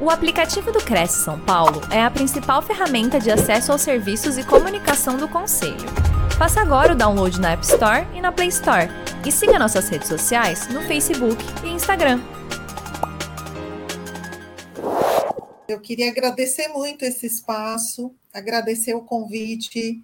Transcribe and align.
O 0.00 0.10
aplicativo 0.10 0.70
do 0.70 0.78
Cresce 0.78 1.24
São 1.24 1.40
Paulo 1.40 1.80
é 1.92 2.00
a 2.00 2.08
principal 2.08 2.62
ferramenta 2.62 3.18
de 3.18 3.32
acesso 3.32 3.72
aos 3.72 3.82
serviços 3.82 4.38
e 4.38 4.44
comunicação 4.44 5.16
do 5.16 5.28
Conselho. 5.28 5.88
Faça 6.38 6.60
agora 6.60 6.92
o 6.92 6.96
download 6.96 7.40
na 7.40 7.50
App 7.50 7.64
Store 7.64 8.06
e 8.14 8.20
na 8.20 8.30
Play 8.30 8.46
Store. 8.46 8.86
E 9.26 9.32
siga 9.32 9.58
nossas 9.58 9.88
redes 9.88 10.06
sociais 10.06 10.68
no 10.68 10.82
Facebook 10.82 11.42
e 11.64 11.70
Instagram. 11.70 12.20
Eu 15.66 15.80
queria 15.80 16.12
agradecer 16.12 16.68
muito 16.68 17.04
esse 17.04 17.26
espaço, 17.26 18.14
agradecer 18.32 18.94
o 18.94 19.02
convite, 19.02 20.00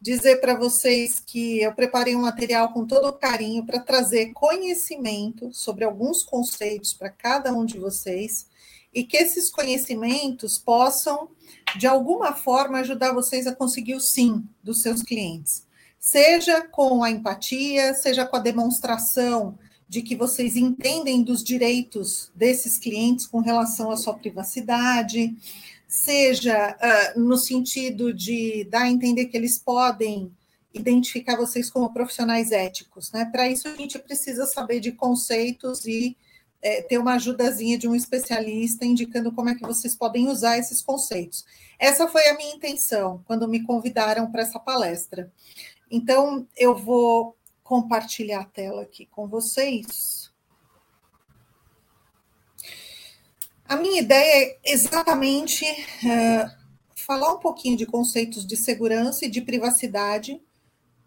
dizer 0.00 0.40
para 0.40 0.56
vocês 0.56 1.20
que 1.24 1.62
eu 1.62 1.72
preparei 1.72 2.16
um 2.16 2.22
material 2.22 2.72
com 2.72 2.84
todo 2.84 3.12
carinho 3.12 3.64
para 3.64 3.78
trazer 3.78 4.32
conhecimento 4.32 5.54
sobre 5.54 5.84
alguns 5.84 6.24
conceitos 6.24 6.92
para 6.92 7.10
cada 7.10 7.52
um 7.52 7.64
de 7.64 7.78
vocês 7.78 8.55
e 8.96 9.04
que 9.04 9.18
esses 9.18 9.50
conhecimentos 9.50 10.56
possam, 10.56 11.28
de 11.76 11.86
alguma 11.86 12.32
forma, 12.32 12.78
ajudar 12.78 13.12
vocês 13.12 13.46
a 13.46 13.54
conseguir 13.54 13.94
o 13.94 14.00
sim 14.00 14.42
dos 14.64 14.80
seus 14.80 15.02
clientes. 15.02 15.66
Seja 16.00 16.62
com 16.62 17.04
a 17.04 17.10
empatia, 17.10 17.92
seja 17.92 18.24
com 18.24 18.36
a 18.36 18.40
demonstração 18.40 19.58
de 19.86 20.00
que 20.00 20.16
vocês 20.16 20.56
entendem 20.56 21.22
dos 21.22 21.44
direitos 21.44 22.32
desses 22.34 22.78
clientes 22.78 23.26
com 23.26 23.40
relação 23.40 23.90
à 23.90 23.98
sua 23.98 24.14
privacidade, 24.14 25.36
seja 25.86 26.74
uh, 26.74 27.20
no 27.20 27.36
sentido 27.36 28.14
de 28.14 28.64
dar 28.64 28.84
a 28.84 28.90
entender 28.90 29.26
que 29.26 29.36
eles 29.36 29.58
podem 29.58 30.32
identificar 30.72 31.36
vocês 31.36 31.68
como 31.68 31.92
profissionais 31.92 32.50
éticos. 32.50 33.12
Né? 33.12 33.26
Para 33.26 33.46
isso, 33.46 33.68
a 33.68 33.76
gente 33.76 33.98
precisa 33.98 34.46
saber 34.46 34.80
de 34.80 34.92
conceitos 34.92 35.84
e 35.84 36.16
é, 36.62 36.82
ter 36.82 36.98
uma 36.98 37.14
ajudazinha 37.14 37.78
de 37.78 37.88
um 37.88 37.94
especialista 37.94 38.84
indicando 38.84 39.32
como 39.32 39.50
é 39.50 39.54
que 39.54 39.62
vocês 39.62 39.94
podem 39.94 40.28
usar 40.28 40.58
esses 40.58 40.82
conceitos. 40.82 41.44
Essa 41.78 42.08
foi 42.08 42.26
a 42.28 42.36
minha 42.36 42.54
intenção 42.54 43.22
quando 43.26 43.48
me 43.48 43.62
convidaram 43.62 44.30
para 44.30 44.42
essa 44.42 44.58
palestra. 44.58 45.32
Então, 45.90 46.46
eu 46.56 46.76
vou 46.76 47.36
compartilhar 47.62 48.40
a 48.40 48.44
tela 48.44 48.82
aqui 48.82 49.06
com 49.06 49.26
vocês. 49.26 50.32
A 53.68 53.76
minha 53.76 54.00
ideia 54.00 54.46
é 54.46 54.58
exatamente 54.64 55.64
uh, 55.64 56.50
falar 56.94 57.32
um 57.32 57.38
pouquinho 57.38 57.76
de 57.76 57.84
conceitos 57.84 58.46
de 58.46 58.56
segurança 58.56 59.26
e 59.26 59.30
de 59.30 59.40
privacidade 59.40 60.40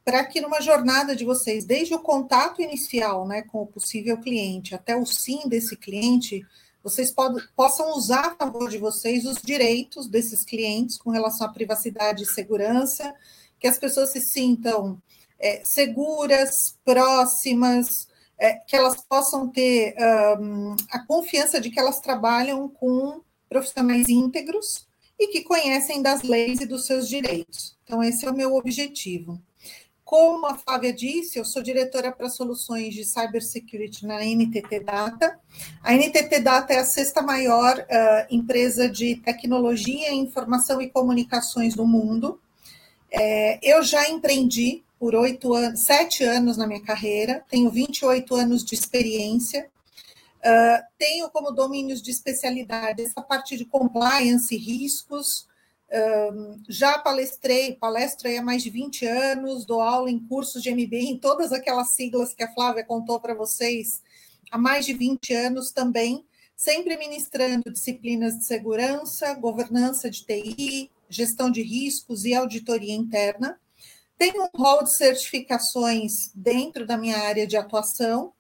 para 0.10 0.26
que 0.26 0.42
numa 0.42 0.60
jornada 0.60 1.16
de 1.16 1.24
vocês, 1.24 1.66
desde 1.66 1.94
o 1.94 2.00
contato 2.00 2.64
inicial 2.64 3.28
né, 3.28 3.44
com 3.44 3.62
o 3.62 3.68
possível 3.68 4.18
cliente 4.18 4.74
até 4.74 4.96
o 4.96 5.06
sim 5.06 5.48
desse 5.48 5.78
cliente, 5.78 6.44
vocês 6.84 7.12
pod- 7.12 7.48
possam 7.56 7.96
usar 7.96 8.26
a 8.26 8.36
favor 8.36 8.72
de 8.72 8.80
vocês 8.80 9.24
os 9.24 9.40
direitos 9.40 10.08
desses 10.08 10.44
clientes 10.44 10.98
com 10.98 11.12
relação 11.12 11.46
à 11.46 11.54
privacidade 11.54 12.24
e 12.24 12.26
segurança, 12.26 13.14
que 13.60 13.68
as 13.68 13.78
pessoas 13.78 14.10
se 14.10 14.20
sintam 14.20 15.00
é, 15.38 15.62
seguras, 15.64 16.76
próximas, 16.84 18.08
é, 18.40 18.54
que 18.54 18.76
elas 18.76 19.06
possam 19.08 19.48
ter 19.48 19.94
um, 20.42 20.76
a 20.90 21.06
confiança 21.06 21.62
de 21.62 21.70
que 21.70 21.80
elas 21.80 22.00
trabalham 22.00 22.68
com 22.68 23.22
profissionais 23.48 24.10
íntegros 24.10 24.88
e 25.20 25.28
que 25.28 25.44
conhecem 25.44 26.02
das 26.02 26.24
leis 26.24 26.62
e 26.62 26.66
dos 26.66 26.88
seus 26.88 27.08
direitos. 27.08 27.78
Então, 27.84 28.02
esse 28.02 28.26
é 28.26 28.32
o 28.32 28.36
meu 28.36 28.56
objetivo. 28.56 29.40
Como 30.10 30.48
a 30.48 30.58
Flávia 30.58 30.92
disse, 30.92 31.38
eu 31.38 31.46
sou 31.46 31.62
diretora 31.62 32.12
para 32.12 32.30
soluções 32.30 32.96
de 32.96 33.06
cybersecurity 33.06 34.08
na 34.08 34.26
NTT 34.26 34.80
Data. 34.80 35.40
A 35.84 35.94
NTT 35.94 36.40
Data 36.40 36.74
é 36.74 36.80
a 36.80 36.84
sexta 36.84 37.22
maior 37.22 37.78
uh, 37.78 38.26
empresa 38.28 38.90
de 38.90 39.18
tecnologia, 39.18 40.12
informação 40.12 40.82
e 40.82 40.90
comunicações 40.90 41.76
do 41.76 41.86
mundo. 41.86 42.42
É, 43.12 43.60
eu 43.62 43.84
já 43.84 44.10
empreendi 44.10 44.84
por 45.00 45.14
oito 45.14 45.54
anos, 45.54 45.82
sete 45.82 46.24
anos 46.24 46.58
na 46.58 46.66
minha 46.66 46.82
carreira, 46.82 47.46
tenho 47.48 47.70
28 47.70 48.34
anos 48.34 48.66
de 48.66 48.74
experiência. 48.74 49.70
Uh, 50.40 50.84
tenho 50.98 51.30
como 51.30 51.52
domínios 51.52 52.02
de 52.02 52.10
especialidade 52.10 53.04
essa 53.04 53.22
parte 53.22 53.56
de 53.56 53.64
compliance 53.64 54.56
e 54.56 54.58
já 56.68 57.00
palestrei, 57.00 57.76
palestro 57.76 58.30
há 58.30 58.42
mais 58.42 58.62
de 58.62 58.70
20 58.70 59.06
anos, 59.06 59.66
dou 59.66 59.82
aula 59.82 60.10
em 60.10 60.20
cursos 60.20 60.62
de 60.62 60.72
MBA, 60.72 60.98
em 60.98 61.18
todas 61.18 61.52
aquelas 61.52 61.94
siglas 61.94 62.34
que 62.34 62.44
a 62.44 62.54
Flávia 62.54 62.84
contou 62.84 63.20
para 63.20 63.34
vocês, 63.34 64.02
há 64.52 64.58
mais 64.58 64.86
de 64.86 64.94
20 64.94 65.34
anos 65.34 65.72
também, 65.72 66.26
sempre 66.56 66.96
ministrando 66.98 67.72
disciplinas 67.72 68.38
de 68.38 68.46
segurança, 68.46 69.34
governança 69.34 70.10
de 70.10 70.26
TI, 70.26 70.92
gestão 71.10 71.50
de 71.50 71.64
riscos 71.64 72.24
e 72.24 72.36
auditoria 72.36 72.94
interna. 72.94 73.60
Tenho 74.18 74.44
um 74.44 74.50
rol 74.62 74.84
de 74.84 74.96
certificações 74.96 76.32
dentro 76.36 76.86
da 76.86 76.98
minha 76.98 77.18
área 77.18 77.48
de 77.48 77.58
atuação. 77.58 78.34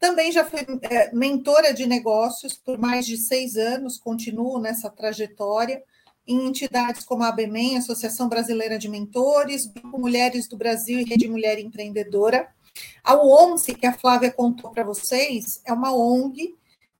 Também 0.00 0.32
já 0.32 0.44
fui 0.44 0.60
é, 0.82 1.14
mentora 1.14 1.72
de 1.72 1.86
negócios 1.86 2.54
por 2.54 2.78
mais 2.78 3.06
de 3.06 3.16
seis 3.16 3.56
anos, 3.56 3.98
continuo 3.98 4.58
nessa 4.58 4.90
trajetória 4.90 5.82
em 6.26 6.46
entidades 6.46 7.04
como 7.04 7.22
a 7.22 7.28
ABMEM, 7.28 7.76
Associação 7.76 8.28
Brasileira 8.28 8.78
de 8.78 8.88
Mentores, 8.88 9.66
Grupo 9.66 9.98
Mulheres 9.98 10.48
do 10.48 10.56
Brasil 10.56 10.98
e 10.98 11.04
Rede 11.04 11.28
Mulher 11.28 11.58
Empreendedora. 11.58 12.48
A 13.02 13.14
ONCE, 13.16 13.74
que 13.74 13.86
a 13.86 13.92
Flávia 13.92 14.30
contou 14.30 14.70
para 14.70 14.84
vocês, 14.84 15.60
é 15.64 15.72
uma 15.72 15.94
ONG 15.94 16.54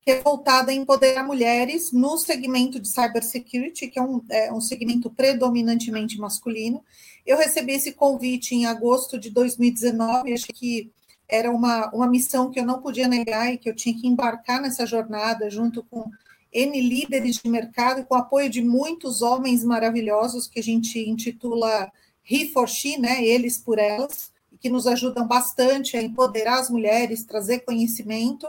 que 0.07 0.13
é 0.13 0.23
voltada 0.23 0.71
a 0.71 0.75
empoderar 0.75 1.25
mulheres 1.25 1.91
no 1.91 2.17
segmento 2.17 2.79
de 2.79 2.89
cybersecurity, 2.89 3.89
que 3.89 3.99
é 3.99 4.03
um, 4.03 4.23
é 4.31 4.53
um 4.53 4.61
segmento 4.61 5.11
predominantemente 5.11 6.17
masculino. 6.17 6.85
Eu 7.27 7.37
recebi 7.37 7.73
esse 7.73 7.91
convite 7.91 8.55
em 8.55 8.67
agosto 8.67 9.19
de 9.19 9.31
2019, 9.31 10.33
achei 10.33 10.55
que 10.55 10.93
era 11.29 11.51
uma, 11.51 11.91
uma 11.91 12.07
missão 12.07 12.53
que 12.53 12.61
eu 12.61 12.65
não 12.65 12.81
podia 12.81 13.09
negar 13.09 13.53
e 13.53 13.59
que 13.59 13.69
eu 13.69 13.75
tinha 13.75 14.01
que 14.01 14.07
embarcar 14.07 14.63
nessa 14.63 14.87
jornada 14.87 15.51
junto 15.51 15.83
com 15.83 16.09
N 16.53 16.81
líderes 16.81 17.37
de 17.37 17.51
mercado, 17.51 18.05
com 18.05 18.15
apoio 18.15 18.49
de 18.49 18.63
muitos 18.63 19.23
homens 19.23 19.65
maravilhosos 19.65 20.47
que 20.47 20.61
a 20.61 20.63
gente 20.63 20.99
intitula 20.99 21.91
He 22.29 22.49
for 22.49 22.69
She, 22.69 22.99
né? 22.99 23.25
Eles 23.25 23.59
por 23.59 23.79
elas, 23.79 24.33
que 24.61 24.69
nos 24.69 24.87
ajudam 24.87 25.27
bastante 25.27 25.97
a 25.97 26.03
empoderar 26.03 26.59
as 26.59 26.71
mulheres, 26.71 27.25
trazer 27.25 27.61
conhecimento. 27.61 28.47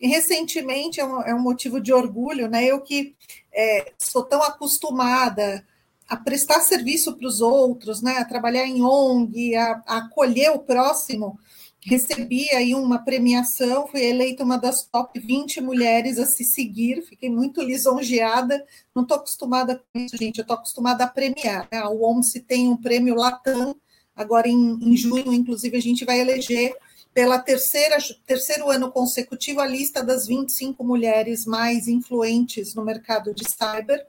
E 0.00 0.08
recentemente 0.08 1.00
é 1.00 1.04
um, 1.04 1.20
é 1.22 1.34
um 1.34 1.40
motivo 1.40 1.80
de 1.80 1.92
orgulho, 1.92 2.48
né? 2.48 2.64
Eu 2.64 2.80
que 2.80 3.14
é, 3.52 3.92
sou 3.98 4.22
tão 4.22 4.42
acostumada 4.42 5.66
a 6.08 6.16
prestar 6.16 6.60
serviço 6.60 7.16
para 7.16 7.26
os 7.26 7.40
outros, 7.40 8.02
né? 8.02 8.18
A 8.18 8.24
trabalhar 8.24 8.66
em 8.66 8.82
ONG, 8.82 9.54
a, 9.54 9.82
a 9.86 9.96
acolher 9.98 10.50
o 10.50 10.58
próximo 10.58 11.38
recebi 11.82 12.50
aí 12.50 12.74
uma 12.74 12.98
premiação, 12.98 13.86
fui 13.86 14.04
eleita 14.04 14.44
uma 14.44 14.58
das 14.58 14.86
top 14.86 15.18
20 15.18 15.60
mulheres 15.60 16.18
a 16.18 16.26
se 16.26 16.44
seguir, 16.44 17.02
fiquei 17.02 17.30
muito 17.30 17.62
lisonjeada, 17.62 18.64
não 18.94 19.02
estou 19.02 19.16
acostumada 19.16 19.76
com 19.76 19.98
isso, 19.98 20.16
gente, 20.16 20.38
eu 20.38 20.42
estou 20.42 20.56
acostumada 20.56 21.04
a 21.04 21.08
premiar, 21.08 21.66
né? 21.72 21.82
o 21.84 22.02
OMS 22.02 22.38
tem 22.40 22.68
um 22.68 22.76
prêmio 22.76 23.14
Latam, 23.14 23.74
agora 24.14 24.46
em, 24.46 24.78
em 24.82 24.96
junho, 24.96 25.32
inclusive, 25.32 25.76
a 25.76 25.80
gente 25.80 26.04
vai 26.04 26.20
eleger 26.20 26.76
pela 27.14 27.38
terceira, 27.38 27.96
terceiro 28.26 28.70
ano 28.70 28.92
consecutivo 28.92 29.60
a 29.60 29.66
lista 29.66 30.02
das 30.04 30.26
25 30.26 30.84
mulheres 30.84 31.44
mais 31.44 31.88
influentes 31.88 32.74
no 32.74 32.84
mercado 32.84 33.34
de 33.34 33.44
cyber, 33.48 34.06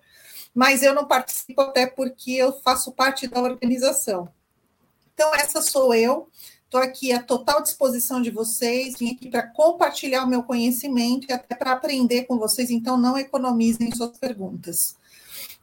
mas 0.54 0.84
eu 0.84 0.94
não 0.94 1.08
participo 1.08 1.62
até 1.62 1.88
porque 1.88 2.32
eu 2.32 2.52
faço 2.62 2.92
parte 2.92 3.28
da 3.28 3.42
organização. 3.42 4.30
Então, 5.14 5.34
essa 5.34 5.62
sou 5.62 5.94
eu, 5.94 6.28
Estou 6.72 6.80
aqui 6.80 7.12
à 7.12 7.22
total 7.22 7.62
disposição 7.62 8.22
de 8.22 8.32
vocês, 8.32 8.98
vim 8.98 9.12
aqui 9.12 9.30
para 9.30 9.46
compartilhar 9.46 10.24
o 10.24 10.28
meu 10.30 10.42
conhecimento 10.42 11.28
e 11.28 11.34
até 11.34 11.54
para 11.54 11.74
aprender 11.74 12.24
com 12.24 12.38
vocês, 12.38 12.70
então 12.70 12.96
não 12.96 13.18
economizem 13.18 13.94
suas 13.94 14.18
perguntas. 14.18 14.96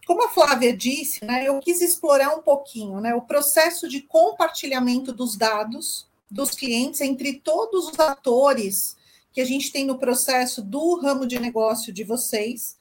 Como 0.06 0.22
a 0.22 0.28
Flávia 0.28 0.76
disse, 0.76 1.24
né, 1.24 1.48
eu 1.48 1.58
quis 1.60 1.80
explorar 1.80 2.36
um 2.36 2.42
pouquinho 2.42 3.00
né, 3.00 3.14
o 3.14 3.22
processo 3.22 3.88
de 3.88 4.02
compartilhamento 4.02 5.10
dos 5.10 5.34
dados 5.34 6.06
dos 6.30 6.50
clientes 6.50 7.00
entre 7.00 7.38
todos 7.38 7.88
os 7.88 7.98
atores 7.98 8.94
que 9.32 9.40
a 9.40 9.46
gente 9.46 9.72
tem 9.72 9.86
no 9.86 9.98
processo 9.98 10.60
do 10.60 11.00
ramo 11.00 11.26
de 11.26 11.38
negócio 11.38 11.90
de 11.90 12.04
vocês, 12.04 12.76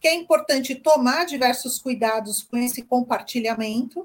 que 0.00 0.08
é 0.08 0.14
importante 0.16 0.74
tomar 0.74 1.26
diversos 1.26 1.78
cuidados 1.78 2.42
com 2.42 2.56
esse 2.56 2.82
compartilhamento 2.82 4.04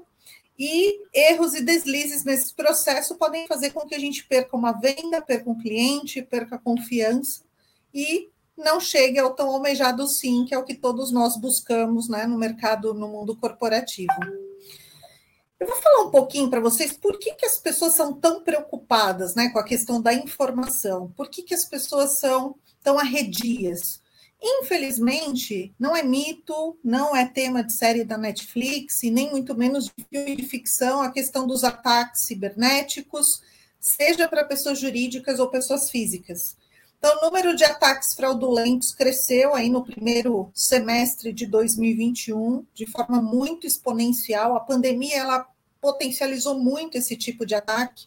e 0.58 1.02
erros 1.12 1.54
e 1.54 1.62
deslizes 1.62 2.24
nesse 2.24 2.54
processo 2.54 3.16
podem 3.16 3.46
fazer 3.46 3.70
com 3.70 3.86
que 3.86 3.94
a 3.94 3.98
gente 3.98 4.24
perca 4.26 4.56
uma 4.56 4.72
venda, 4.72 5.20
perca 5.20 5.50
um 5.50 5.58
cliente, 5.58 6.22
perca 6.22 6.58
confiança 6.58 7.42
e 7.92 8.28
não 8.56 8.78
chegue 8.78 9.18
ao 9.18 9.34
tão 9.34 9.50
almejado 9.50 10.06
sim, 10.06 10.44
que 10.44 10.54
é 10.54 10.58
o 10.58 10.64
que 10.64 10.74
todos 10.74 11.10
nós 11.10 11.36
buscamos 11.36 12.08
né, 12.08 12.26
no 12.26 12.38
mercado, 12.38 12.94
no 12.94 13.08
mundo 13.08 13.36
corporativo. 13.36 14.12
Eu 15.58 15.66
vou 15.66 15.76
falar 15.76 16.02
um 16.02 16.10
pouquinho 16.10 16.50
para 16.50 16.60
vocês 16.60 16.92
por 16.92 17.18
que, 17.18 17.34
que 17.34 17.46
as 17.46 17.56
pessoas 17.56 17.94
são 17.94 18.12
tão 18.12 18.42
preocupadas 18.44 19.34
né, 19.34 19.48
com 19.48 19.58
a 19.58 19.64
questão 19.64 20.00
da 20.00 20.12
informação, 20.12 21.12
por 21.16 21.28
que, 21.28 21.42
que 21.42 21.54
as 21.54 21.64
pessoas 21.64 22.18
são 22.18 22.54
tão 22.82 22.98
arredias. 22.98 24.03
Infelizmente, 24.46 25.74
não 25.78 25.96
é 25.96 26.02
mito, 26.02 26.78
não 26.84 27.16
é 27.16 27.24
tema 27.24 27.64
de 27.64 27.72
série 27.72 28.04
da 28.04 28.18
Netflix, 28.18 29.02
e 29.02 29.10
nem 29.10 29.30
muito 29.30 29.54
menos 29.54 29.86
de 29.86 30.04
filme 30.04 30.36
de 30.36 30.42
ficção 30.42 31.00
a 31.00 31.10
questão 31.10 31.46
dos 31.46 31.64
ataques 31.64 32.26
cibernéticos, 32.26 33.40
seja 33.80 34.28
para 34.28 34.44
pessoas 34.44 34.78
jurídicas 34.78 35.40
ou 35.40 35.48
pessoas 35.48 35.88
físicas. 35.88 36.58
Então, 36.98 37.16
o 37.18 37.24
número 37.24 37.56
de 37.56 37.64
ataques 37.64 38.12
fraudulentos 38.14 38.92
cresceu 38.92 39.54
aí 39.54 39.70
no 39.70 39.82
primeiro 39.82 40.50
semestre 40.54 41.32
de 41.32 41.46
2021 41.46 42.66
de 42.74 42.86
forma 42.86 43.22
muito 43.22 43.66
exponencial. 43.66 44.54
A 44.56 44.60
pandemia 44.60 45.16
ela 45.16 45.48
potencializou 45.80 46.58
muito 46.58 46.98
esse 46.98 47.16
tipo 47.16 47.46
de 47.46 47.54
ataque. 47.54 48.06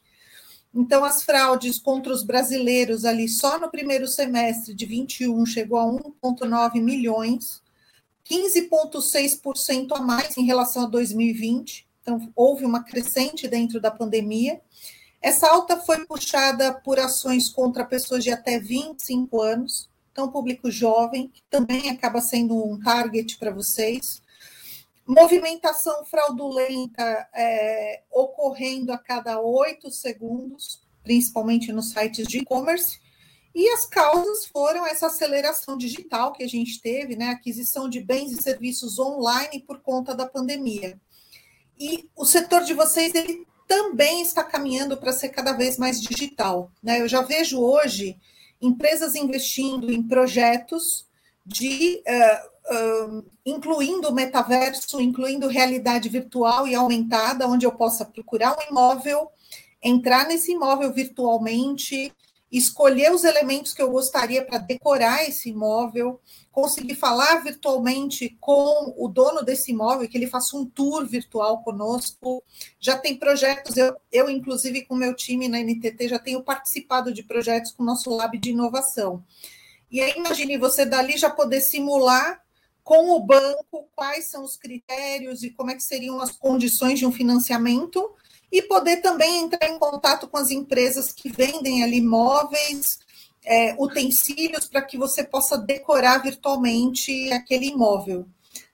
Então, 0.79 1.03
as 1.03 1.23
fraudes 1.23 1.79
contra 1.79 2.13
os 2.13 2.21
brasileiros 2.21 3.03
ali 3.03 3.27
só 3.27 3.59
no 3.59 3.67
primeiro 3.67 4.07
semestre 4.07 4.75
de 4.75 4.85
21 4.85 5.43
chegou 5.43 5.79
a 5.79 5.85
1,9 5.85 6.79
milhões, 6.79 7.63
15,6% 8.23 9.87
a 9.93 9.99
mais 9.99 10.37
em 10.37 10.45
relação 10.45 10.83
a 10.83 10.85
2020. 10.87 11.87
Então, 11.99 12.31
houve 12.35 12.63
uma 12.63 12.83
crescente 12.83 13.47
dentro 13.47 13.81
da 13.81 13.89
pandemia. 13.89 14.61
Essa 15.19 15.47
alta 15.47 15.77
foi 15.77 16.05
puxada 16.05 16.71
por 16.71 16.99
ações 16.99 17.49
contra 17.49 17.83
pessoas 17.83 18.23
de 18.23 18.29
até 18.29 18.59
25 18.59 19.41
anos, 19.41 19.89
então, 20.11 20.29
público 20.29 20.69
jovem, 20.69 21.29
que 21.29 21.41
também 21.49 21.89
acaba 21.89 22.21
sendo 22.21 22.55
um 22.55 22.79
target 22.79 23.39
para 23.39 23.49
vocês 23.49 24.21
movimentação 25.07 26.03
fraudulenta 26.05 27.27
é, 27.33 28.03
ocorrendo 28.11 28.91
a 28.91 28.97
cada 28.97 29.39
oito 29.39 29.89
segundos, 29.89 30.81
principalmente 31.03 31.71
nos 31.71 31.91
sites 31.91 32.27
de 32.27 32.39
e-commerce, 32.39 32.99
e 33.55 33.67
as 33.69 33.85
causas 33.85 34.45
foram 34.45 34.85
essa 34.85 35.07
aceleração 35.07 35.77
digital 35.77 36.31
que 36.33 36.43
a 36.43 36.47
gente 36.47 36.79
teve, 36.79 37.15
né, 37.15 37.29
aquisição 37.29 37.89
de 37.89 37.99
bens 38.01 38.31
e 38.31 38.43
serviços 38.43 38.99
online 38.99 39.63
por 39.65 39.79
conta 39.79 40.13
da 40.13 40.27
pandemia. 40.27 40.99
E 41.79 42.09
o 42.15 42.25
setor 42.25 42.63
de 42.63 42.73
vocês 42.73 43.15
ele 43.15 43.47
também 43.67 44.21
está 44.21 44.43
caminhando 44.43 44.97
para 44.97 45.11
ser 45.11 45.29
cada 45.29 45.53
vez 45.53 45.77
mais 45.77 46.01
digital. 46.01 46.71
Né? 46.83 47.01
Eu 47.01 47.07
já 47.07 47.21
vejo 47.21 47.59
hoje 47.59 48.19
empresas 48.61 49.15
investindo 49.15 49.91
em 49.91 50.01
projetos 50.01 51.07
de 51.45 52.03
uh, 52.07 52.49
incluindo 53.45 54.09
o 54.09 54.13
metaverso, 54.13 54.99
incluindo 55.01 55.47
realidade 55.47 56.09
virtual 56.09 56.67
e 56.67 56.75
aumentada, 56.75 57.47
onde 57.47 57.65
eu 57.65 57.71
possa 57.71 58.05
procurar 58.05 58.57
um 58.57 58.69
imóvel, 58.69 59.29
entrar 59.81 60.27
nesse 60.27 60.51
imóvel 60.51 60.91
virtualmente, 60.91 62.13
escolher 62.51 63.11
os 63.13 63.23
elementos 63.23 63.73
que 63.73 63.81
eu 63.81 63.91
gostaria 63.91 64.43
para 64.43 64.57
decorar 64.57 65.27
esse 65.27 65.49
imóvel, 65.49 66.19
conseguir 66.51 66.95
falar 66.95 67.43
virtualmente 67.43 68.37
com 68.39 68.93
o 68.97 69.07
dono 69.07 69.43
desse 69.43 69.71
imóvel, 69.71 70.07
que 70.07 70.17
ele 70.17 70.27
faça 70.27 70.55
um 70.55 70.65
tour 70.65 71.05
virtual 71.05 71.61
conosco. 71.61 72.43
Já 72.79 72.97
tem 72.97 73.17
projetos, 73.17 73.75
eu, 73.77 73.95
eu 74.11 74.29
inclusive 74.29 74.85
com 74.85 74.95
meu 74.95 75.13
time 75.13 75.47
na 75.47 75.59
NTT, 75.59 76.07
já 76.07 76.19
tenho 76.19 76.41
participado 76.41 77.13
de 77.13 77.23
projetos 77.23 77.71
com 77.71 77.83
o 77.83 77.85
nosso 77.85 78.09
lab 78.09 78.37
de 78.37 78.51
inovação. 78.51 79.23
E 79.89 80.01
aí, 80.01 80.13
imagine 80.17 80.57
você 80.57 80.85
dali 80.85 81.17
já 81.17 81.29
poder 81.29 81.61
simular 81.61 82.41
com 82.87 83.09
o 83.09 83.19
banco 83.19 83.89
quais 83.93 84.29
são 84.29 84.45
os 84.45 84.55
critérios 84.55 85.43
e 85.43 85.49
como 85.49 85.71
é 85.71 85.75
que 85.75 85.83
seriam 85.83 86.21
as 86.21 86.31
condições 86.31 86.97
de 86.97 87.05
um 87.05 87.11
financiamento 87.11 88.15
e 88.49 88.61
poder 88.61 89.01
também 89.01 89.43
entrar 89.43 89.67
em 89.67 89.77
contato 89.77 90.25
com 90.25 90.37
as 90.37 90.51
empresas 90.51 91.11
que 91.11 91.29
vendem 91.29 91.83
ali 91.83 91.99
móveis, 91.99 92.99
é, 93.43 93.75
utensílios 93.77 94.67
para 94.67 94.81
que 94.81 94.97
você 94.97 95.21
possa 95.21 95.57
decorar 95.57 96.19
virtualmente 96.19 97.29
aquele 97.33 97.65
imóvel. 97.65 98.25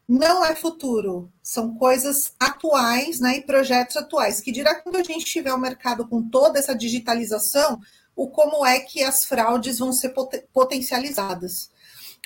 Não 0.07 0.45
é 0.45 0.53
futuro, 0.53 1.31
são 1.41 1.73
coisas 1.73 2.33
atuais 2.39 3.19
né, 3.19 3.37
e 3.37 3.41
projetos 3.41 3.97
atuais, 3.97 4.39
que 4.39 4.51
dirá 4.51 4.75
quando 4.75 4.97
a 4.97 5.03
gente 5.03 5.25
tiver 5.25 5.53
o 5.55 5.59
mercado 5.59 6.07
com 6.07 6.21
toda 6.21 6.59
essa 6.59 6.75
digitalização, 6.75 7.81
o 8.15 8.27
como 8.27 8.63
é 8.63 8.79
que 8.79 9.01
as 9.01 9.25
fraudes 9.25 9.79
vão 9.79 9.91
ser 9.91 10.13
potencializadas 10.53 11.72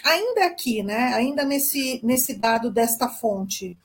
ainda 0.03 0.45
aqui, 0.45 0.83
né, 0.83 1.13
ainda 1.13 1.43
nesse, 1.43 1.99
nesse 2.03 2.35
dado 2.35 2.71
desta 2.71 3.09
fonte, 3.09 3.77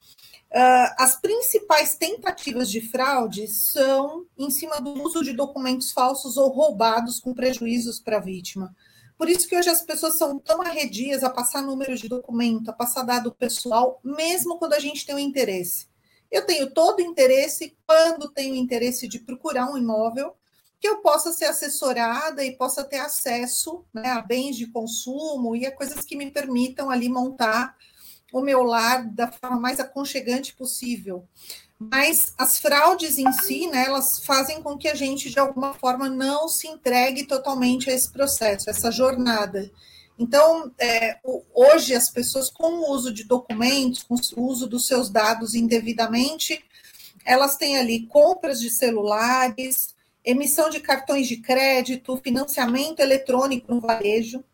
uh, 0.51 0.95
as 0.99 1.21
principais 1.21 1.97
tentativas 1.97 2.71
de 2.71 2.81
fraude 2.81 3.49
são 3.49 4.27
em 4.37 4.51
cima 4.51 4.81
do 4.81 5.03
uso 5.03 5.23
de 5.23 5.33
documentos 5.33 5.93
falsos 5.93 6.37
ou 6.37 6.49
roubados 6.51 7.21
com 7.21 7.35
prejuízos 7.35 8.01
para 8.01 8.19
a 8.19 8.21
vítima. 8.21 8.75
Por 9.17 9.29
isso 9.29 9.49
que 9.49 9.57
hoje 9.57 9.71
as 9.71 9.83
pessoas 9.83 10.19
são 10.19 10.39
tão 10.39 10.63
arredias 10.63 11.23
a 11.23 11.31
passar 11.31 11.63
números 11.63 12.01
de 12.01 12.09
documento, 12.09 12.71
a 12.71 12.73
passar 12.73 13.05
dado 13.05 13.33
pessoal, 13.33 14.01
mesmo 14.03 14.59
quando 14.59 14.73
a 14.73 14.81
gente 14.81 15.07
tem 15.07 15.15
um 15.15 15.19
interesse. 15.19 15.87
Eu 16.31 16.47
tenho 16.47 16.73
todo 16.73 16.99
o 16.99 17.03
interesse, 17.03 17.77
quando 17.87 18.31
tenho 18.31 18.57
interesse 18.57 19.07
de 19.07 19.21
procurar 19.21 19.71
um 19.71 19.77
imóvel, 19.77 20.35
que 20.83 20.89
eu 20.89 20.97
possa 20.97 21.33
ser 21.33 21.45
assessorada 21.45 22.45
e 22.45 22.57
possa 22.57 22.83
ter 22.83 22.99
acesso 22.99 23.85
né, 23.95 24.09
a 24.09 24.21
bens 24.21 24.57
de 24.57 24.67
consumo 24.67 25.55
e 25.55 25.65
a 25.65 25.71
coisas 25.71 26.05
que 26.05 26.17
me 26.17 26.29
permitam 26.29 26.91
ali 26.91 27.09
montar 27.09 27.77
o 28.33 28.41
meu 28.41 28.65
lar 28.65 29.09
da 29.09 29.31
forma 29.31 29.61
mais 29.61 29.79
aconchegante 29.79 30.53
possível. 30.57 31.25
Mas 31.79 32.35
as 32.37 32.59
fraudes 32.59 33.17
em 33.17 33.31
si, 33.33 33.69
né, 33.69 33.85
elas 33.87 34.25
fazem 34.25 34.61
com 34.61 34.77
que 34.77 34.89
a 34.89 34.95
gente, 34.97 35.31
de 35.31 35.39
alguma 35.39 35.73
forma, 35.73 36.09
não 36.09 36.49
se 36.49 36.67
entregue 36.67 37.29
totalmente 37.29 37.89
a 37.89 37.95
esse 37.95 38.11
processo, 38.11 38.69
a 38.69 38.73
essa 38.73 38.91
jornada. 38.91 39.71
Então, 40.19 40.73
é, 40.81 41.21
hoje, 41.55 41.95
as 41.95 42.11
pessoas, 42.11 42.51
com 42.51 42.81
o 42.81 42.91
uso 42.91 43.13
de 43.13 43.23
documentos, 43.23 44.03
com 44.03 44.17
o 44.37 44.47
uso 44.49 44.67
dos 44.67 44.89
seus 44.89 45.09
dados 45.09 45.55
indevidamente, 45.55 46.61
elas 47.25 47.57
têm 47.57 47.79
ali 47.79 48.05
compras 48.07 48.61
de 48.61 48.69
celulares, 48.69 49.92
emissão 50.25 50.71
de 50.71 50.81
cartões 50.81 51.27
de 51.27 51.37
crédito, 51.37 52.21
financiamento 52.23 53.01
eletrônico 53.01 53.73
no 53.73 53.81
varejo, 53.81 54.45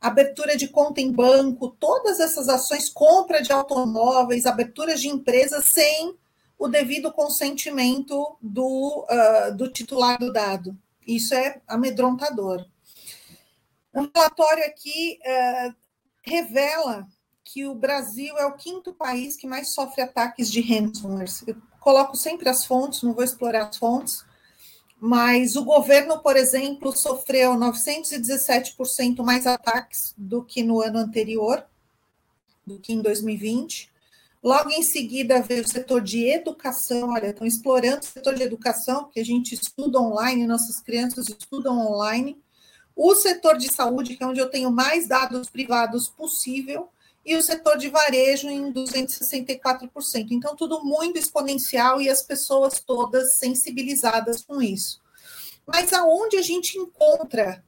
abertura 0.00 0.56
de 0.56 0.68
conta 0.68 1.00
em 1.00 1.10
banco, 1.10 1.70
todas 1.80 2.20
essas 2.20 2.48
ações, 2.48 2.88
compra 2.88 3.42
de 3.42 3.52
automóveis, 3.52 4.46
abertura 4.46 4.94
de 4.94 5.08
empresas 5.08 5.66
sem 5.66 6.16
o 6.58 6.68
devido 6.68 7.12
consentimento 7.12 8.36
do, 8.40 9.06
uh, 9.10 9.54
do 9.54 9.70
titular 9.70 10.18
do 10.18 10.32
dado. 10.32 10.76
Isso 11.06 11.34
é 11.34 11.60
amedrontador. 11.66 12.64
Um 13.94 14.10
relatório 14.14 14.64
aqui 14.64 15.18
uh, 15.22 15.74
revela 16.22 17.06
que 17.44 17.64
o 17.66 17.74
Brasil 17.74 18.36
é 18.36 18.44
o 18.44 18.56
quinto 18.56 18.92
país 18.92 19.36
que 19.36 19.46
mais 19.46 19.72
sofre 19.72 20.02
ataques 20.02 20.50
de 20.50 20.60
ransomware. 20.60 21.30
Eu 21.46 21.56
coloco 21.80 22.16
sempre 22.16 22.48
as 22.48 22.64
fontes, 22.64 23.02
não 23.02 23.14
vou 23.14 23.22
explorar 23.22 23.68
as 23.68 23.76
fontes, 23.76 24.24
mas 24.98 25.56
o 25.56 25.64
governo, 25.64 26.20
por 26.20 26.36
exemplo, 26.36 26.96
sofreu 26.96 27.52
917% 27.52 29.22
mais 29.22 29.46
ataques 29.46 30.14
do 30.16 30.42
que 30.42 30.62
no 30.62 30.80
ano 30.80 30.98
anterior, 30.98 31.64
do 32.66 32.78
que 32.78 32.92
em 32.92 33.02
2020. 33.02 33.90
Logo 34.42 34.70
em 34.70 34.82
seguida 34.82 35.42
veio 35.42 35.64
o 35.64 35.68
setor 35.68 36.00
de 36.00 36.26
educação, 36.26 37.10
olha, 37.10 37.28
estão 37.28 37.46
explorando 37.46 38.00
o 38.00 38.04
setor 38.04 38.34
de 38.34 38.42
educação, 38.42 39.10
que 39.12 39.20
a 39.20 39.24
gente 39.24 39.54
estuda 39.54 40.00
online, 40.00 40.46
nossas 40.46 40.80
crianças 40.80 41.28
estudam 41.28 41.78
online. 41.78 42.40
O 42.94 43.14
setor 43.14 43.58
de 43.58 43.70
saúde, 43.70 44.16
que 44.16 44.22
é 44.22 44.26
onde 44.26 44.40
eu 44.40 44.48
tenho 44.48 44.70
mais 44.70 45.06
dados 45.06 45.50
privados 45.50 46.08
possível, 46.08 46.88
e 47.26 47.34
o 47.34 47.42
setor 47.42 47.76
de 47.76 47.90
varejo 47.90 48.48
em 48.48 48.72
264%. 48.72 50.28
Então, 50.30 50.54
tudo 50.54 50.84
muito 50.84 51.18
exponencial 51.18 52.00
e 52.00 52.08
as 52.08 52.22
pessoas 52.22 52.80
todas 52.80 53.34
sensibilizadas 53.34 54.44
com 54.44 54.62
isso. 54.62 55.02
Mas 55.66 55.92
aonde 55.92 56.36
a 56.36 56.42
gente 56.42 56.78
encontra 56.78 57.64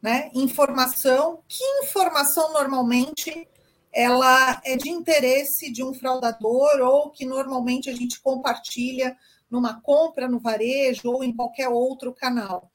né, 0.00 0.30
informação? 0.32 1.42
Que 1.48 1.64
informação 1.82 2.52
normalmente 2.52 3.48
ela 3.92 4.60
é 4.64 4.76
de 4.76 4.90
interesse 4.90 5.72
de 5.72 5.82
um 5.82 5.92
fraudador 5.92 6.80
ou 6.80 7.10
que 7.10 7.26
normalmente 7.26 7.90
a 7.90 7.94
gente 7.94 8.20
compartilha 8.20 9.16
numa 9.50 9.80
compra 9.80 10.28
no 10.28 10.38
varejo 10.38 11.10
ou 11.10 11.24
em 11.24 11.34
qualquer 11.34 11.68
outro 11.68 12.14
canal? 12.14 12.70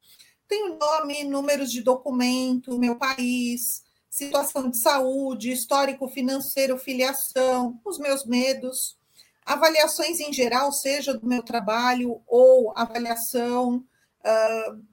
Tem 0.49 0.69
o 0.69 0.77
nome, 0.77 1.23
números 1.23 1.71
de 1.71 1.81
documento, 1.81 2.77
meu 2.77 2.97
país, 2.97 3.82
situação 4.13 4.69
de 4.69 4.77
saúde, 4.77 5.51
histórico 5.51 6.07
financeiro, 6.07 6.77
filiação, 6.77 7.81
os 7.83 7.97
meus 7.97 8.23
medos, 8.27 8.95
avaliações 9.43 10.19
em 10.19 10.31
geral, 10.31 10.71
seja 10.71 11.15
do 11.15 11.25
meu 11.25 11.41
trabalho 11.41 12.21
ou 12.27 12.71
avaliação, 12.75 13.83
uh, 14.23 14.83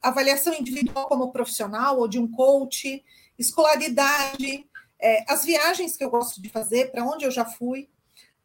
avaliação 0.00 0.54
individual 0.54 1.08
como 1.08 1.32
profissional 1.32 1.98
ou 1.98 2.06
de 2.06 2.16
um 2.20 2.30
coach, 2.30 3.04
escolaridade, 3.36 4.64
é, 5.00 5.24
as 5.28 5.44
viagens 5.44 5.96
que 5.96 6.04
eu 6.04 6.10
gosto 6.10 6.40
de 6.40 6.48
fazer, 6.48 6.92
para 6.92 7.04
onde 7.04 7.24
eu 7.24 7.32
já 7.32 7.44
fui, 7.44 7.88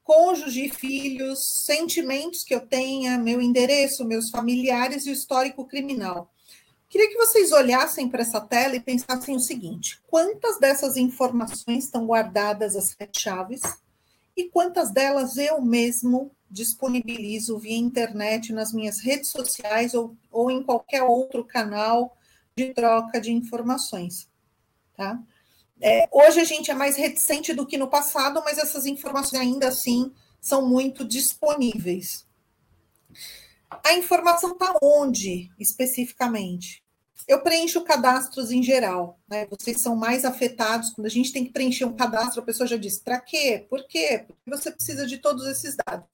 cônjuge, 0.04 0.70
filhos, 0.70 1.66
sentimentos 1.68 2.44
que 2.44 2.56
eu 2.56 2.66
tenha, 2.66 3.16
meu 3.20 3.40
endereço, 3.40 4.04
meus 4.04 4.32
familiares 4.32 5.06
e 5.06 5.12
o 5.12 5.14
histórico 5.14 5.66
criminal. 5.66 6.32
Queria 6.90 7.08
que 7.08 7.18
vocês 7.18 7.52
olhassem 7.52 8.10
para 8.10 8.24
essa 8.24 8.42
tela 8.42 8.76
e 8.76 8.80
pensassem 8.80 9.36
o 9.36 9.40
seguinte: 9.40 10.02
quantas 10.08 10.60
dessas 10.60 10.98
informações 10.98 11.86
estão 11.86 12.08
guardadas 12.08 12.76
as 12.76 12.96
sete 12.98 13.22
chaves 13.22 13.62
e 14.36 14.50
quantas 14.50 14.92
delas 14.92 15.38
eu 15.38 15.62
mesmo 15.62 16.32
disponibilizo 16.50 17.60
via 17.60 17.78
internet 17.78 18.52
nas 18.52 18.74
minhas 18.74 19.00
redes 19.00 19.30
sociais 19.30 19.94
ou, 19.94 20.18
ou 20.32 20.50
em 20.50 20.64
qualquer 20.64 21.04
outro 21.04 21.46
canal 21.46 22.18
de 22.56 22.74
troca 22.74 23.22
de 23.22 23.32
informações, 23.32 24.28
tá? 24.98 25.22
É, 25.80 26.10
hoje 26.12 26.42
a 26.42 26.44
gente 26.44 26.72
é 26.72 26.74
mais 26.74 26.98
reticente 26.98 27.54
do 27.54 27.66
que 27.66 27.78
no 27.78 27.88
passado, 27.88 28.42
mas 28.44 28.58
essas 28.58 28.86
informações 28.86 29.40
ainda 29.40 29.68
assim 29.68 30.12
são 30.42 30.68
muito 30.68 31.06
disponíveis. 31.06 32.26
A 33.70 33.94
informação 33.94 34.54
está 34.54 34.76
onde, 34.82 35.52
especificamente? 35.60 36.84
Eu 37.28 37.42
preencho 37.42 37.84
cadastros 37.84 38.52
em 38.52 38.64
geral, 38.64 39.20
né? 39.28 39.46
Vocês 39.48 39.82
são 39.82 39.96
mais 39.96 40.26
afetados 40.26 40.90
quando 40.90 41.06
a 41.06 41.12
gente 41.12 41.32
tem 41.32 41.46
que 41.46 41.52
preencher 41.52 41.86
um 41.86 41.96
cadastro, 41.96 42.42
a 42.42 42.46
pessoa 42.46 42.66
já 42.66 42.76
diz: 42.78 42.98
para 42.98 43.20
quê? 43.20 43.66
Por 43.70 43.86
quê? 43.88 44.26
Porque 44.26 44.50
você 44.50 44.72
precisa 44.72 45.06
de 45.06 45.20
todos 45.20 45.46
esses 45.46 45.76
dados. 45.76 46.08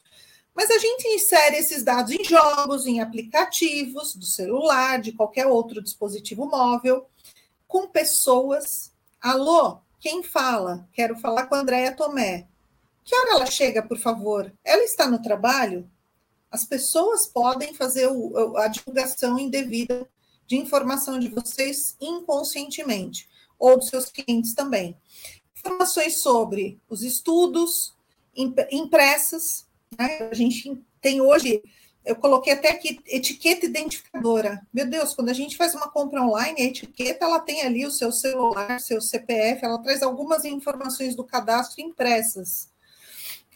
Mas 0.54 0.70
a 0.70 0.78
gente 0.78 1.08
insere 1.08 1.58
esses 1.58 1.84
dados 1.84 2.12
em 2.12 2.24
jogos, 2.24 2.86
em 2.86 3.02
aplicativos 3.02 4.16
do 4.16 4.26
celular, 4.26 5.00
de 5.00 5.12
qualquer 5.12 5.48
outro 5.48 5.82
dispositivo 5.82 6.46
móvel, 6.46 7.08
com 7.68 7.88
pessoas. 7.88 8.92
Alô, 9.22 9.80
quem 10.00 10.24
fala? 10.24 10.88
Quero 10.94 11.18
falar 11.18 11.48
com 11.48 11.56
a 11.56 11.60
Andréia 11.60 11.96
Tomé. 11.96 12.48
Que 13.04 13.16
hora 13.16 13.32
ela 13.32 13.46
chega, 13.46 13.84
por 13.84 13.98
favor? 13.98 14.52
Ela 14.64 14.84
está 14.84 15.08
no 15.08 15.22
trabalho? 15.22 15.90
As 16.56 16.64
pessoas 16.64 17.28
podem 17.28 17.74
fazer 17.74 18.08
o, 18.08 18.56
a 18.56 18.70
divulgação 18.70 19.38
indevida 19.38 20.08
de 20.48 20.56
informação 20.56 21.20
de 21.20 21.28
vocês 21.28 21.98
inconscientemente, 22.00 23.28
ou 23.60 23.78
dos 23.78 23.90
seus 23.90 24.06
clientes 24.06 24.54
também. 24.54 24.96
Informações 25.54 26.22
sobre 26.22 26.80
os 26.88 27.04
estudos 27.04 27.94
impressas, 28.72 29.68
né? 30.00 30.30
a 30.32 30.34
gente 30.34 30.82
tem 31.02 31.20
hoje, 31.20 31.62
eu 32.06 32.16
coloquei 32.16 32.54
até 32.54 32.72
aqui 32.72 33.02
etiqueta 33.06 33.66
identificadora. 33.66 34.66
Meu 34.74 34.90
Deus, 34.90 35.14
quando 35.14 35.28
a 35.28 35.34
gente 35.34 35.58
faz 35.58 35.76
uma 35.76 35.90
compra 35.90 36.24
online, 36.24 36.62
a 36.62 36.66
etiqueta 36.68 37.26
ela 37.26 37.42
tem 37.42 37.64
ali 37.64 37.86
o 37.86 37.92
seu 37.92 38.14
celular, 38.14 38.80
seu 38.80 39.02
CPF, 39.02 39.66
ela 39.66 39.84
traz 39.84 40.02
algumas 40.02 40.46
informações 40.46 41.18
do 41.18 41.24
cadastro 41.26 41.82
impressas. 41.82 42.70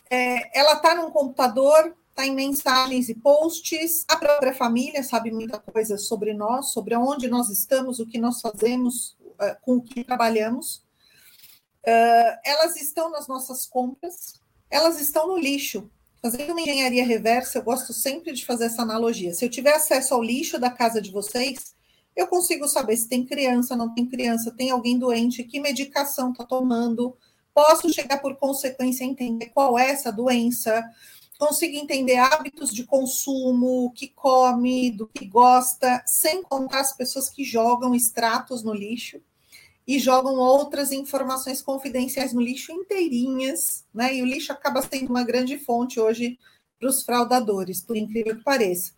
É, 0.09 0.59
ela 0.59 0.73
está 0.73 0.95
num 0.95 1.11
computador, 1.11 1.95
está 2.19 2.25
em 2.25 2.35
mensagens 2.35 3.07
e 3.07 3.15
posts. 3.15 4.03
A 4.09 4.17
própria 4.17 4.53
família 4.53 5.01
sabe 5.03 5.31
muita 5.31 5.57
coisa 5.57 5.97
sobre 5.97 6.33
nós, 6.33 6.71
sobre 6.71 6.93
onde 6.95 7.29
nós 7.29 7.49
estamos, 7.49 7.99
o 7.99 8.05
que 8.05 8.17
nós 8.17 8.41
fazemos, 8.41 9.15
uh, 9.21 9.55
com 9.61 9.77
o 9.77 9.81
que 9.81 10.03
trabalhamos. 10.03 10.83
Uh, 11.87 12.35
elas 12.43 12.75
estão 12.75 13.09
nas 13.09 13.27
nossas 13.27 13.65
compras, 13.65 14.33
elas 14.69 14.99
estão 14.99 15.27
no 15.27 15.37
lixo. 15.37 15.89
Fazendo 16.21 16.51
uma 16.51 16.59
engenharia 16.59 17.05
reversa, 17.05 17.59
eu 17.59 17.63
gosto 17.63 17.93
sempre 17.93 18.33
de 18.33 18.45
fazer 18.45 18.65
essa 18.65 18.81
analogia. 18.81 19.33
Se 19.33 19.45
eu 19.45 19.49
tiver 19.49 19.73
acesso 19.73 20.13
ao 20.13 20.21
lixo 20.21 20.59
da 20.59 20.69
casa 20.69 21.01
de 21.01 21.11
vocês, 21.11 21.73
eu 22.13 22.27
consigo 22.27 22.67
saber 22.67 22.97
se 22.97 23.07
tem 23.07 23.25
criança, 23.25 23.77
não 23.77 23.93
tem 23.93 24.05
criança, 24.05 24.51
tem 24.51 24.69
alguém 24.71 24.99
doente, 24.99 25.45
que 25.45 25.61
medicação 25.61 26.31
está 26.31 26.43
tomando. 26.43 27.15
Posso 27.53 27.91
chegar 27.93 28.17
por 28.17 28.35
consequência 28.35 29.05
a 29.05 29.09
entender 29.09 29.45
qual 29.47 29.79
é 29.79 29.89
essa 29.89 30.11
doença, 30.11 30.83
consiga 31.39 31.77
entender 31.77 32.17
hábitos 32.17 32.69
de 32.69 32.83
consumo, 32.83 33.85
o 33.85 33.91
que 33.91 34.09
come, 34.09 34.91
do 34.91 35.07
que 35.07 35.25
gosta, 35.25 36.03
sem 36.05 36.43
contar 36.43 36.81
as 36.81 36.95
pessoas 36.95 37.29
que 37.29 37.45
jogam 37.45 37.95
extratos 37.95 38.61
no 38.61 38.73
lixo 38.73 39.21
e 39.87 39.97
jogam 39.97 40.35
outras 40.35 40.91
informações 40.91 41.61
confidenciais 41.61 42.33
no 42.33 42.41
lixo 42.41 42.73
inteirinhas, 42.73 43.85
né? 43.93 44.13
E 44.13 44.21
o 44.21 44.25
lixo 44.25 44.51
acaba 44.51 44.81
sendo 44.81 45.09
uma 45.09 45.23
grande 45.23 45.57
fonte 45.57 45.97
hoje 45.97 46.37
para 46.77 46.89
os 46.89 47.03
fraudadores, 47.03 47.81
por 47.81 47.95
incrível 47.95 48.35
que 48.35 48.43
pareça. 48.43 48.91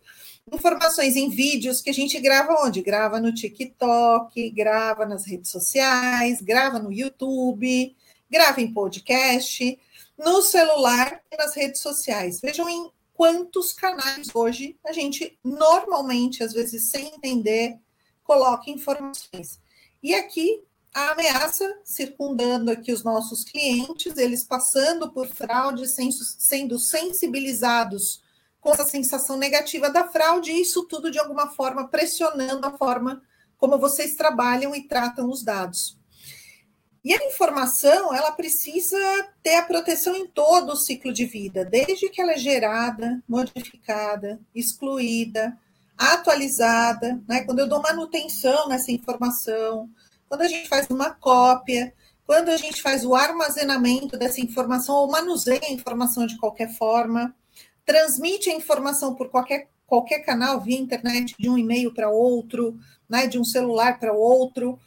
Informações 0.52 1.14
em 1.14 1.30
vídeos 1.30 1.80
que 1.80 1.90
a 1.90 1.94
gente 1.94 2.18
grava 2.18 2.66
onde? 2.66 2.82
Grava 2.82 3.20
no 3.20 3.32
TikTok, 3.32 4.50
grava 4.50 5.06
nas 5.06 5.24
redes 5.24 5.52
sociais, 5.52 6.42
grava 6.42 6.80
no 6.80 6.92
YouTube, 6.92 7.96
grava 8.28 8.60
em 8.60 8.72
podcast 8.72 9.78
no 10.24 10.40
celular 10.40 11.20
e 11.30 11.36
nas 11.36 11.54
redes 11.54 11.80
sociais. 11.80 12.40
Vejam 12.40 12.68
em 12.68 12.90
quantos 13.12 13.72
canais 13.72 14.28
hoje 14.34 14.78
a 14.84 14.92
gente 14.92 15.38
normalmente, 15.44 16.42
às 16.42 16.52
vezes 16.52 16.90
sem 16.90 17.08
entender, 17.08 17.78
coloca 18.22 18.70
informações. 18.70 19.60
E 20.02 20.14
aqui 20.14 20.62
a 20.94 21.12
ameaça 21.12 21.80
circundando 21.84 22.70
aqui 22.70 22.92
os 22.92 23.02
nossos 23.02 23.44
clientes, 23.44 24.16
eles 24.16 24.44
passando 24.44 25.10
por 25.10 25.26
fraude, 25.26 25.86
sendo 25.88 26.78
sensibilizados 26.78 28.22
com 28.60 28.72
essa 28.72 28.84
sensação 28.84 29.36
negativa 29.36 29.90
da 29.90 30.08
fraude, 30.08 30.52
e 30.52 30.62
isso 30.62 30.84
tudo 30.86 31.10
de 31.10 31.18
alguma 31.18 31.48
forma 31.48 31.88
pressionando 31.88 32.66
a 32.66 32.76
forma 32.76 33.22
como 33.56 33.78
vocês 33.78 34.14
trabalham 34.14 34.74
e 34.74 34.86
tratam 34.86 35.30
os 35.30 35.42
dados. 35.42 35.98
E 37.04 37.12
a 37.12 37.26
informação, 37.26 38.14
ela 38.14 38.30
precisa 38.30 38.96
ter 39.42 39.56
a 39.56 39.64
proteção 39.64 40.14
em 40.14 40.26
todo 40.28 40.70
o 40.70 40.76
ciclo 40.76 41.12
de 41.12 41.24
vida, 41.24 41.64
desde 41.64 42.08
que 42.08 42.20
ela 42.20 42.32
é 42.32 42.38
gerada, 42.38 43.20
modificada, 43.28 44.40
excluída, 44.54 45.58
atualizada, 45.98 47.20
né? 47.28 47.42
quando 47.44 47.58
eu 47.58 47.68
dou 47.68 47.82
manutenção 47.82 48.68
nessa 48.68 48.92
informação, 48.92 49.90
quando 50.28 50.42
a 50.42 50.48
gente 50.48 50.68
faz 50.68 50.86
uma 50.90 51.10
cópia, 51.10 51.92
quando 52.24 52.50
a 52.50 52.56
gente 52.56 52.80
faz 52.80 53.04
o 53.04 53.16
armazenamento 53.16 54.16
dessa 54.16 54.40
informação 54.40 54.94
ou 54.94 55.10
manuseia 55.10 55.60
a 55.64 55.72
informação 55.72 56.24
de 56.24 56.38
qualquer 56.38 56.72
forma, 56.72 57.34
transmite 57.84 58.48
a 58.48 58.54
informação 58.54 59.16
por 59.16 59.28
qualquer, 59.28 59.68
qualquer 59.84 60.20
canal, 60.20 60.60
via 60.60 60.78
internet, 60.78 61.34
de 61.36 61.50
um 61.50 61.58
e-mail 61.58 61.92
para 61.92 62.08
outro, 62.08 62.78
né? 63.08 63.26
de 63.26 63.40
um 63.40 63.44
celular 63.44 63.98
para 63.98 64.12
outro 64.12 64.78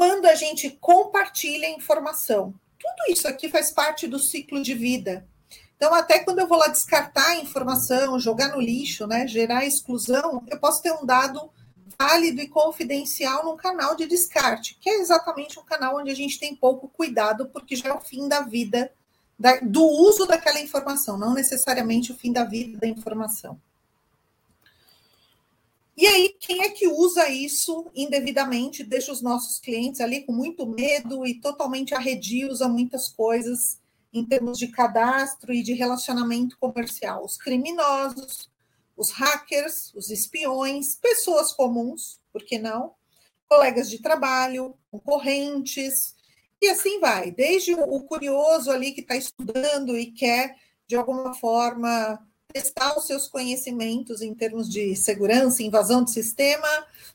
quando 0.00 0.24
a 0.24 0.34
gente 0.34 0.70
compartilha 0.80 1.68
informação. 1.68 2.54
Tudo 2.78 3.12
isso 3.12 3.28
aqui 3.28 3.50
faz 3.50 3.70
parte 3.70 4.08
do 4.08 4.18
ciclo 4.18 4.62
de 4.62 4.72
vida. 4.72 5.28
Então, 5.76 5.92
até 5.92 6.20
quando 6.20 6.38
eu 6.38 6.48
vou 6.48 6.56
lá 6.56 6.68
descartar 6.68 7.26
a 7.26 7.36
informação, 7.36 8.18
jogar 8.18 8.48
no 8.48 8.62
lixo, 8.62 9.06
né, 9.06 9.26
gerar 9.26 9.66
exclusão, 9.66 10.42
eu 10.48 10.58
posso 10.58 10.80
ter 10.80 10.90
um 10.90 11.04
dado 11.04 11.50
válido 11.98 12.40
e 12.40 12.48
confidencial 12.48 13.44
num 13.44 13.58
canal 13.58 13.94
de 13.94 14.06
descarte, 14.06 14.78
que 14.80 14.88
é 14.88 15.00
exatamente 15.00 15.60
um 15.60 15.64
canal 15.64 15.98
onde 15.98 16.10
a 16.10 16.16
gente 16.16 16.40
tem 16.40 16.56
pouco 16.56 16.88
cuidado, 16.88 17.50
porque 17.50 17.76
já 17.76 17.90
é 17.90 17.92
o 17.92 18.00
fim 18.00 18.26
da 18.26 18.40
vida 18.40 18.90
da, 19.38 19.60
do 19.60 19.84
uso 19.84 20.24
daquela 20.24 20.60
informação, 20.60 21.18
não 21.18 21.34
necessariamente 21.34 22.10
o 22.10 22.16
fim 22.16 22.32
da 22.32 22.44
vida 22.44 22.78
da 22.78 22.86
informação. 22.86 23.60
E 25.96 26.06
aí, 26.06 26.34
quem 26.40 26.62
é 26.62 26.70
que 26.70 26.86
usa 26.86 27.28
isso 27.28 27.90
indevidamente, 27.94 28.82
deixa 28.82 29.12
os 29.12 29.20
nossos 29.20 29.58
clientes 29.58 30.00
ali 30.00 30.24
com 30.24 30.32
muito 30.32 30.66
medo 30.66 31.26
e 31.26 31.40
totalmente 31.40 31.94
arredios 31.94 32.62
a 32.62 32.68
muitas 32.68 33.08
coisas 33.08 33.78
em 34.12 34.24
termos 34.24 34.58
de 34.58 34.68
cadastro 34.68 35.52
e 35.52 35.62
de 35.62 35.74
relacionamento 35.74 36.56
comercial? 36.58 37.24
Os 37.24 37.36
criminosos, 37.36 38.50
os 38.96 39.10
hackers, 39.10 39.92
os 39.94 40.10
espiões, 40.10 40.94
pessoas 40.96 41.52
comuns, 41.52 42.20
por 42.32 42.44
que 42.44 42.58
não? 42.58 42.94
Colegas 43.48 43.90
de 43.90 43.98
trabalho, 43.98 44.74
concorrentes, 44.90 46.14
e 46.62 46.68
assim 46.68 47.00
vai, 47.00 47.30
desde 47.30 47.74
o 47.74 48.00
curioso 48.02 48.70
ali 48.70 48.92
que 48.92 49.00
está 49.00 49.16
estudando 49.16 49.96
e 49.96 50.12
quer, 50.12 50.56
de 50.86 50.94
alguma 50.94 51.32
forma, 51.32 52.18
testar 52.52 52.96
os 52.98 53.06
seus 53.06 53.28
conhecimentos 53.28 54.20
em 54.20 54.34
termos 54.34 54.68
de 54.68 54.94
segurança, 54.96 55.62
invasão 55.62 56.02
do 56.02 56.10
sistema, 56.10 56.68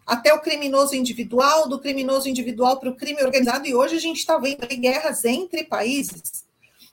até 0.06 0.34
o 0.34 0.42
criminoso 0.42 0.96
individual, 0.96 1.68
do 1.68 1.80
criminoso 1.80 2.30
individual 2.30 2.80
para 2.80 2.90
o 2.90 2.96
crime 2.96 3.24
organizado, 3.24 3.68
e 3.68 3.76
hoje 3.76 3.96
a 3.96 4.00
gente 4.00 4.18
está 4.18 4.38
vendo 4.38 4.68
guerras 4.68 5.26
entre 5.26 5.64
países. 5.64 6.46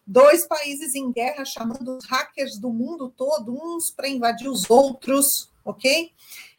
Dois 0.06 0.46
países 0.46 0.94
em 0.94 1.12
guerra 1.12 1.44
chamando 1.44 1.96
os 1.96 2.04
hackers 2.06 2.58
do 2.58 2.70
mundo 2.70 3.12
todo, 3.16 3.52
uns 3.52 3.90
para 3.90 4.08
invadir 4.08 4.48
os 4.48 4.68
outros, 4.68 5.48
ok? 5.64 6.10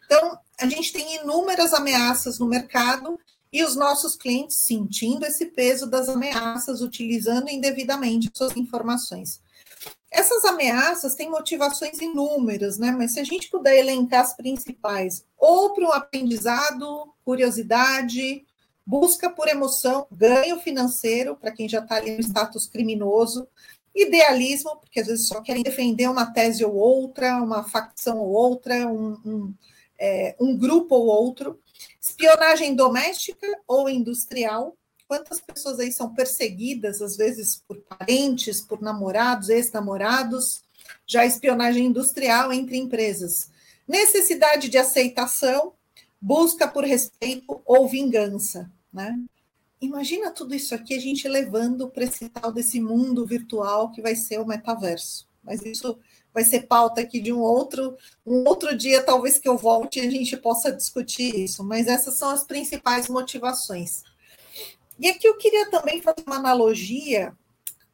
Então, 0.06 0.38
a 0.60 0.68
gente 0.68 0.94
tem 0.94 1.16
inúmeras 1.16 1.74
ameaças 1.74 2.40
no 2.40 2.46
mercado 2.46 3.20
e 3.52 3.64
os 3.64 3.76
nossos 3.76 4.16
clientes 4.16 4.58
sentindo 4.58 5.26
esse 5.26 5.48
peso 5.48 5.88
das 5.88 6.10
ameaças, 6.10 6.82
utilizando 6.82 7.50
indevidamente 7.50 8.32
suas 8.34 8.56
informações. 8.56 9.42
Essas 10.14 10.46
ameaças 10.46 11.16
têm 11.16 11.30
motivações 11.30 12.00
inúmeras, 12.00 12.78
né? 12.78 12.92
Mas 12.92 13.14
se 13.14 13.20
a 13.20 13.24
gente 13.24 13.50
puder 13.50 13.78
elencar 13.78 14.22
as 14.22 14.36
principais, 14.36 15.26
ou 15.38 15.74
para 15.74 15.96
aprendizado, 15.96 17.14
curiosidade, 17.26 18.46
busca 18.86 19.30
por 19.30 19.48
emoção, 19.48 20.06
ganho 20.12 20.60
financeiro, 20.60 21.36
para 21.36 21.52
quem 21.52 21.68
já 21.68 21.80
está 21.80 21.96
ali 21.96 22.16
no 22.16 22.22
status 22.22 22.68
criminoso, 22.68 23.48
idealismo, 23.96 24.78
porque 24.78 25.00
às 25.00 25.08
vezes 25.08 25.28
só 25.28 25.42
querem 25.42 25.64
defender 25.64 26.08
uma 26.10 26.32
tese 26.32 26.64
ou 26.64 26.76
outra, 26.76 27.38
uma 27.38 27.64
facção 27.64 28.20
ou 28.20 28.30
outra, 28.30 28.88
um, 28.88 29.18
um, 29.26 29.54
é, 30.00 30.36
um 30.40 30.56
grupo 30.58 30.96
ou 30.96 31.08
outro, 31.08 31.60
Espionagem 32.04 32.76
doméstica 32.76 33.48
ou 33.68 33.90
industrial. 33.90 34.76
Quantas 35.14 35.40
pessoas 35.40 35.80
aí 35.80 35.92
são 35.92 36.12
perseguidas, 36.12 37.00
às 37.00 37.16
vezes 37.16 37.62
por 37.68 37.80
parentes, 37.82 38.60
por 38.60 38.82
namorados, 38.82 39.48
ex-namorados? 39.48 40.64
Já 41.06 41.24
espionagem 41.24 41.86
industrial 41.86 42.52
entre 42.52 42.78
empresas. 42.78 43.52
Necessidade 43.88 44.70
de 44.70 44.78
aceitação, 44.80 45.74
busca 46.20 46.68
por 46.68 46.84
respeito 46.84 47.62
ou 47.64 47.88
vingança, 47.88 48.72
né? 48.92 49.16
Imagina 49.80 50.32
tudo 50.32 50.56
isso 50.56 50.74
aqui 50.74 50.96
a 50.96 51.00
gente 51.00 51.28
levando 51.28 51.88
para 51.92 52.06
esse 52.06 52.28
tal 52.30 52.52
desse 52.52 52.82
mundo 52.82 53.24
virtual 53.24 53.92
que 53.92 54.02
vai 54.02 54.16
ser 54.16 54.40
o 54.40 54.48
metaverso. 54.48 55.28
Mas 55.44 55.62
isso 55.62 55.96
vai 56.34 56.44
ser 56.44 56.62
pauta 56.62 57.02
aqui 57.02 57.22
de 57.22 57.32
um 57.32 57.40
outro, 57.40 57.96
um 58.26 58.48
outro 58.48 58.76
dia, 58.76 59.04
talvez 59.04 59.38
que 59.38 59.48
eu 59.48 59.60
volte 59.60 60.00
e 60.00 60.08
a 60.08 60.10
gente 60.10 60.36
possa 60.38 60.72
discutir 60.72 61.36
isso. 61.36 61.64
Mas 61.64 61.86
essas 61.86 62.16
são 62.16 62.32
as 62.32 62.44
principais 62.44 63.08
motivações. 63.08 64.02
E 65.00 65.10
aqui 65.10 65.28
eu 65.28 65.38
queria 65.38 65.70
também 65.70 66.02
fazer 66.02 66.24
uma 66.26 66.38
analogia. 66.38 67.36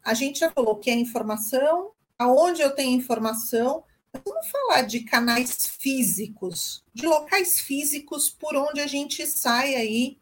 A 0.04 0.14
gente 0.14 0.40
já 0.40 0.52
falou 0.52 0.76
que 0.76 0.90
é 0.90 0.94
informação, 0.94 1.92
aonde 2.18 2.62
eu 2.62 2.76
tenho 2.76 2.98
informação. 2.98 3.84
Vamos 4.26 4.48
falar 4.50 4.82
de 4.84 5.02
canais 5.02 5.68
físicos, 5.80 6.84
de 6.94 7.06
locais 7.06 7.60
físicos 7.60 8.30
por 8.30 8.56
onde 8.56 8.82
a 8.82 8.88
gente 8.88 9.26
sai 9.28 9.76
aí 9.76 10.18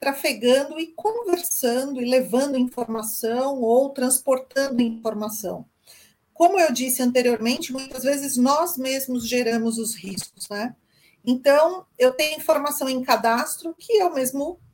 trafegando 0.00 0.78
e 0.78 0.88
conversando 0.88 2.00
e 2.00 2.08
levando 2.08 2.56
informação 2.56 3.60
ou 3.60 3.90
transportando 3.90 4.80
informação. 4.80 5.66
Como 6.32 6.58
eu 6.58 6.72
disse 6.72 7.02
anteriormente, 7.02 7.72
muitas 7.72 8.04
vezes 8.04 8.36
nós 8.36 8.78
mesmos 8.78 9.26
geramos 9.26 9.76
os 9.76 9.94
riscos, 9.96 10.48
né? 10.48 10.74
Então, 11.24 11.84
eu 11.98 12.12
tenho 12.12 12.38
informação 12.38 12.88
em 12.88 13.02
cadastro 13.02 13.74
que 13.76 13.92
eu 13.94 14.14
mesmo, 14.14 14.56
eh, 14.56 14.56
eh, 14.56 14.67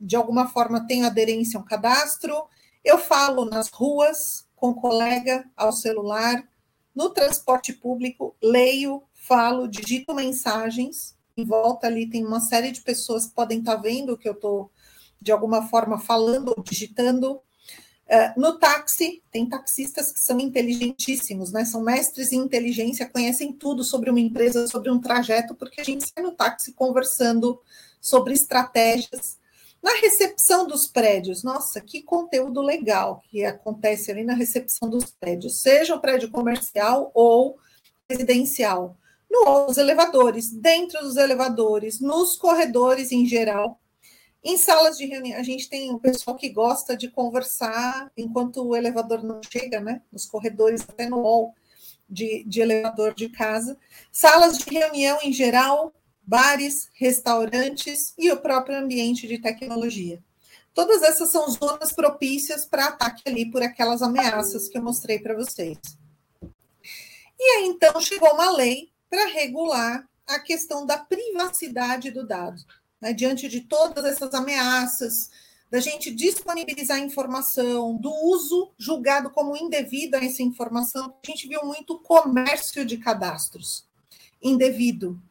de 0.00 0.16
alguma 0.16 0.48
forma, 0.48 0.86
tenho 0.86 1.06
aderência 1.06 1.58
a 1.58 1.62
um 1.62 1.64
cadastro, 1.64 2.44
eu 2.84 2.98
falo 2.98 3.44
nas 3.44 3.68
ruas 3.68 4.46
com 4.56 4.74
colega 4.74 5.44
ao 5.56 5.72
celular, 5.72 6.42
no 6.94 7.10
transporte 7.10 7.72
público, 7.72 8.36
leio, 8.42 9.02
falo, 9.14 9.66
digito 9.66 10.14
mensagens, 10.14 11.16
em 11.36 11.44
volta 11.44 11.86
ali 11.86 12.08
tem 12.08 12.24
uma 12.24 12.40
série 12.40 12.70
de 12.70 12.82
pessoas 12.82 13.26
que 13.26 13.34
podem 13.34 13.60
estar 13.60 13.76
vendo 13.76 14.12
o 14.12 14.18
que 14.18 14.28
eu 14.28 14.34
estou, 14.34 14.70
de 15.20 15.32
alguma 15.32 15.68
forma, 15.68 15.98
falando 15.98 16.54
ou 16.56 16.62
digitando. 16.62 17.40
Uh, 18.06 18.38
no 18.38 18.58
táxi, 18.58 19.22
tem 19.30 19.48
taxistas 19.48 20.12
que 20.12 20.20
são 20.20 20.38
inteligentíssimos, 20.38 21.50
né? 21.50 21.64
São 21.64 21.82
mestres 21.82 22.32
em 22.32 22.36
inteligência, 22.36 23.08
conhecem 23.08 23.52
tudo 23.52 23.82
sobre 23.82 24.10
uma 24.10 24.20
empresa, 24.20 24.66
sobre 24.66 24.90
um 24.90 25.00
trajeto, 25.00 25.54
porque 25.54 25.80
a 25.80 25.84
gente 25.84 26.04
sai 26.04 26.22
no 26.22 26.32
táxi 26.32 26.72
conversando 26.72 27.58
sobre 28.02 28.34
estratégias. 28.34 29.38
Na 29.80 29.94
recepção 29.94 30.66
dos 30.66 30.86
prédios, 30.86 31.42
nossa, 31.42 31.80
que 31.80 32.02
conteúdo 32.02 32.60
legal 32.60 33.22
que 33.30 33.44
acontece 33.44 34.10
ali 34.10 34.24
na 34.24 34.34
recepção 34.34 34.90
dos 34.90 35.10
prédios, 35.12 35.60
seja 35.60 35.94
o 35.94 36.00
prédio 36.00 36.30
comercial 36.30 37.10
ou 37.14 37.56
residencial 38.08 38.96
nos 39.30 39.78
elevadores, 39.78 40.50
dentro 40.50 41.00
dos 41.00 41.16
elevadores, 41.16 42.00
nos 42.00 42.36
corredores 42.36 43.10
em 43.10 43.24
geral. 43.24 43.80
Em 44.44 44.58
salas 44.58 44.98
de 44.98 45.06
reunião, 45.06 45.38
a 45.38 45.42
gente 45.42 45.68
tem 45.70 45.90
um 45.90 45.98
pessoal 45.98 46.36
que 46.36 46.48
gosta 46.48 46.96
de 46.96 47.08
conversar 47.08 48.10
enquanto 48.16 48.62
o 48.62 48.76
elevador 48.76 49.22
não 49.22 49.40
chega, 49.42 49.80
né? 49.80 50.02
Nos 50.12 50.26
corredores, 50.26 50.82
até 50.82 51.08
no 51.08 51.22
hall 51.22 51.54
de, 52.08 52.44
de 52.44 52.60
elevador 52.60 53.14
de 53.14 53.28
casa. 53.28 53.78
Salas 54.10 54.58
de 54.58 54.68
reunião 54.68 55.18
em 55.22 55.32
geral, 55.32 55.92
bares, 56.24 56.88
restaurantes 56.94 58.14
e 58.16 58.30
o 58.30 58.40
próprio 58.40 58.78
ambiente 58.78 59.26
de 59.26 59.38
tecnologia. 59.38 60.22
Todas 60.74 61.02
essas 61.02 61.30
são 61.30 61.50
zonas 61.50 61.92
propícias 61.92 62.64
para 62.64 62.86
ataque 62.86 63.22
ali 63.26 63.50
por 63.50 63.62
aquelas 63.62 64.00
ameaças 64.00 64.68
que 64.68 64.78
eu 64.78 64.82
mostrei 64.82 65.18
para 65.18 65.34
vocês. 65.34 65.78
E 67.38 67.44
aí, 67.56 67.66
então, 67.66 68.00
chegou 68.00 68.32
uma 68.32 68.50
lei 68.52 68.90
para 69.10 69.26
regular 69.26 70.08
a 70.26 70.38
questão 70.38 70.86
da 70.86 70.96
privacidade 70.96 72.10
do 72.10 72.26
dado. 72.26 72.62
Né? 73.00 73.12
Diante 73.12 73.48
de 73.48 73.62
todas 73.62 74.04
essas 74.04 74.32
ameaças, 74.32 75.28
da 75.70 75.80
gente 75.80 76.14
disponibilizar 76.14 76.98
informação, 76.98 77.96
do 77.96 78.10
uso 78.10 78.72
julgado 78.78 79.30
como 79.30 79.56
indevido 79.56 80.16
a 80.16 80.24
essa 80.24 80.42
informação, 80.42 81.14
a 81.22 81.30
gente 81.30 81.48
viu 81.48 81.64
muito 81.64 81.98
comércio 81.98 82.84
de 82.84 82.96
cadastros 82.96 83.90
indevido. 84.42 85.22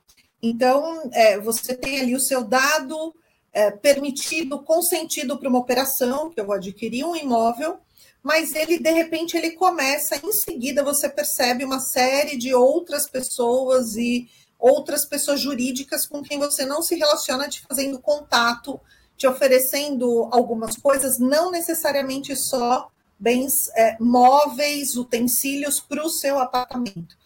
Então, 0.41 1.09
é, 1.13 1.39
você 1.39 1.75
tem 1.75 1.99
ali 1.99 2.15
o 2.15 2.19
seu 2.19 2.43
dado 2.43 3.13
é, 3.53 3.69
permitido, 3.69 4.59
consentido 4.59 5.37
para 5.37 5.49
uma 5.49 5.59
operação, 5.59 6.29
que 6.29 6.39
eu 6.39 6.45
vou 6.45 6.55
adquirir 6.55 7.05
um 7.05 7.15
imóvel, 7.15 7.79
mas 8.23 8.53
ele 8.55 8.79
de 8.79 8.91
repente 8.91 9.35
ele 9.35 9.51
começa, 9.51 10.15
em 10.15 10.31
seguida 10.31 10.83
você 10.83 11.09
percebe 11.09 11.63
uma 11.63 11.79
série 11.79 12.37
de 12.37 12.53
outras 12.53 13.09
pessoas 13.09 13.95
e 13.95 14.29
outras 14.59 15.05
pessoas 15.05 15.39
jurídicas 15.39 16.05
com 16.05 16.21
quem 16.21 16.37
você 16.37 16.65
não 16.65 16.81
se 16.83 16.95
relaciona, 16.95 17.49
te 17.49 17.61
fazendo 17.61 17.99
contato, 17.99 18.79
te 19.17 19.27
oferecendo 19.27 20.29
algumas 20.31 20.77
coisas, 20.77 21.17
não 21.17 21.51
necessariamente 21.51 22.35
só 22.35 22.89
bens 23.19 23.69
é, 23.75 23.97
móveis, 23.99 24.95
utensílios 24.95 25.79
para 25.79 26.03
o 26.03 26.09
seu 26.09 26.39
apartamento. 26.39 27.17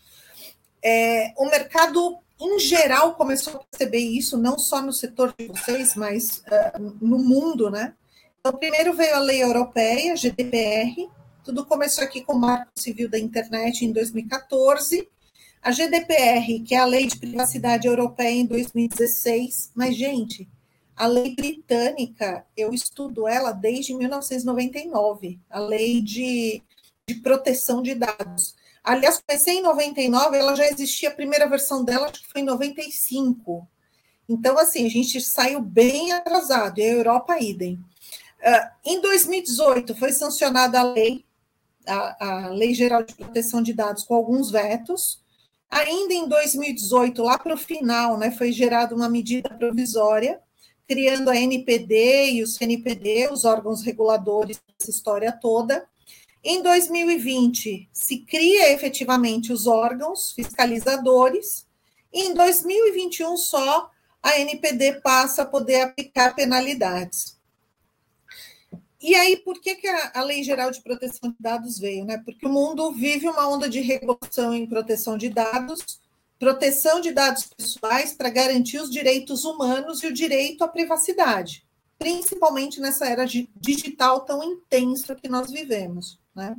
É, 0.83 1.33
o 1.37 1.45
mercado 1.45 2.19
em 2.39 2.59
geral 2.59 3.15
começou 3.15 3.55
a 3.55 3.59
perceber 3.59 3.99
isso, 3.99 4.37
não 4.37 4.57
só 4.57 4.81
no 4.81 4.91
setor 4.91 5.33
de 5.37 5.47
vocês, 5.47 5.95
mas 5.95 6.43
uh, 6.47 6.95
no 7.01 7.17
mundo, 7.17 7.69
né? 7.69 7.93
Então, 8.39 8.53
primeiro 8.53 8.93
veio 8.93 9.15
a 9.15 9.19
lei 9.19 9.43
europeia, 9.43 10.15
GDPR, 10.15 11.09
tudo 11.43 11.65
começou 11.65 12.03
aqui 12.03 12.21
com 12.21 12.33
o 12.33 12.39
Marco 12.39 12.71
Civil 12.75 13.09
da 13.09 13.17
Internet 13.19 13.85
em 13.85 13.91
2014, 13.91 15.07
a 15.61 15.71
GDPR, 15.71 16.59
que 16.63 16.75
é 16.75 16.77
a 16.77 16.85
Lei 16.85 17.07
de 17.07 17.17
Privacidade 17.17 17.87
Europeia 17.87 18.35
em 18.35 18.45
2016, 18.45 19.71
mas, 19.73 19.95
gente, 19.95 20.47
a 20.95 21.07
lei 21.07 21.35
britânica, 21.35 22.45
eu 22.55 22.73
estudo 22.73 23.27
ela 23.27 23.51
desde 23.51 23.93
1999, 23.93 25.39
a 25.49 25.59
lei 25.59 26.01
de, 26.01 26.61
de 27.07 27.15
proteção 27.15 27.81
de 27.81 27.95
dados. 27.95 28.55
Aliás, 28.85 29.19
comecei 29.19 29.55
em 29.55 29.61
99, 29.63 30.37
ela 30.37 30.55
já 30.55 30.67
existia, 30.67 31.09
a 31.09 31.15
primeira 31.15 31.49
versão 31.49 31.83
dela 31.83 32.05
acho 32.05 32.21
que 32.21 32.31
foi 32.31 32.41
em 32.41 32.45
95. 32.45 33.67
Então, 34.29 34.59
assim, 34.59 34.85
a 34.85 34.89
gente 34.89 35.19
saiu 35.21 35.59
bem 35.59 36.11
atrasado, 36.11 36.77
e 36.77 36.83
a 36.83 36.93
Europa 36.93 37.39
idem. 37.39 37.73
Uh, 37.73 38.69
em 38.85 39.01
2018, 39.01 39.95
foi 39.95 40.11
sancionada 40.11 40.79
a 40.79 40.83
lei, 40.83 41.25
a, 41.87 42.45
a 42.45 42.49
Lei 42.49 42.75
Geral 42.75 43.01
de 43.01 43.15
Proteção 43.15 43.61
de 43.63 43.73
Dados, 43.73 44.03
com 44.03 44.13
alguns 44.13 44.51
vetos. 44.51 45.19
Ainda 45.69 46.13
em 46.13 46.27
2018, 46.27 47.23
lá 47.23 47.39
para 47.39 47.55
o 47.55 47.57
final, 47.57 48.19
né, 48.19 48.29
foi 48.29 48.51
gerada 48.51 48.95
uma 48.95 49.09
medida 49.09 49.49
provisória, 49.49 50.39
criando 50.87 51.29
a 51.29 51.35
NPD 51.35 52.33
e 52.33 52.43
o 52.43 52.47
CNPD, 52.47 53.29
os 53.31 53.45
órgãos 53.45 53.81
reguladores 53.81 54.61
dessa 54.77 54.91
história 54.91 55.31
toda. 55.31 55.87
Em 56.47 56.61
2020, 56.61 57.89
se 57.91 58.19
cria 58.19 58.71
efetivamente 58.71 59.51
os 59.51 59.65
órgãos 59.65 60.31
fiscalizadores. 60.31 61.65
E 62.13 62.25
em 62.25 62.35
2021, 62.35 63.35
só 63.35 63.89
a 64.21 64.39
NPD 64.39 65.01
passa 65.01 65.41
a 65.41 65.45
poder 65.47 65.81
aplicar 65.81 66.35
penalidades. 66.35 67.39
E 69.01 69.15
aí, 69.15 69.37
por 69.37 69.59
que, 69.59 69.73
que 69.73 69.87
a, 69.87 70.11
a, 70.13 70.21
Lei 70.21 70.43
Geral 70.43 70.69
de 70.69 70.83
Proteção 70.83 71.31
de 71.31 71.35
Dados 71.39 71.79
veio? 71.79 72.05
Né? 72.05 72.21
Porque 72.23 72.45
o 72.45 72.51
mundo 72.51 72.91
vive 72.91 73.27
uma 73.27 73.49
onda 73.49 73.67
de 73.67 73.81
regulação 73.81 74.53
em 74.53 74.67
proteção 74.67 75.17
de 75.17 75.29
dados, 75.29 75.99
proteção 76.37 77.01
de 77.01 77.11
dados 77.11 77.45
pessoais 77.57 78.13
para 78.13 78.29
garantir 78.29 78.77
os 78.77 78.91
direitos 78.91 79.45
humanos 79.45 80.03
e 80.03 80.07
o 80.07 80.13
direito 80.13 80.63
à 80.63 80.67
privacidade, 80.67 81.65
principalmente 81.97 82.79
nessa 82.79 83.07
era 83.07 83.25
digital 83.25 84.21
tão 84.21 84.43
intensa 84.43 85.15
que 85.15 85.27
nós 85.27 85.49
vivemos. 85.49 86.23
Né? 86.35 86.55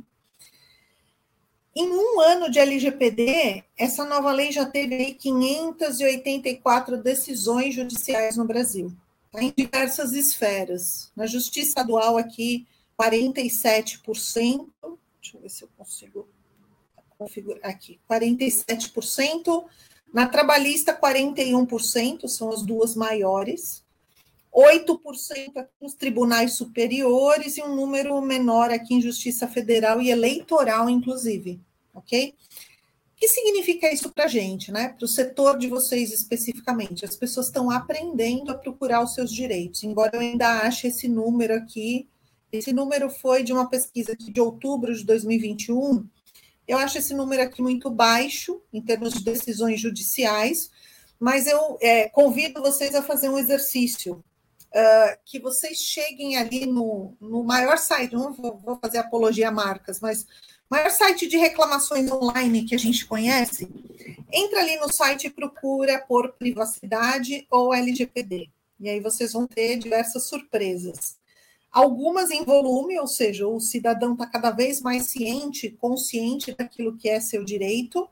Em 1.75 1.87
um 1.87 2.19
ano 2.19 2.49
de 2.49 2.57
LGPD, 2.57 3.63
essa 3.77 4.03
nova 4.03 4.31
lei 4.31 4.51
já 4.51 4.65
teve 4.65 5.13
584 5.13 6.97
decisões 6.97 7.75
judiciais 7.75 8.35
no 8.35 8.45
Brasil. 8.45 8.91
Em 9.35 9.53
diversas 9.55 10.13
esferas. 10.13 11.11
Na 11.15 11.27
justiça 11.27 11.67
estadual 11.67 12.17
aqui, 12.17 12.65
47%, 12.99 14.65
deixa 15.21 15.37
eu 15.37 15.41
ver 15.41 15.49
se 15.49 15.63
eu 15.63 15.69
consigo 15.77 16.27
configurar 17.17 17.69
aqui, 17.69 17.99
47%, 18.09 19.65
na 20.13 20.27
trabalhista 20.27 20.99
41%, 20.99 22.27
são 22.27 22.49
as 22.49 22.63
duas 22.63 22.95
maiores, 22.95 23.83
8% 24.57 25.57
aqui 25.57 25.69
nos 25.79 25.93
tribunais 25.93 26.53
superiores 26.53 27.57
e 27.57 27.61
um 27.61 27.75
número 27.75 28.19
menor 28.21 28.71
aqui 28.71 28.95
em 28.95 29.01
Justiça 29.01 29.47
Federal 29.47 30.01
e 30.01 30.09
Eleitoral, 30.09 30.89
inclusive, 30.89 31.59
ok? 31.93 32.33
que 33.17 33.27
significa 33.27 33.91
isso 33.91 34.11
para 34.11 34.25
a 34.25 34.27
gente, 34.27 34.71
né? 34.71 34.89
Para 34.89 35.03
o 35.03 35.07
setor 35.07 35.57
de 35.57 35.67
vocês 35.67 36.13
especificamente? 36.13 37.03
As 37.03 37.15
pessoas 37.15 37.47
estão 37.47 37.71
aprendendo 37.71 38.51
a 38.51 38.55
procurar 38.55 39.03
os 39.03 39.15
seus 39.15 39.33
direitos, 39.33 39.83
embora 39.83 40.11
eu 40.13 40.19
ainda 40.19 40.61
ache 40.61 40.87
esse 40.87 41.07
número 41.07 41.55
aqui. 41.55 42.07
Esse 42.51 42.71
número 42.71 43.09
foi 43.09 43.43
de 43.43 43.51
uma 43.51 43.67
pesquisa 43.67 44.15
de 44.15 44.39
outubro 44.39 44.95
de 44.95 45.03
2021. 45.03 46.07
Eu 46.67 46.77
acho 46.77 46.99
esse 46.99 47.13
número 47.15 47.41
aqui 47.41 47.59
muito 47.59 47.89
baixo 47.89 48.61
em 48.71 48.81
termos 48.81 49.13
de 49.13 49.23
decisões 49.23 49.81
judiciais, 49.81 50.69
mas 51.19 51.47
eu 51.47 51.77
é, 51.81 52.07
convido 52.09 52.61
vocês 52.61 52.93
a 52.93 53.01
fazer 53.01 53.29
um 53.29 53.37
exercício. 53.39 54.23
Uh, 54.67 55.17
que 55.25 55.39
vocês 55.39 55.77
cheguem 55.77 56.35
ali 56.35 56.65
no, 56.65 57.15
no 57.21 57.43
maior 57.43 57.77
site, 57.77 58.13
não 58.13 58.33
vou, 58.33 58.57
vou 58.57 58.77
fazer 58.79 58.97
apologia 58.97 59.47
a 59.47 59.51
marcas, 59.51 59.99
mas 59.99 60.27
maior 60.69 60.91
site 60.91 61.27
de 61.27 61.37
reclamações 61.37 62.11
online 62.11 62.65
que 62.65 62.75
a 62.75 62.77
gente 62.77 63.05
conhece, 63.05 63.67
entra 64.31 64.59
ali 64.59 64.75
no 64.77 64.91
site 64.91 65.27
e 65.27 65.31
procura 65.31 65.99
por 65.99 66.33
privacidade 66.33 67.47
ou 67.49 67.73
LGPD. 67.73 68.49
E 68.79 68.89
aí 68.89 68.99
vocês 68.99 69.33
vão 69.33 69.47
ter 69.47 69.77
diversas 69.77 70.27
surpresas. 70.27 71.17
Algumas 71.71 72.31
em 72.31 72.43
volume, 72.43 72.99
ou 72.99 73.07
seja, 73.07 73.47
o 73.47 73.59
cidadão 73.59 74.13
está 74.13 74.25
cada 74.25 74.51
vez 74.51 74.81
mais 74.81 75.07
ciente, 75.07 75.69
consciente 75.69 76.53
daquilo 76.55 76.97
que 76.97 77.09
é 77.09 77.19
seu 77.19 77.43
direito, 77.43 78.07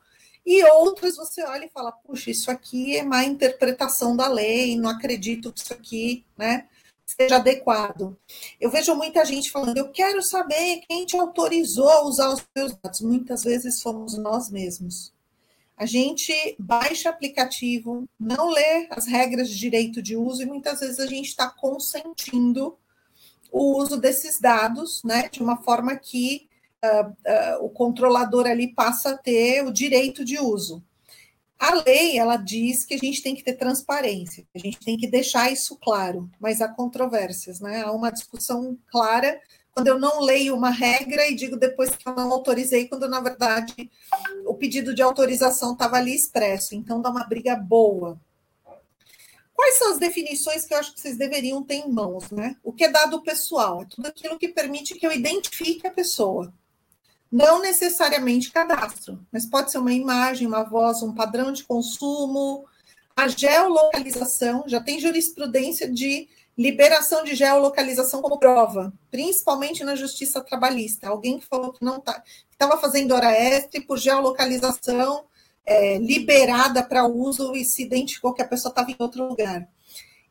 e 0.45 0.63
outras 0.65 1.15
você 1.15 1.43
olha 1.43 1.65
e 1.65 1.69
fala, 1.69 1.91
puxa, 1.91 2.29
isso 2.29 2.51
aqui 2.51 2.95
é 2.97 3.03
má 3.03 3.23
interpretação 3.23 4.15
da 4.15 4.27
lei, 4.27 4.77
não 4.77 4.89
acredito 4.89 5.51
que 5.51 5.59
isso 5.59 5.73
aqui, 5.73 6.25
né? 6.37 6.67
seja 7.05 7.35
adequado. 7.37 8.17
Eu 8.59 8.69
vejo 8.69 8.95
muita 8.95 9.23
gente 9.23 9.51
falando, 9.51 9.77
eu 9.77 9.89
quero 9.89 10.21
saber 10.21 10.81
quem 10.87 11.05
te 11.05 11.15
autorizou 11.15 11.89
a 11.89 12.03
usar 12.03 12.29
os 12.29 12.43
meus 12.55 12.75
dados. 12.75 13.01
Muitas 13.01 13.43
vezes 13.43 13.79
somos 13.79 14.17
nós 14.17 14.49
mesmos. 14.49 15.13
A 15.77 15.85
gente 15.85 16.55
baixa 16.57 17.09
aplicativo, 17.09 18.07
não 18.19 18.49
lê 18.49 18.87
as 18.89 19.05
regras 19.05 19.49
de 19.49 19.57
direito 19.57 20.01
de 20.01 20.15
uso 20.15 20.41
e 20.41 20.45
muitas 20.45 20.79
vezes 20.79 20.99
a 20.99 21.05
gente 21.05 21.27
está 21.27 21.49
consentindo 21.49 22.77
o 23.51 23.77
uso 23.77 23.97
desses 23.97 24.39
dados, 24.39 25.01
né, 25.03 25.29
de 25.29 25.41
uma 25.41 25.57
forma 25.57 25.95
que 25.95 26.47
uh, 26.83 27.09
uh, 27.09 27.65
o 27.65 27.69
controlador 27.69 28.47
ali 28.47 28.73
passa 28.73 29.11
a 29.11 29.17
ter 29.17 29.63
o 29.63 29.71
direito 29.71 30.25
de 30.25 30.39
uso. 30.39 30.83
A 31.57 31.73
lei, 31.73 32.17
ela 32.17 32.35
diz 32.35 32.83
que 32.83 32.93
a 32.93 32.97
gente 32.97 33.23
tem 33.23 33.33
que 33.33 33.43
ter 33.43 33.53
transparência, 33.53 34.45
a 34.53 34.59
gente 34.59 34.79
tem 34.79 34.97
que 34.97 35.07
deixar 35.07 35.51
isso 35.51 35.77
claro, 35.81 36.29
mas 36.39 36.59
há 36.61 36.67
controvérsias, 36.67 37.61
né? 37.61 37.81
Há 37.81 37.91
uma 37.91 38.11
discussão 38.11 38.77
clara 38.91 39.39
quando 39.71 39.87
eu 39.87 39.99
não 39.99 40.21
leio 40.21 40.55
uma 40.55 40.69
regra 40.69 41.27
e 41.27 41.35
digo 41.35 41.57
depois 41.57 41.95
que 41.95 42.07
eu 42.07 42.15
não 42.15 42.31
autorizei, 42.31 42.87
quando 42.87 43.09
na 43.09 43.19
verdade 43.19 43.91
o 44.45 44.53
pedido 44.53 44.93
de 44.93 45.01
autorização 45.01 45.73
estava 45.73 45.97
ali 45.97 46.13
expresso. 46.13 46.75
Então 46.75 47.01
dá 47.01 47.09
uma 47.09 47.25
briga 47.25 47.55
boa. 47.55 48.19
Quais 49.53 49.77
são 49.77 49.91
as 49.91 49.97
definições 49.97 50.65
que 50.65 50.73
eu 50.73 50.77
acho 50.77 50.93
que 50.93 50.99
vocês 50.99 51.17
deveriam 51.17 51.63
ter 51.63 51.75
em 51.75 51.89
mãos, 51.89 52.29
né? 52.31 52.57
O 52.61 52.73
que 52.73 52.83
é 52.83 52.89
dado 52.89 53.21
pessoal? 53.21 53.81
É 53.81 53.85
tudo 53.85 54.07
aquilo 54.07 54.37
que 54.37 54.49
permite 54.49 54.95
que 54.95 55.07
eu 55.07 55.11
identifique 55.11 55.87
a 55.87 55.91
pessoa. 55.91 56.53
Não 57.31 57.61
necessariamente 57.61 58.51
cadastro, 58.51 59.19
mas 59.31 59.45
pode 59.45 59.71
ser 59.71 59.79
uma 59.79 59.93
imagem, 59.93 60.47
uma 60.47 60.63
voz, 60.63 61.01
um 61.01 61.13
padrão 61.13 61.51
de 61.51 61.63
consumo, 61.63 62.65
a 63.15 63.27
geolocalização, 63.27 64.63
já 64.67 64.79
tem 64.79 64.99
jurisprudência 64.99 65.91
de 65.91 66.27
liberação 66.57 67.23
de 67.23 67.35
geolocalização 67.35 68.21
como 68.21 68.39
prova, 68.39 68.93
principalmente 69.11 69.83
na 69.83 69.95
justiça 69.95 70.41
trabalhista. 70.41 71.07
Alguém 71.07 71.39
que 71.39 71.45
falou 71.45 71.73
que 71.73 71.83
não 71.83 71.99
tá, 71.99 72.23
estava 72.49 72.77
fazendo 72.77 73.13
hora 73.13 73.31
extra 73.31 73.81
por 73.81 73.97
geolocalização 73.97 75.25
é, 75.65 75.97
liberada 75.97 76.83
para 76.83 77.05
uso 77.05 77.55
e 77.55 77.65
se 77.65 77.83
identificou 77.83 78.33
que 78.33 78.41
a 78.41 78.47
pessoa 78.47 78.69
estava 78.69 78.91
em 78.91 78.95
outro 78.99 79.27
lugar. 79.27 79.67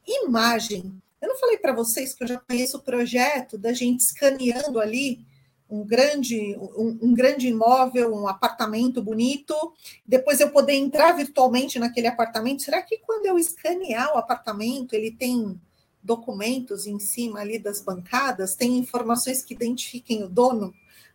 Imagem. 0.06 0.94
Eu 1.20 1.28
não 1.28 1.38
falei 1.38 1.58
para 1.58 1.72
vocês 1.72 2.14
que 2.14 2.22
eu 2.22 2.28
já 2.28 2.38
conheço 2.38 2.78
o 2.78 2.82
projeto 2.82 3.58
da 3.58 3.72
gente 3.72 4.00
escaneando 4.00 4.78
ali 4.78 5.24
um 5.68 5.84
grande, 5.84 6.56
um, 6.58 6.98
um, 7.02 7.14
grande 7.14 7.48
imóvel, 7.48 8.14
um 8.14 8.28
apartamento 8.28 9.02
bonito, 9.02 9.54
depois 10.06 10.40
eu 10.40 10.50
poder 10.50 10.74
entrar 10.74 11.12
virtualmente 11.12 11.78
naquele 11.78 12.06
apartamento. 12.06 12.62
Será 12.62 12.82
que 12.82 12.98
quando 12.98 13.26
eu 13.26 13.38
escanear 13.38 14.14
o 14.14 14.18
apartamento, 14.18 14.94
ele 14.94 15.10
tem 15.10 15.58
documentos 16.02 16.86
em 16.86 16.98
cima 16.98 17.40
ali 17.40 17.58
das 17.58 17.80
bancadas, 17.80 18.54
tem 18.54 18.76
informações 18.76 19.42
que 19.42 19.54
identifiquem 19.54 20.22
o 20.22 20.28
dono? 20.28 20.74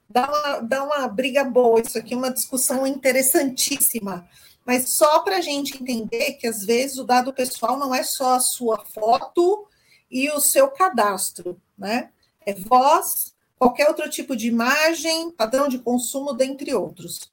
Dá 0.09 0.27
uma, 0.27 0.59
dá 0.61 0.83
uma 0.83 1.07
briga 1.07 1.43
boa, 1.43 1.79
isso 1.79 1.97
aqui 1.97 2.15
é 2.15 2.17
uma 2.17 2.33
discussão 2.33 2.87
interessantíssima. 2.87 4.27
Mas 4.65 4.93
só 4.93 5.19
para 5.19 5.37
a 5.37 5.41
gente 5.41 5.81
entender 5.81 6.33
que 6.33 6.47
às 6.47 6.65
vezes 6.65 6.97
o 6.97 7.03
dado 7.03 7.31
pessoal 7.33 7.77
não 7.77 7.93
é 7.93 8.03
só 8.03 8.33
a 8.35 8.39
sua 8.39 8.83
foto 8.85 9.67
e 10.09 10.29
o 10.31 10.39
seu 10.39 10.67
cadastro, 10.69 11.61
né? 11.77 12.09
É 12.45 12.53
voz, 12.53 13.35
qualquer 13.59 13.89
outro 13.89 14.09
tipo 14.09 14.35
de 14.35 14.47
imagem, 14.47 15.31
padrão 15.31 15.67
de 15.67 15.77
consumo, 15.79 16.33
dentre 16.33 16.73
outros. 16.73 17.29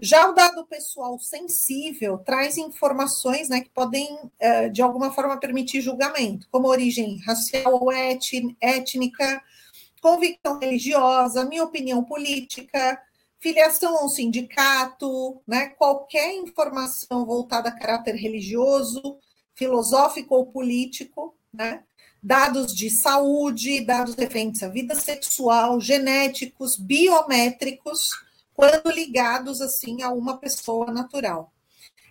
Já 0.00 0.28
o 0.28 0.32
dado 0.32 0.66
pessoal 0.66 1.18
sensível 1.18 2.18
traz 2.18 2.56
informações 2.56 3.48
né, 3.48 3.60
que 3.60 3.70
podem, 3.70 4.18
eh, 4.38 4.68
de 4.68 4.82
alguma 4.82 5.12
forma, 5.12 5.38
permitir 5.38 5.80
julgamento, 5.80 6.48
como 6.50 6.68
origem 6.68 7.18
racial 7.18 7.80
ou 7.80 7.92
étnica, 7.92 9.42
convicção 10.00 10.58
religiosa, 10.58 11.44
minha 11.44 11.64
opinião 11.64 12.02
política, 12.02 13.00
filiação 13.38 13.98
a 13.98 14.04
um 14.04 14.08
sindicato, 14.08 15.40
né, 15.46 15.68
qualquer 15.70 16.34
informação 16.34 17.24
voltada 17.24 17.68
a 17.68 17.78
caráter 17.78 18.14
religioso, 18.14 19.18
filosófico 19.54 20.34
ou 20.34 20.46
político, 20.46 21.36
né, 21.52 21.84
dados 22.22 22.74
de 22.74 22.90
saúde, 22.90 23.84
dados 23.84 24.14
referentes 24.14 24.62
à 24.62 24.68
vida 24.68 24.94
sexual, 24.94 25.80
genéticos, 25.80 26.76
biométricos, 26.76 28.10
quando 28.54 28.90
ligados 28.90 29.60
assim 29.60 30.02
a 30.02 30.10
uma 30.10 30.36
pessoa 30.36 30.90
natural. 30.90 31.52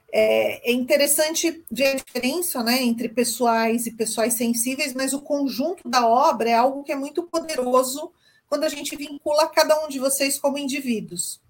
É, 0.09 0.71
é, 0.71 0.73
interessante 0.73 1.63
ver 1.69 1.87
a 1.87 1.95
diferença 1.95 2.63
né, 2.63 2.81
entre 2.81 3.09
pessoais 3.09 3.85
e 3.85 3.91
pessoais 3.91 4.35
sensíveis, 4.35 4.93
mas 4.93 5.13
o 5.13 5.21
conjunto 5.21 5.87
da 5.89 6.07
obra 6.07 6.49
é 6.49 6.53
algo 6.53 6.83
que 6.83 6.93
é 6.93 6.95
muito 6.95 7.23
poderoso 7.23 8.11
quando 8.47 8.63
a 8.63 8.69
gente 8.69 8.95
vincula 8.95 9.49
cada 9.49 9.83
um 9.83 9.89
de 9.89 9.99
vocês 9.99 10.39
como 10.39 10.57
indivíduos. 10.57 11.41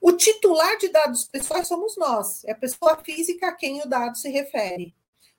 O 0.00 0.12
titular 0.12 0.78
de 0.78 0.88
dados 0.88 1.24
pessoais 1.24 1.66
somos 1.66 1.96
nós, 1.96 2.44
é 2.44 2.52
a 2.52 2.54
pessoa 2.54 2.96
física 3.04 3.48
a 3.48 3.52
quem 3.52 3.82
o 3.82 3.88
dado 3.88 4.16
se 4.16 4.30
refere. 4.30 4.94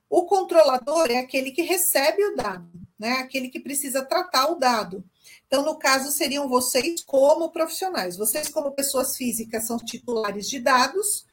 O 0.09 0.25
controlador 0.25 1.11
é 1.11 1.17
aquele 1.17 1.51
que 1.51 1.61
recebe 1.61 2.23
o 2.25 2.35
dado, 2.35 2.67
né? 2.97 3.11
Aquele 3.13 3.47
que 3.47 3.59
precisa 3.59 4.03
tratar 4.03 4.47
o 4.51 4.55
dado. 4.55 5.03
Então, 5.45 5.63
no 5.63 5.77
caso, 5.77 6.11
seriam 6.11 6.49
vocês 6.49 7.03
como 7.03 7.51
profissionais. 7.51 8.17
Vocês, 8.17 8.49
como 8.49 8.71
pessoas 8.71 9.15
físicas, 9.15 9.67
são 9.67 9.77
titulares 9.77 10.49
de 10.49 10.59
dados. 10.59 11.27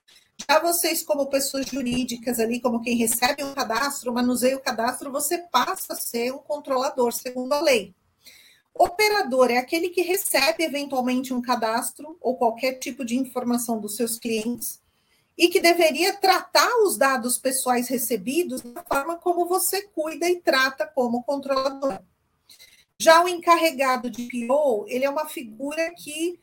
Já 0.48 0.58
vocês, 0.60 1.02
como 1.02 1.30
pessoas 1.30 1.66
jurídicas, 1.66 2.38
ali, 2.38 2.60
como 2.60 2.82
quem 2.82 2.96
recebe 2.96 3.42
um 3.42 3.54
cadastro, 3.54 4.12
manuseia 4.12 4.56
o 4.56 4.60
cadastro, 4.60 5.10
você 5.10 5.38
passa 5.38 5.94
a 5.94 5.96
ser 5.96 6.34
um 6.34 6.38
controlador, 6.38 7.12
segundo 7.12 7.54
a 7.54 7.60
lei. 7.62 7.94
Operador 8.74 9.50
é 9.50 9.56
aquele 9.56 9.88
que 9.88 10.02
recebe 10.02 10.62
eventualmente 10.62 11.32
um 11.32 11.40
cadastro 11.40 12.18
ou 12.20 12.36
qualquer 12.36 12.74
tipo 12.74 13.06
de 13.06 13.16
informação 13.16 13.80
dos 13.80 13.96
seus 13.96 14.18
clientes 14.18 14.80
e 15.36 15.48
que 15.48 15.60
deveria 15.60 16.14
tratar 16.14 16.70
os 16.82 16.96
dados 16.96 17.38
pessoais 17.38 17.88
recebidos 17.88 18.62
da 18.62 18.82
forma 18.82 19.16
como 19.16 19.46
você 19.46 19.82
cuida 19.82 20.28
e 20.28 20.40
trata 20.40 20.86
como 20.86 21.22
controlador. 21.22 21.98
Já 22.98 23.22
o 23.22 23.28
encarregado 23.28 24.10
de 24.10 24.28
PO, 24.28 24.86
ele 24.88 25.04
é 25.04 25.10
uma 25.10 25.28
figura 25.28 25.92
que 25.94 26.38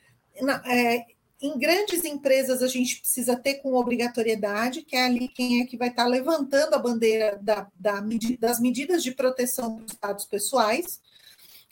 é, 0.65 1.06
em 1.41 1.58
grandes 1.58 2.06
empresas 2.06 2.62
a 2.62 2.67
gente 2.67 3.01
precisa 3.01 3.36
ter 3.36 3.56
com 3.56 3.73
obrigatoriedade, 3.73 4.84
que 4.84 4.95
é 4.95 5.06
ali 5.06 5.27
quem 5.27 5.62
é 5.62 5.65
que 5.65 5.75
vai 5.75 5.89
estar 5.89 6.06
levantando 6.06 6.75
a 6.75 6.79
bandeira 6.79 7.39
da, 7.41 7.67
da, 7.75 8.01
das 8.39 8.60
medidas 8.60 9.03
de 9.03 9.12
proteção 9.12 9.77
dos 9.77 9.97
dados 9.97 10.25
pessoais. 10.25 11.01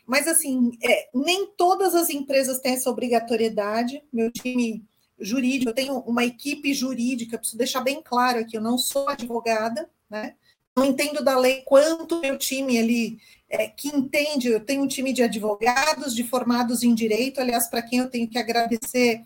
Mas, 0.06 0.28
assim, 0.28 0.72
é, 0.84 1.10
nem 1.14 1.48
todas 1.56 1.96
as 1.96 2.10
empresas 2.10 2.60
têm 2.60 2.74
essa 2.74 2.90
obrigatoriedade. 2.90 4.04
Meu 4.12 4.32
time 4.32 4.84
jurídico, 5.22 5.70
eu 5.70 5.76
tenho 5.76 6.00
uma 6.00 6.26
equipe 6.26 6.74
jurídica, 6.74 7.38
preciso 7.38 7.58
deixar 7.58 7.82
bem 7.82 8.02
claro 8.04 8.40
aqui, 8.40 8.58
eu 8.58 8.62
não 8.62 8.78
sou 8.78 9.08
advogada, 9.10 9.90
né? 10.10 10.36
Não 10.76 10.86
entendo 10.86 11.24
da 11.24 11.38
lei 11.38 11.62
quanto 11.62 12.22
meu 12.22 12.38
time 12.38 12.78
ali 12.78 13.20
é, 13.50 13.68
que 13.68 13.90
entende, 13.90 14.48
eu 14.48 14.62
tenho 14.62 14.82
um 14.82 14.88
time 14.88 15.12
de 15.12 15.22
advogados, 15.22 16.16
de 16.16 16.24
formados 16.24 16.84
em 16.84 16.96
direito, 16.96 17.42
aliás, 17.42 17.68
para 17.68 17.82
quem 17.82 18.00
eu 18.00 18.10
tenho 18.10 18.28
que 18.28 18.38
agradecer 18.38 19.22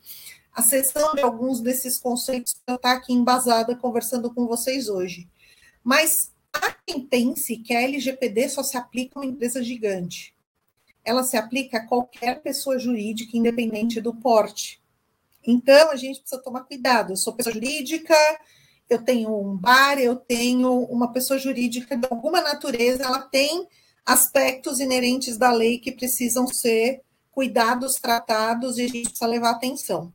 a 0.51 0.63
sessão 0.63 1.13
de 1.13 1.21
alguns 1.21 1.60
desses 1.60 1.99
conceitos 1.99 2.55
para 2.65 2.73
eu 2.73 2.77
estar 2.77 2.93
aqui 2.93 3.13
embasada 3.13 3.75
conversando 3.75 4.34
com 4.34 4.47
vocês 4.47 4.89
hoje. 4.89 5.29
Mas 5.84 6.31
há 6.51 6.71
quem 6.86 7.01
pense 7.01 7.58
que 7.58 7.73
a 7.73 7.81
LGPD 7.81 8.49
só 8.49 8.63
se 8.63 8.77
aplica 8.77 9.19
a 9.19 9.21
uma 9.21 9.29
empresa 9.29 9.62
gigante. 9.62 10.34
Ela 11.03 11.23
se 11.23 11.38
aplica 11.38 11.77
a 11.77 11.86
qualquer 11.86 12.41
pessoa 12.41 12.79
jurídica, 12.79 13.38
independente 13.38 14.01
do 14.01 14.13
porte. 14.15 14.81
Então, 15.47 15.91
a 15.91 15.95
gente 15.95 16.19
precisa 16.19 16.41
tomar 16.41 16.62
cuidado. 16.62 17.13
Eu 17.13 17.17
sou 17.17 17.34
pessoa 17.34 17.53
jurídica, 17.53 18.15
eu 18.89 19.03
tenho 19.03 19.29
um 19.29 19.55
bar, 19.55 19.99
eu 19.99 20.15
tenho 20.15 20.79
uma 20.86 21.12
pessoa 21.12 21.39
jurídica 21.39 21.97
de 21.97 22.08
alguma 22.10 22.41
natureza, 22.41 23.03
ela 23.03 23.21
tem 23.21 23.67
aspectos 24.05 24.79
inerentes 24.79 25.38
da 25.38 25.51
lei 25.51 25.79
que 25.79 25.91
precisam 25.91 26.47
ser 26.47 27.01
cuidados, 27.31 27.95
tratados, 27.95 28.77
e 28.77 28.84
a 28.84 28.88
gente 28.88 29.10
precisa 29.10 29.27
levar 29.27 29.51
atenção. 29.51 30.13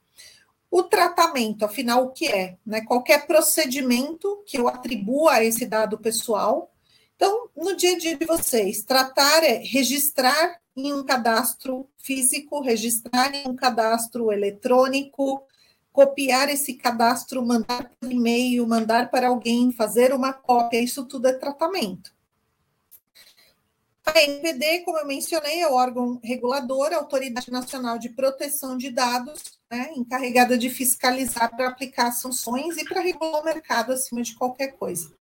O 0.70 0.84
tratamento, 0.84 1.64
afinal, 1.64 2.04
o 2.04 2.10
que 2.10 2.26
é? 2.28 2.56
Né? 2.64 2.80
Qualquer 2.82 3.26
procedimento 3.26 4.42
que 4.46 4.56
eu 4.56 4.68
atribua 4.68 5.34
a 5.34 5.44
esse 5.44 5.66
dado 5.66 5.98
pessoal. 5.98 6.72
Então, 7.16 7.48
no 7.56 7.76
dia 7.76 7.96
a 7.96 7.98
dia 7.98 8.16
de 8.16 8.24
vocês, 8.24 8.84
tratar 8.84 9.42
é 9.42 9.58
registrar 9.58 10.60
em 10.86 10.92
um 10.92 11.04
cadastro 11.04 11.88
físico, 11.98 12.60
registrar 12.60 13.34
em 13.34 13.48
um 13.48 13.54
cadastro 13.54 14.32
eletrônico, 14.32 15.42
copiar 15.92 16.48
esse 16.48 16.74
cadastro, 16.74 17.44
mandar 17.44 17.90
por 18.00 18.10
e-mail, 18.10 18.66
mandar 18.66 19.10
para 19.10 19.28
alguém, 19.28 19.72
fazer 19.72 20.14
uma 20.14 20.32
cópia, 20.32 20.80
isso 20.80 21.04
tudo 21.06 21.28
é 21.28 21.32
tratamento. 21.32 22.12
A 24.04 24.22
NPD, 24.22 24.80
como 24.80 24.98
eu 24.98 25.06
mencionei, 25.06 25.60
é 25.60 25.68
o 25.68 25.74
órgão 25.74 26.18
regulador, 26.24 26.92
a 26.92 26.96
Autoridade 26.96 27.50
Nacional 27.50 27.98
de 27.98 28.08
Proteção 28.08 28.76
de 28.76 28.90
Dados, 28.90 29.42
né, 29.70 29.92
encarregada 29.94 30.58
de 30.58 30.68
fiscalizar 30.68 31.54
para 31.54 31.68
aplicar 31.68 32.10
sanções 32.10 32.76
e 32.76 32.84
para 32.84 33.00
regular 33.00 33.40
o 33.40 33.44
mercado 33.44 33.92
acima 33.92 34.22
de 34.22 34.34
qualquer 34.34 34.72
coisa. 34.72 35.12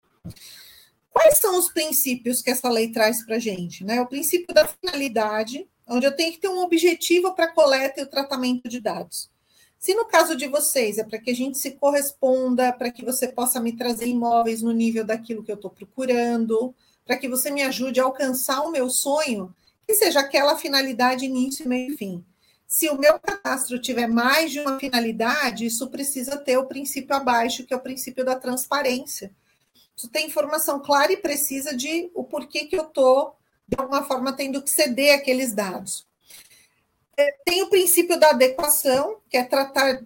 Quais 1.19 1.39
são 1.39 1.59
os 1.59 1.69
princípios 1.69 2.41
que 2.41 2.49
essa 2.49 2.69
lei 2.69 2.93
traz 2.93 3.27
para 3.27 3.35
a 3.35 3.39
gente? 3.41 3.83
Né? 3.83 4.01
O 4.01 4.07
princípio 4.07 4.55
da 4.55 4.69
finalidade, 4.69 5.69
onde 5.85 6.07
eu 6.07 6.15
tenho 6.15 6.33
que 6.33 6.39
ter 6.39 6.47
um 6.47 6.61
objetivo 6.61 7.35
para 7.35 7.47
a 7.47 7.53
coleta 7.53 7.99
e 7.99 8.05
o 8.05 8.09
tratamento 8.09 8.69
de 8.69 8.79
dados. 8.79 9.29
Se 9.81 9.95
no 9.95 10.05
caso 10.05 10.37
de 10.37 10.47
vocês 10.47 10.97
é 10.97 11.03
para 11.03 11.19
que 11.19 11.33
a 11.33 11.35
gente 11.35 11.59
se 11.59 11.73
corresponda, 11.73 12.73
para 12.73 12.93
que 12.93 13.05
você 13.05 13.27
possa 13.27 13.59
me 13.59 13.73
trazer 13.73 14.07
imóveis 14.07 14.63
no 14.63 14.71
nível 14.71 15.05
daquilo 15.05 15.43
que 15.43 15.51
eu 15.51 15.57
estou 15.57 15.73
procurando, 15.73 16.73
para 17.05 17.17
que 17.17 17.29
você 17.29 17.51
me 17.51 17.63
ajude 17.63 17.99
a 17.99 18.05
alcançar 18.05 18.61
o 18.61 18.71
meu 18.71 18.89
sonho, 18.89 19.53
que 19.89 19.95
seja 19.95 20.21
aquela 20.21 20.57
finalidade 20.57 21.25
início, 21.25 21.69
meio 21.69 21.95
e 21.95 21.97
fim. 21.97 22.25
Se 22.65 22.89
o 22.91 22.97
meu 22.97 23.19
cadastro 23.19 23.81
tiver 23.81 24.07
mais 24.07 24.53
de 24.53 24.61
uma 24.61 24.79
finalidade, 24.79 25.67
isso 25.67 25.91
precisa 25.91 26.37
ter 26.37 26.59
o 26.59 26.67
princípio 26.67 27.17
abaixo, 27.17 27.67
que 27.67 27.75
é 27.75 27.77
o 27.77 27.83
princípio 27.83 28.25
da 28.25 28.37
transparência. 28.37 29.33
Isso 29.99 30.09
tem 30.09 30.29
informação 30.29 30.79
clara 30.79 31.13
e 31.13 31.17
precisa 31.17 31.77
de 31.77 32.09
o 32.15 32.23
porquê 32.23 32.67
que 32.67 32.77
eu 32.77 32.85
estou, 32.85 33.35
de 33.67 33.77
alguma 33.77 34.05
forma, 34.05 34.33
tendo 34.33 34.63
que 34.63 34.71
ceder 34.71 35.13
aqueles 35.13 35.53
dados. 35.53 36.07
É, 37.17 37.33
tem 37.45 37.65
o 37.65 37.69
princípio 37.69 38.17
da 38.17 38.31
adequação, 38.31 39.17
que 39.29 39.37
é 39.37 39.43
tratar 39.43 40.01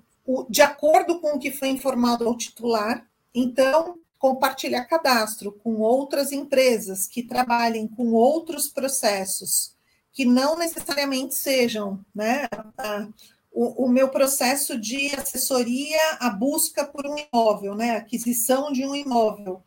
de 0.49 0.63
acordo 0.63 1.21
com 1.21 1.35
o 1.35 1.39
que 1.39 1.51
foi 1.51 1.69
informado 1.69 2.27
ao 2.27 2.39
titular. 2.39 3.07
Então, 3.35 3.99
compartilhar 4.19 4.87
cadastro 4.87 5.53
com 5.53 5.81
outras 5.81 6.33
empresas 6.33 7.07
que 7.07 7.23
trabalhem 7.23 7.87
com 7.87 8.13
outros 8.13 8.69
processos, 8.69 9.75
que 10.11 10.25
não 10.25 10.57
necessariamente 10.57 11.35
sejam 11.35 12.03
né, 12.15 12.49
a, 12.79 13.09
o, 13.53 13.85
o, 13.85 13.89
meu 13.91 14.09
processo 14.09 14.79
de 14.79 15.15
assessoria, 15.15 16.01
a 16.19 16.31
busca 16.31 16.83
por 16.83 17.07
um 17.07 17.17
imóvel, 17.19 17.75
né, 17.75 17.97
aquisição 17.97 18.73
de 18.73 18.87
um 18.87 18.95
imóvel. 18.95 19.63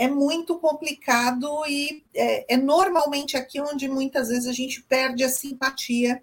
É 0.00 0.08
muito 0.08 0.58
complicado 0.58 1.46
e 1.68 2.02
é, 2.14 2.54
é 2.54 2.56
normalmente 2.56 3.36
aqui 3.36 3.60
onde 3.60 3.86
muitas 3.86 4.28
vezes 4.28 4.46
a 4.46 4.52
gente 4.52 4.82
perde 4.82 5.22
a 5.22 5.28
simpatia 5.28 6.22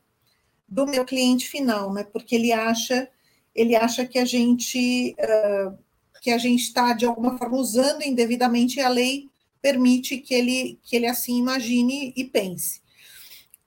do 0.68 0.88
meu 0.88 1.06
cliente 1.06 1.48
final, 1.48 1.94
né? 1.94 2.04
Porque 2.04 2.36
ele 2.36 2.52
acha, 2.52 3.08
ele 3.54 3.76
acha 3.76 4.04
que 4.06 4.18
a 4.18 4.26
gente 4.26 5.16
uh, 5.20 5.78
que 6.22 6.32
a 6.32 6.38
gente 6.38 6.64
está, 6.64 6.94
de 6.94 7.06
alguma 7.06 7.38
forma, 7.38 7.58
usando 7.58 8.02
indevidamente 8.02 8.80
e 8.80 8.82
a 8.82 8.90
lei 8.90 9.30
permite 9.62 10.18
que 10.18 10.34
ele, 10.34 10.80
que 10.84 10.96
ele 10.96 11.06
assim 11.06 11.38
imagine 11.38 12.14
e 12.16 12.24
pense. 12.24 12.82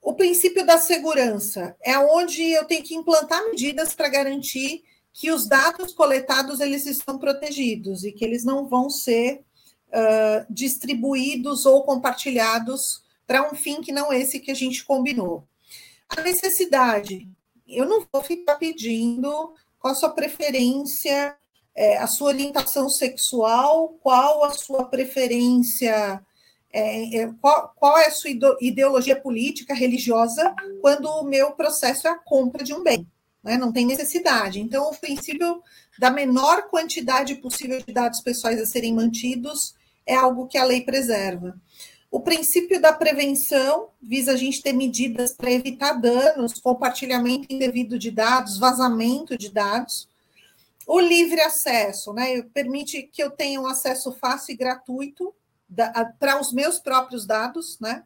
O 0.03 0.15
princípio 0.15 0.65
da 0.65 0.79
segurança 0.79 1.77
é 1.83 1.99
onde 1.99 2.43
eu 2.43 2.65
tenho 2.65 2.83
que 2.83 2.95
implantar 2.95 3.45
medidas 3.45 3.95
para 3.95 4.09
garantir 4.09 4.83
que 5.13 5.31
os 5.31 5.47
dados 5.47 5.93
coletados 5.93 6.61
eles 6.61 6.87
estão 6.87 7.19
protegidos 7.19 8.05
e 8.05 8.13
que 8.13 8.25
eles 8.25 8.45
não 8.45 8.67
vão 8.67 8.89
ser 8.89 9.45
uh, 9.93 10.47
distribuídos 10.49 11.67
ou 11.67 11.83
compartilhados 11.83 13.03
para 13.27 13.51
um 13.51 13.55
fim 13.55 13.81
que 13.81 13.93
não 13.93 14.13
esse 14.13 14.41
que 14.41 14.51
a 14.51 14.55
gente 14.55 14.85
combinou. 14.85 15.45
A 16.09 16.21
necessidade, 16.21 17.29
eu 17.69 17.87
não 17.87 18.07
vou 18.13 18.23
ficar 18.23 18.57
pedindo 18.57 19.55
qual 19.79 19.93
a 19.93 19.97
sua 19.97 20.11
preferência 20.11 21.37
é, 21.75 21.97
a 21.97 22.07
sua 22.07 22.29
orientação 22.29 22.89
sexual, 22.89 23.97
qual 24.03 24.45
a 24.45 24.51
sua 24.51 24.85
preferência, 24.85 26.21
é, 26.73 27.21
é, 27.21 27.33
qual, 27.41 27.73
qual 27.77 27.99
é 27.99 28.07
a 28.07 28.11
sua 28.11 28.31
ideologia 28.61 29.19
política, 29.19 29.75
religiosa, 29.75 30.55
quando 30.81 31.07
o 31.07 31.25
meu 31.25 31.53
processo 31.53 32.07
é 32.07 32.11
a 32.11 32.19
compra 32.19 32.65
de 32.65 32.75
um 32.75 32.83
bem. 32.83 33.07
Né? 33.43 33.57
Não 33.57 33.73
tem 33.73 33.87
necessidade. 33.87 34.61
Então, 34.61 34.91
o 34.91 34.97
princípio 34.97 35.63
da 35.99 36.11
menor 36.11 36.69
quantidade 36.69 37.37
possível 37.37 37.83
de 37.83 37.93
dados 37.93 38.21
pessoais 38.21 38.61
a 38.61 38.67
serem 38.67 38.95
mantidos 38.95 39.75
é 40.11 40.17
algo 40.17 40.49
que 40.49 40.59
a 40.59 40.65
lei 40.65 40.81
preserva. 40.81 41.57
O 42.11 42.19
princípio 42.19 42.81
da 42.81 42.93
prevenção 42.93 43.91
visa 44.03 44.33
a 44.33 44.37
gente 44.37 44.61
ter 44.61 44.73
medidas 44.73 45.33
para 45.33 45.53
evitar 45.53 45.93
danos, 45.93 46.55
compartilhamento 46.55 47.47
indevido 47.49 47.97
de 47.97 48.11
dados, 48.11 48.59
vazamento 48.59 49.39
de 49.39 49.49
dados. 49.49 50.09
O 50.85 50.99
livre 50.99 51.41
acesso, 51.41 52.13
né? 52.13 52.43
Permite 52.53 53.05
que 53.05 53.23
eu 53.23 53.31
tenha 53.31 53.61
um 53.61 53.69
acesso 53.69 54.11
fácil 54.11 54.53
e 54.55 54.57
gratuito 54.57 55.33
para 56.19 56.41
os 56.41 56.53
meus 56.53 56.81
próprios 56.81 57.25
dados, 57.25 57.79
né? 57.79 58.03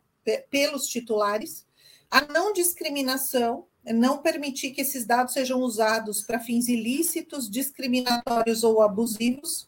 Pelos 0.50 0.86
titulares. 0.86 1.64
A 2.10 2.20
não 2.20 2.52
discriminação, 2.52 3.64
é 3.86 3.94
não 3.94 4.18
permitir 4.18 4.72
que 4.72 4.82
esses 4.82 5.06
dados 5.06 5.32
sejam 5.32 5.60
usados 5.60 6.20
para 6.20 6.38
fins 6.38 6.68
ilícitos, 6.68 7.50
discriminatórios 7.50 8.62
ou 8.62 8.82
abusivos. 8.82 9.66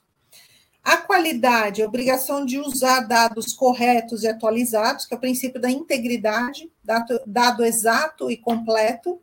A 0.87 0.99
qualidade, 0.99 1.83
a 1.83 1.85
obrigação 1.85 2.47
de 2.47 2.61
usar 2.61 3.01
dados 3.01 3.53
corretos 3.53 4.23
e 4.23 4.29
atualizados, 4.29 5.05
que 5.05 5.13
é 5.13 5.17
o 5.17 5.21
princípio 5.21 5.61
da 5.61 5.69
integridade, 5.69 6.71
dado, 6.85 7.21
dado 7.27 7.65
exato 7.65 8.31
e 8.31 8.37
completo 8.37 9.21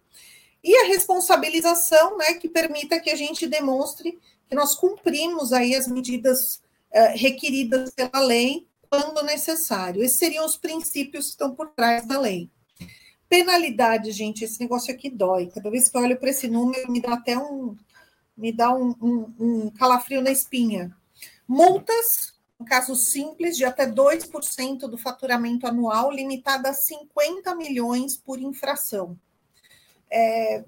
e 0.61 0.75
a 0.75 0.87
responsabilização, 0.87 2.17
né, 2.17 2.33
que 2.33 2.49
permita 2.49 2.99
que 2.99 3.09
a 3.09 3.15
gente 3.15 3.47
demonstre 3.47 4.19
que 4.49 4.53
nós 4.53 4.75
cumprimos 4.75 5.53
aí 5.53 5.73
as 5.73 5.87
medidas 5.87 6.61
uh, 6.91 7.15
requeridas 7.15 7.91
pela 7.91 8.19
lei 8.19 8.67
quando 8.89 9.23
necessário. 9.23 10.03
Esses 10.03 10.17
seriam 10.17 10.45
os 10.45 10.57
princípios 10.57 11.27
que 11.27 11.31
estão 11.31 11.55
por 11.55 11.69
trás 11.69 12.05
da 12.05 12.19
lei. 12.19 12.49
Penalidade, 13.29 14.11
gente, 14.11 14.43
esse 14.43 14.59
negócio 14.59 14.93
aqui 14.93 15.09
dói. 15.09 15.47
Cada 15.47 15.71
vez 15.71 15.87
que 15.87 15.95
eu 15.95 16.01
olho 16.01 16.19
para 16.19 16.29
esse 16.29 16.49
número, 16.49 16.91
me 16.91 16.99
dá 16.99 17.13
até 17.13 17.37
um, 17.37 17.73
me 18.35 18.51
dá 18.51 18.75
um, 18.75 18.93
um, 19.01 19.33
um 19.39 19.69
calafrio 19.69 20.21
na 20.21 20.29
espinha. 20.29 20.93
Multas, 21.47 22.33
um 22.59 22.65
caso 22.65 22.95
simples, 22.95 23.57
de 23.57 23.65
até 23.65 23.85
2% 23.85 24.79
do 24.87 24.97
faturamento 24.97 25.67
anual, 25.67 26.11
limitada 26.11 26.69
a 26.69 26.73
50 26.73 27.55
milhões 27.55 28.17
por 28.17 28.39
infração. 28.39 29.17
É, 30.09 30.63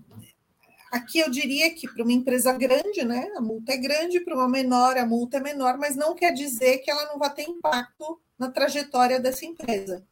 aqui 0.92 1.20
eu 1.20 1.30
diria 1.30 1.74
que 1.74 1.88
para 1.88 2.04
uma 2.04 2.12
empresa 2.12 2.52
grande, 2.54 3.04
né, 3.04 3.30
a 3.36 3.42
multa 3.42 3.74
é 3.74 3.78
grande, 3.78 4.20
para 4.20 4.36
uma 4.36 4.50
menor, 4.50 4.98
a 4.98 5.06
multa 5.06 5.38
é 5.38 5.42
menor, 5.42 5.78
mas 5.78 5.96
não 5.96 6.16
quer 6.16 6.32
dizer 6.32 6.80
que 6.80 6.92
ela 6.92 7.06
não 7.08 7.20
vai 7.20 7.34
ter 7.34 7.44
impacto 7.44 8.20
na 8.38 8.50
trajetória 8.50 9.20
dessa 9.20 9.46
empresa. 9.46 10.06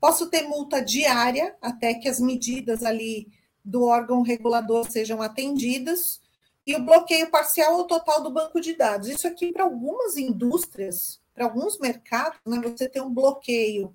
Posso 0.00 0.28
ter 0.28 0.42
multa 0.42 0.80
diária 0.80 1.56
até 1.60 1.94
que 1.94 2.08
as 2.08 2.20
medidas 2.20 2.84
ali 2.84 3.28
do 3.64 3.84
órgão 3.84 4.22
regulador 4.22 4.88
sejam 4.88 5.20
atendidas, 5.20 6.20
e 6.66 6.74
o 6.74 6.82
bloqueio 6.82 7.30
parcial 7.30 7.76
ou 7.76 7.86
total 7.86 8.22
do 8.22 8.30
banco 8.30 8.60
de 8.60 8.74
dados. 8.74 9.08
Isso 9.08 9.26
aqui, 9.26 9.52
para 9.52 9.64
algumas 9.64 10.16
indústrias, 10.16 11.20
para 11.32 11.44
alguns 11.44 11.78
mercados, 11.78 12.40
né, 12.44 12.60
você 12.60 12.88
tem 12.88 13.00
um 13.00 13.12
bloqueio 13.12 13.94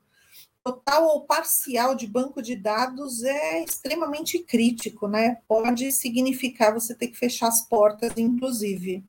total 0.63 1.07
ou 1.07 1.25
parcial 1.25 1.95
de 1.95 2.05
banco 2.05 2.41
de 2.41 2.55
dados 2.55 3.23
é 3.23 3.63
extremamente 3.63 4.39
crítico, 4.39 5.07
né? 5.07 5.37
Pode 5.47 5.91
significar 5.91 6.73
você 6.73 6.93
ter 6.93 7.07
que 7.07 7.17
fechar 7.17 7.47
as 7.47 7.67
portas, 7.67 8.13
inclusive. 8.15 9.03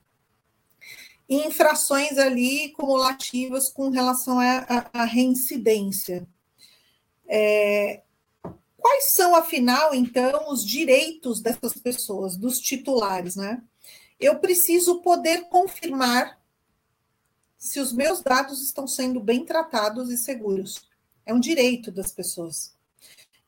E 1.29 1.47
infrações 1.47 2.17
ali 2.19 2.71
cumulativas 2.71 3.71
com 3.71 3.91
relação 3.91 4.39
à 4.41 5.05
reincidência. 5.05 6.27
É, 7.29 8.03
quais 8.83 9.13
são, 9.13 9.35
afinal, 9.35 9.95
então, 9.95 10.51
os 10.53 10.67
direitos 10.67 11.41
dessas 11.41 11.75
pessoas, 11.75 12.37
dos 12.37 12.59
titulares, 12.59 13.37
né? 13.37 13.63
Eu 14.19 14.39
preciso 14.39 15.01
poder 15.01 15.49
confirmar 15.49 16.39
se 17.57 17.79
os 17.79 17.93
meus 17.93 18.21
dados 18.21 18.61
estão 18.61 18.87
sendo 18.87 19.21
bem 19.21 19.45
tratados 19.45 20.11
e 20.11 20.19
seguros. 20.19 20.83
É 21.25 21.33
um 21.33 21.41
direito 21.41 21.93
das 21.93 22.11
pessoas. 22.11 22.75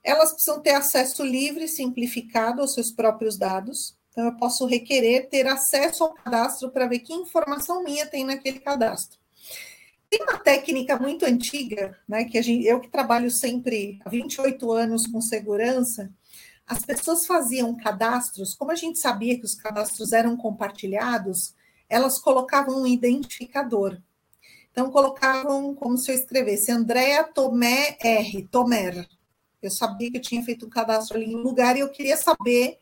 Elas 0.02 0.32
precisam 0.32 0.60
ter 0.60 0.74
acesso 0.74 1.24
livre 1.24 1.64
e 1.64 1.68
simplificado 1.68 2.60
aos 2.62 2.74
seus 2.74 2.92
próprios 2.92 3.36
dados. 3.36 3.96
Então, 4.10 4.26
eu 4.26 4.36
posso 4.36 4.66
requerer 4.66 5.28
ter 5.28 5.46
acesso 5.48 6.04
ao 6.04 6.14
cadastro 6.14 6.70
para 6.70 6.86
ver 6.86 7.00
que 7.00 7.12
informação 7.12 7.82
minha 7.82 8.06
tem 8.06 8.24
naquele 8.24 8.60
cadastro. 8.60 9.18
Tem 10.14 10.22
uma 10.22 10.38
técnica 10.38 10.96
muito 10.96 11.26
antiga, 11.26 11.98
né, 12.06 12.24
que 12.24 12.40
gente, 12.40 12.64
eu 12.64 12.78
que 12.78 12.88
trabalho 12.88 13.28
sempre 13.32 13.98
há 14.04 14.08
28 14.08 14.70
anos 14.70 15.08
com 15.08 15.20
segurança, 15.20 16.08
as 16.64 16.84
pessoas 16.84 17.26
faziam 17.26 17.76
cadastros, 17.76 18.54
como 18.54 18.70
a 18.70 18.76
gente 18.76 19.00
sabia 19.00 19.36
que 19.36 19.44
os 19.44 19.56
cadastros 19.56 20.12
eram 20.12 20.36
compartilhados, 20.36 21.52
elas 21.88 22.20
colocavam 22.20 22.82
um 22.82 22.86
identificador. 22.86 24.00
Então, 24.70 24.88
colocavam 24.88 25.74
como 25.74 25.98
se 25.98 26.12
eu 26.12 26.14
escrevesse 26.14 26.70
Andréa 26.70 27.24
Tomé 27.24 27.96
R, 28.00 28.46
Tomer. 28.52 29.08
Eu 29.60 29.70
sabia 29.70 30.12
que 30.12 30.18
eu 30.18 30.22
tinha 30.22 30.44
feito 30.44 30.66
um 30.66 30.70
cadastro 30.70 31.16
ali 31.16 31.26
em 31.26 31.42
lugar 31.42 31.76
e 31.76 31.80
eu 31.80 31.88
queria 31.88 32.16
saber 32.16 32.78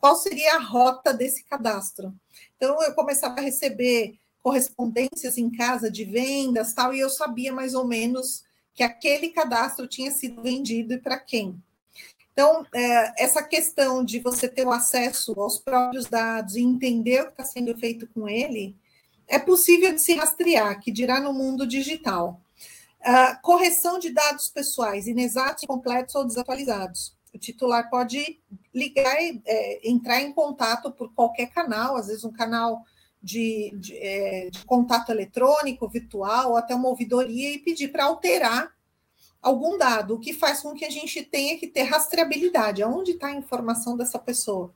qual 0.00 0.16
seria 0.16 0.56
a 0.56 0.60
rota 0.60 1.14
desse 1.14 1.44
cadastro. 1.44 2.12
Então, 2.56 2.82
eu 2.82 2.92
começava 2.92 3.38
a 3.38 3.42
receber 3.44 4.18
correspondências 4.42 5.38
em 5.38 5.50
casa 5.50 5.90
de 5.90 6.04
vendas, 6.04 6.72
tal, 6.74 6.92
e 6.92 7.00
eu 7.00 7.08
sabia 7.08 7.52
mais 7.52 7.74
ou 7.74 7.86
menos 7.86 8.44
que 8.74 8.82
aquele 8.82 9.28
cadastro 9.28 9.86
tinha 9.86 10.10
sido 10.10 10.42
vendido 10.42 10.94
e 10.94 10.98
para 10.98 11.18
quem. 11.18 11.62
Então, 12.32 12.66
é, 12.74 13.24
essa 13.24 13.42
questão 13.42 14.02
de 14.04 14.18
você 14.18 14.48
ter 14.48 14.66
o 14.66 14.72
acesso 14.72 15.38
aos 15.38 15.58
próprios 15.58 16.06
dados 16.06 16.56
e 16.56 16.62
entender 16.62 17.20
o 17.20 17.26
que 17.26 17.32
está 17.32 17.44
sendo 17.44 17.76
feito 17.76 18.06
com 18.08 18.28
ele, 18.28 18.74
é 19.28 19.38
possível 19.38 19.94
de 19.94 20.02
se 20.02 20.14
rastrear, 20.14 20.80
que 20.80 20.90
dirá 20.90 21.20
no 21.20 21.32
mundo 21.32 21.66
digital. 21.66 22.40
Uh, 23.00 23.40
correção 23.42 23.98
de 23.98 24.10
dados 24.10 24.48
pessoais 24.48 25.06
inexatos, 25.06 25.64
incompletos 25.64 26.14
ou 26.14 26.24
desatualizados. 26.24 27.16
O 27.34 27.38
titular 27.38 27.88
pode 27.90 28.38
ligar 28.74 29.16
é, 29.46 29.88
entrar 29.88 30.20
em 30.20 30.32
contato 30.32 30.92
por 30.92 31.12
qualquer 31.14 31.46
canal, 31.46 31.96
às 31.96 32.06
vezes 32.06 32.24
um 32.24 32.32
canal 32.32 32.84
de, 33.22 33.70
de, 33.74 33.96
é, 33.96 34.50
de 34.50 34.64
contato 34.64 35.10
eletrônico, 35.10 35.88
virtual, 35.88 36.50
ou 36.50 36.56
até 36.56 36.74
uma 36.74 36.88
ouvidoria, 36.88 37.54
e 37.54 37.58
pedir 37.58 37.88
para 37.88 38.04
alterar 38.04 38.72
algum 39.40 39.76
dado, 39.76 40.14
o 40.14 40.18
que 40.20 40.32
faz 40.32 40.60
com 40.60 40.72
que 40.72 40.84
a 40.84 40.90
gente 40.90 41.22
tenha 41.22 41.58
que 41.58 41.66
ter 41.66 41.82
rastreabilidade. 41.82 42.84
Onde 42.84 43.12
está 43.12 43.28
a 43.28 43.34
informação 43.34 43.96
dessa 43.96 44.18
pessoa? 44.18 44.72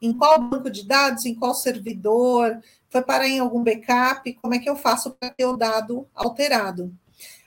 Em 0.00 0.12
qual 0.12 0.40
banco 0.40 0.70
de 0.70 0.86
dados? 0.86 1.24
Em 1.24 1.34
qual 1.34 1.54
servidor? 1.54 2.60
Foi 2.90 3.02
parar 3.02 3.28
em 3.28 3.38
algum 3.38 3.62
backup? 3.62 4.32
Como 4.34 4.54
é 4.54 4.58
que 4.58 4.68
eu 4.68 4.76
faço 4.76 5.12
para 5.12 5.30
ter 5.30 5.46
o 5.46 5.56
dado 5.56 6.06
alterado? 6.14 6.92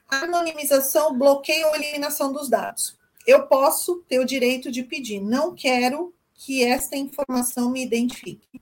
Anonimização, 0.07 1.17
bloqueio 1.17 1.67
ou 1.67 1.75
eliminação 1.75 2.31
dos 2.31 2.49
dados. 2.49 2.97
Eu 3.25 3.47
posso 3.47 4.03
ter 4.07 4.19
o 4.19 4.25
direito 4.25 4.71
de 4.71 4.83
pedir, 4.83 5.21
não 5.21 5.53
quero 5.53 6.13
que 6.33 6.63
esta 6.63 6.97
informação 6.97 7.69
me 7.69 7.83
identifique. 7.83 8.61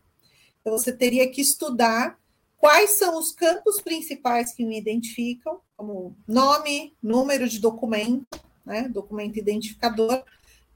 Então, 0.70 0.78
você 0.78 0.94
teria 0.94 1.28
que 1.32 1.42
estudar 1.42 2.16
quais 2.56 3.00
são 3.00 3.18
os 3.18 3.32
campos 3.32 3.82
principais 3.82 4.54
que 4.54 4.64
me 4.64 4.78
identificam, 4.78 5.60
como 5.76 6.16
nome, 6.28 6.96
número 7.02 7.50
de 7.50 7.58
documento, 7.60 8.40
né, 8.64 8.88
documento 8.88 9.40
identificador, 9.40 10.24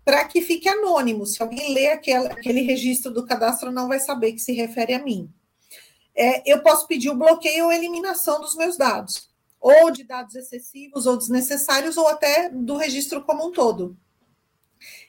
para 0.03 0.25
que 0.25 0.41
fique 0.41 0.67
anônimo. 0.67 1.27
Se 1.27 1.43
alguém 1.43 1.75
ler 1.75 1.89
aquele, 1.89 2.25
aquele 2.25 2.61
registro 2.61 3.13
do 3.13 3.23
cadastro, 3.23 3.71
não 3.71 3.87
vai 3.87 3.99
saber 3.99 4.33
que 4.33 4.39
se 4.39 4.51
refere 4.51 4.95
a 4.95 5.03
mim. 5.03 5.29
É, 6.15 6.41
eu 6.51 6.63
posso 6.63 6.87
pedir 6.87 7.11
o 7.11 7.15
bloqueio 7.15 7.65
ou 7.65 7.71
eliminação 7.71 8.41
dos 8.41 8.55
meus 8.55 8.75
dados, 8.75 9.29
ou 9.61 9.91
de 9.91 10.03
dados 10.03 10.33
excessivos 10.33 11.05
ou 11.05 11.17
desnecessários, 11.17 11.97
ou 11.97 12.07
até 12.07 12.49
do 12.49 12.77
registro 12.77 13.23
como 13.23 13.47
um 13.47 13.51
todo. 13.51 13.95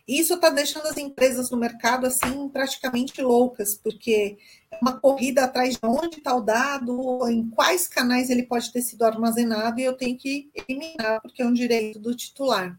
Isso 0.06 0.34
está 0.34 0.50
deixando 0.50 0.86
as 0.86 0.98
empresas 0.98 1.50
no 1.50 1.56
mercado 1.56 2.06
assim 2.06 2.48
praticamente 2.48 3.22
loucas, 3.22 3.74
porque 3.74 4.36
uma 4.80 4.98
corrida 4.98 5.44
atrás 5.44 5.74
de 5.74 5.80
onde 5.82 6.18
está 6.18 6.34
o 6.34 6.40
dado, 6.40 7.28
em 7.28 7.48
quais 7.50 7.88
canais 7.88 8.30
ele 8.30 8.42
pode 8.42 8.72
ter 8.72 8.82
sido 8.82 9.04
armazenado, 9.04 9.80
e 9.80 9.84
eu 9.84 9.96
tenho 9.96 10.16
que 10.16 10.50
eliminar, 10.54 11.20
porque 11.20 11.42
é 11.42 11.46
um 11.46 11.52
direito 11.52 11.98
do 11.98 12.14
titular. 12.14 12.78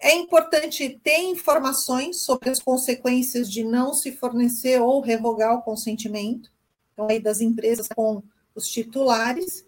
É 0.00 0.14
importante 0.14 1.00
ter 1.02 1.18
informações 1.18 2.22
sobre 2.22 2.50
as 2.50 2.60
consequências 2.60 3.50
de 3.50 3.64
não 3.64 3.92
se 3.92 4.12
fornecer 4.12 4.80
ou 4.80 5.00
revogar 5.00 5.54
o 5.56 5.62
consentimento, 5.62 6.50
então 6.92 7.08
aí 7.08 7.18
das 7.18 7.40
empresas 7.40 7.88
com 7.88 8.22
os 8.54 8.68
titulares, 8.68 9.64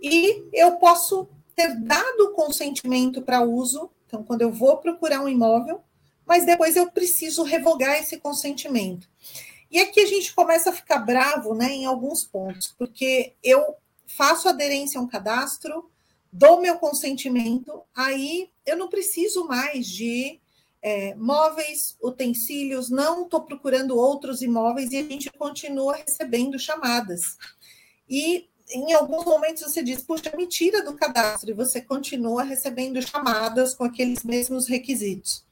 e 0.00 0.44
eu 0.52 0.72
posso 0.76 1.28
ter 1.54 1.74
dado 1.80 2.20
o 2.20 2.32
consentimento 2.32 3.22
para 3.22 3.42
uso, 3.42 3.90
então 4.06 4.22
quando 4.22 4.42
eu 4.42 4.52
vou 4.52 4.78
procurar 4.78 5.20
um 5.20 5.28
imóvel, 5.28 5.80
mas 6.26 6.46
depois 6.46 6.76
eu 6.76 6.90
preciso 6.90 7.42
revogar 7.42 7.98
esse 8.00 8.18
consentimento. 8.18 9.08
E 9.72 9.80
aqui 9.80 10.00
a 10.00 10.06
gente 10.06 10.34
começa 10.34 10.68
a 10.68 10.72
ficar 10.72 10.98
bravo 10.98 11.54
né, 11.54 11.72
em 11.72 11.86
alguns 11.86 12.24
pontos, 12.24 12.74
porque 12.78 13.32
eu 13.42 13.74
faço 14.06 14.46
aderência 14.46 15.00
a 15.00 15.02
um 15.02 15.08
cadastro, 15.08 15.90
dou 16.30 16.60
meu 16.60 16.76
consentimento, 16.76 17.82
aí 17.96 18.50
eu 18.66 18.76
não 18.76 18.90
preciso 18.90 19.46
mais 19.46 19.86
de 19.86 20.38
é, 20.82 21.14
móveis, 21.14 21.96
utensílios, 22.02 22.90
não 22.90 23.22
estou 23.22 23.44
procurando 23.44 23.96
outros 23.96 24.42
imóveis 24.42 24.92
e 24.92 24.98
a 24.98 25.02
gente 25.04 25.30
continua 25.30 25.96
recebendo 25.96 26.58
chamadas. 26.58 27.38
E 28.06 28.50
em 28.68 28.92
alguns 28.92 29.24
momentos 29.24 29.62
você 29.62 29.82
diz, 29.82 30.02
puxa, 30.02 30.36
me 30.36 30.46
tira 30.46 30.84
do 30.84 30.94
cadastro, 30.94 31.48
e 31.48 31.54
você 31.54 31.80
continua 31.80 32.42
recebendo 32.42 33.00
chamadas 33.00 33.74
com 33.74 33.84
aqueles 33.84 34.22
mesmos 34.22 34.68
requisitos. 34.68 35.44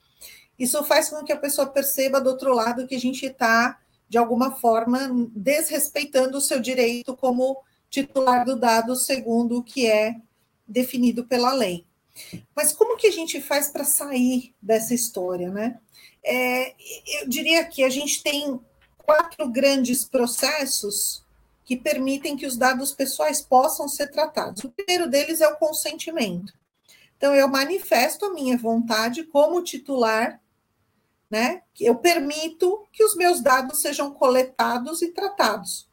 Isso 0.59 0.85
faz 0.85 1.09
com 1.09 1.25
que 1.25 1.33
a 1.33 1.39
pessoa 1.39 1.67
perceba 1.67 2.21
do 2.21 2.29
outro 2.29 2.53
lado 2.53 2.87
que 2.87 2.95
a 2.95 3.01
gente 3.01 3.25
está, 3.25 3.81
de 4.11 4.18
alguma 4.18 4.51
forma, 4.57 5.31
desrespeitando 5.33 6.37
o 6.37 6.40
seu 6.40 6.59
direito 6.59 7.16
como 7.16 7.62
titular 7.88 8.44
do 8.44 8.57
dado 8.57 8.96
segundo 8.96 9.59
o 9.59 9.62
que 9.62 9.87
é 9.87 10.16
definido 10.66 11.25
pela 11.25 11.53
lei. 11.53 11.87
Mas 12.55 12.73
como 12.73 12.96
que 12.96 13.07
a 13.07 13.12
gente 13.12 13.40
faz 13.40 13.68
para 13.68 13.85
sair 13.85 14.53
dessa 14.61 14.92
história, 14.92 15.49
né? 15.51 15.79
É, 16.25 16.75
eu 17.20 17.29
diria 17.29 17.64
que 17.64 17.85
a 17.85 17.88
gente 17.88 18.20
tem 18.20 18.61
quatro 18.99 19.49
grandes 19.49 20.05
processos 20.05 21.25
que 21.64 21.77
permitem 21.77 22.37
que 22.37 22.46
os 22.46 22.57
dados 22.57 22.92
pessoais 22.92 23.40
possam 23.40 23.88
ser 23.88 24.11
tratados. 24.11 24.64
O 24.64 24.70
primeiro 24.70 25.09
deles 25.09 25.40
é 25.40 25.46
o 25.46 25.57
consentimento. 25.57 26.53
Então, 27.16 27.33
eu 27.33 27.46
manifesto 27.46 28.25
a 28.25 28.35
minha 28.35 28.59
vontade 28.59 29.23
como 29.23 29.62
titular 29.62 30.40
né? 31.31 31.62
Eu 31.79 31.95
permito 31.95 32.85
que 32.93 33.05
os 33.05 33.14
meus 33.14 33.40
dados 33.40 33.81
sejam 33.81 34.11
coletados 34.12 35.01
e 35.01 35.12
tratados. 35.12 35.88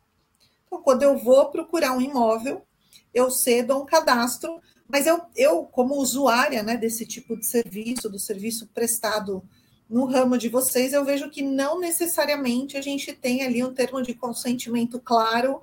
Então, 0.66 0.82
quando 0.82 1.04
eu 1.04 1.18
vou 1.18 1.50
procurar 1.52 1.96
um 1.96 2.02
imóvel, 2.02 2.66
eu 3.14 3.30
cedo 3.30 3.78
um 3.78 3.86
cadastro, 3.86 4.60
mas 4.88 5.06
eu, 5.06 5.22
eu 5.36 5.64
como 5.66 5.96
usuária 5.96 6.64
né, 6.64 6.76
desse 6.76 7.06
tipo 7.06 7.38
de 7.38 7.46
serviço, 7.46 8.10
do 8.10 8.18
serviço 8.18 8.68
prestado 8.74 9.48
no 9.88 10.06
ramo 10.06 10.38
de 10.38 10.50
vocês, 10.50 10.92
eu 10.92 11.06
vejo 11.06 11.30
que 11.30 11.42
não 11.42 11.80
necessariamente 11.80 12.76
a 12.76 12.82
gente 12.82 13.14
tem 13.14 13.44
ali 13.44 13.64
um 13.64 13.74
termo 13.74 14.02
de 14.02 14.14
consentimento 14.14 15.00
claro, 15.00 15.62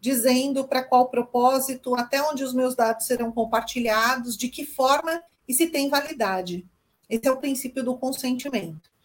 dizendo 0.00 0.66
para 0.66 0.84
qual 0.84 1.10
propósito, 1.10 1.94
até 1.94 2.22
onde 2.22 2.44
os 2.44 2.54
meus 2.54 2.74
dados 2.74 3.06
serão 3.06 3.30
compartilhados, 3.32 4.36
de 4.36 4.48
que 4.48 4.64
forma 4.64 5.22
e 5.46 5.52
se 5.52 5.66
tem 5.66 5.90
validade. 5.90 6.66
Esse 7.08 7.28
é 7.28 7.30
o 7.30 7.36
princípio 7.36 7.84
do 7.84 7.96
consentimento 7.98 8.95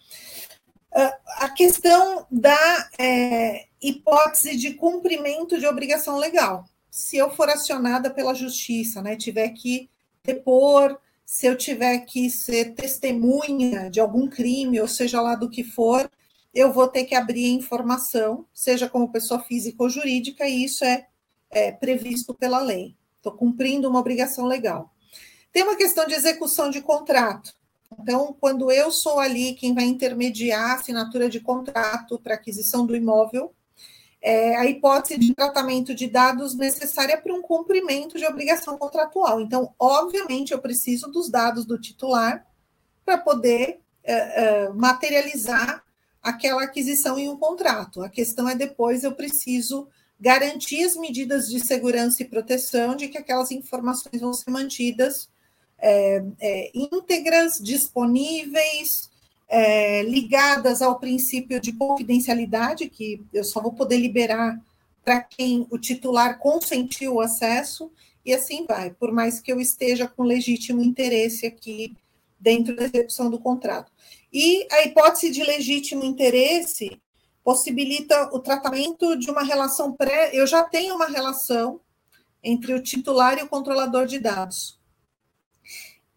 a 0.93 1.49
questão 1.49 2.25
da 2.29 2.89
é, 2.99 3.65
hipótese 3.81 4.55
de 4.57 4.73
cumprimento 4.73 5.57
de 5.57 5.65
obrigação 5.65 6.17
legal. 6.17 6.65
Se 6.89 7.17
eu 7.17 7.31
for 7.31 7.49
acionada 7.49 8.09
pela 8.09 8.33
justiça, 8.33 9.01
né, 9.01 9.15
tiver 9.15 9.49
que 9.49 9.89
depor, 10.23 10.99
se 11.25 11.45
eu 11.47 11.55
tiver 11.55 11.99
que 11.99 12.29
ser 12.29 12.73
testemunha 12.73 13.89
de 13.89 13.99
algum 13.99 14.27
crime, 14.27 14.81
ou 14.81 14.87
seja 14.87 15.21
lá 15.21 15.33
do 15.35 15.49
que 15.49 15.63
for, 15.63 16.11
eu 16.53 16.73
vou 16.73 16.87
ter 16.87 17.05
que 17.05 17.15
abrir 17.15 17.47
informação, 17.47 18.45
seja 18.53 18.89
como 18.89 19.11
pessoa 19.11 19.39
física 19.39 19.81
ou 19.81 19.89
jurídica, 19.89 20.45
e 20.45 20.65
isso 20.65 20.83
é, 20.83 21.07
é 21.49 21.71
previsto 21.71 22.33
pela 22.33 22.59
lei. 22.59 22.95
Estou 23.15 23.31
cumprindo 23.31 23.87
uma 23.87 23.99
obrigação 23.99 24.45
legal. 24.45 24.93
Tem 25.53 25.63
uma 25.63 25.77
questão 25.77 26.05
de 26.05 26.13
execução 26.13 26.69
de 26.69 26.81
contrato. 26.81 27.53
Então, 27.99 28.35
quando 28.39 28.71
eu 28.71 28.91
sou 28.91 29.19
ali 29.19 29.53
quem 29.53 29.73
vai 29.73 29.85
intermediar 29.85 30.71
a 30.71 30.75
assinatura 30.75 31.29
de 31.29 31.39
contrato 31.39 32.19
para 32.19 32.35
aquisição 32.35 32.85
do 32.85 32.95
imóvel, 32.95 33.53
é 34.21 34.55
a 34.55 34.65
hipótese 34.65 35.19
de 35.19 35.33
tratamento 35.33 35.95
de 35.95 36.07
dados 36.07 36.55
necessária 36.55 37.19
para 37.19 37.33
um 37.33 37.41
cumprimento 37.41 38.17
de 38.17 38.25
obrigação 38.25 38.77
contratual. 38.77 39.41
Então, 39.41 39.73
obviamente, 39.79 40.51
eu 40.51 40.59
preciso 40.59 41.07
dos 41.07 41.29
dados 41.29 41.65
do 41.65 41.79
titular 41.79 42.45
para 43.03 43.17
poder 43.17 43.79
é, 44.03 44.13
é, 44.13 44.69
materializar 44.69 45.83
aquela 46.21 46.63
aquisição 46.63 47.17
em 47.17 47.29
um 47.29 47.37
contrato. 47.37 48.03
A 48.03 48.09
questão 48.09 48.47
é 48.47 48.53
depois 48.53 49.03
eu 49.03 49.13
preciso 49.13 49.87
garantir 50.19 50.83
as 50.83 50.95
medidas 50.95 51.49
de 51.49 51.59
segurança 51.59 52.21
e 52.21 52.29
proteção 52.29 52.95
de 52.95 53.07
que 53.07 53.17
aquelas 53.17 53.49
informações 53.49 54.21
vão 54.21 54.31
ser 54.31 54.51
mantidas 54.51 55.30
é, 55.81 56.23
é, 56.39 56.71
íntegras, 56.73 57.59
disponíveis, 57.59 59.09
é, 59.49 60.03
ligadas 60.03 60.81
ao 60.81 60.99
princípio 60.99 61.59
de 61.59 61.73
confidencialidade, 61.73 62.89
que 62.89 63.21
eu 63.33 63.43
só 63.43 63.61
vou 63.61 63.73
poder 63.73 63.97
liberar 63.97 64.57
para 65.03 65.21
quem 65.21 65.67
o 65.69 65.77
titular 65.77 66.39
consentiu 66.39 67.15
o 67.15 67.21
acesso, 67.21 67.91
e 68.23 68.33
assim 68.33 68.65
vai, 68.67 68.91
por 68.91 69.11
mais 69.11 69.41
que 69.41 69.51
eu 69.51 69.59
esteja 69.59 70.07
com 70.07 70.23
legítimo 70.23 70.81
interesse 70.81 71.45
aqui 71.45 71.97
dentro 72.39 72.75
da 72.75 72.83
execução 72.83 73.29
do 73.29 73.39
contrato. 73.39 73.91
E 74.31 74.67
a 74.71 74.83
hipótese 74.83 75.31
de 75.31 75.43
legítimo 75.43 76.03
interesse 76.03 77.01
possibilita 77.43 78.29
o 78.33 78.39
tratamento 78.39 79.15
de 79.17 79.29
uma 79.29 79.43
relação 79.43 79.91
pré. 79.91 80.29
Eu 80.33 80.45
já 80.45 80.63
tenho 80.63 80.95
uma 80.95 81.07
relação 81.07 81.81
entre 82.43 82.73
o 82.73 82.81
titular 82.81 83.37
e 83.37 83.43
o 83.43 83.49
controlador 83.49 84.05
de 84.05 84.19
dados. 84.19 84.79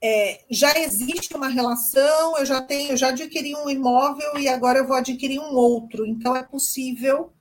É, 0.06 0.44
já 0.50 0.78
existe 0.78 1.34
uma 1.34 1.48
relação, 1.48 2.36
eu 2.36 2.44
já 2.44 2.60
tenho, 2.60 2.90
eu 2.90 2.96
já 2.96 3.08
adquiri 3.08 3.56
um 3.56 3.70
imóvel 3.70 4.36
e 4.36 4.46
agora 4.46 4.80
eu 4.80 4.86
vou 4.86 4.96
adquirir 4.96 5.38
um 5.38 5.54
outro. 5.54 6.04
Então 6.04 6.36
é 6.36 6.42
possível 6.42 7.32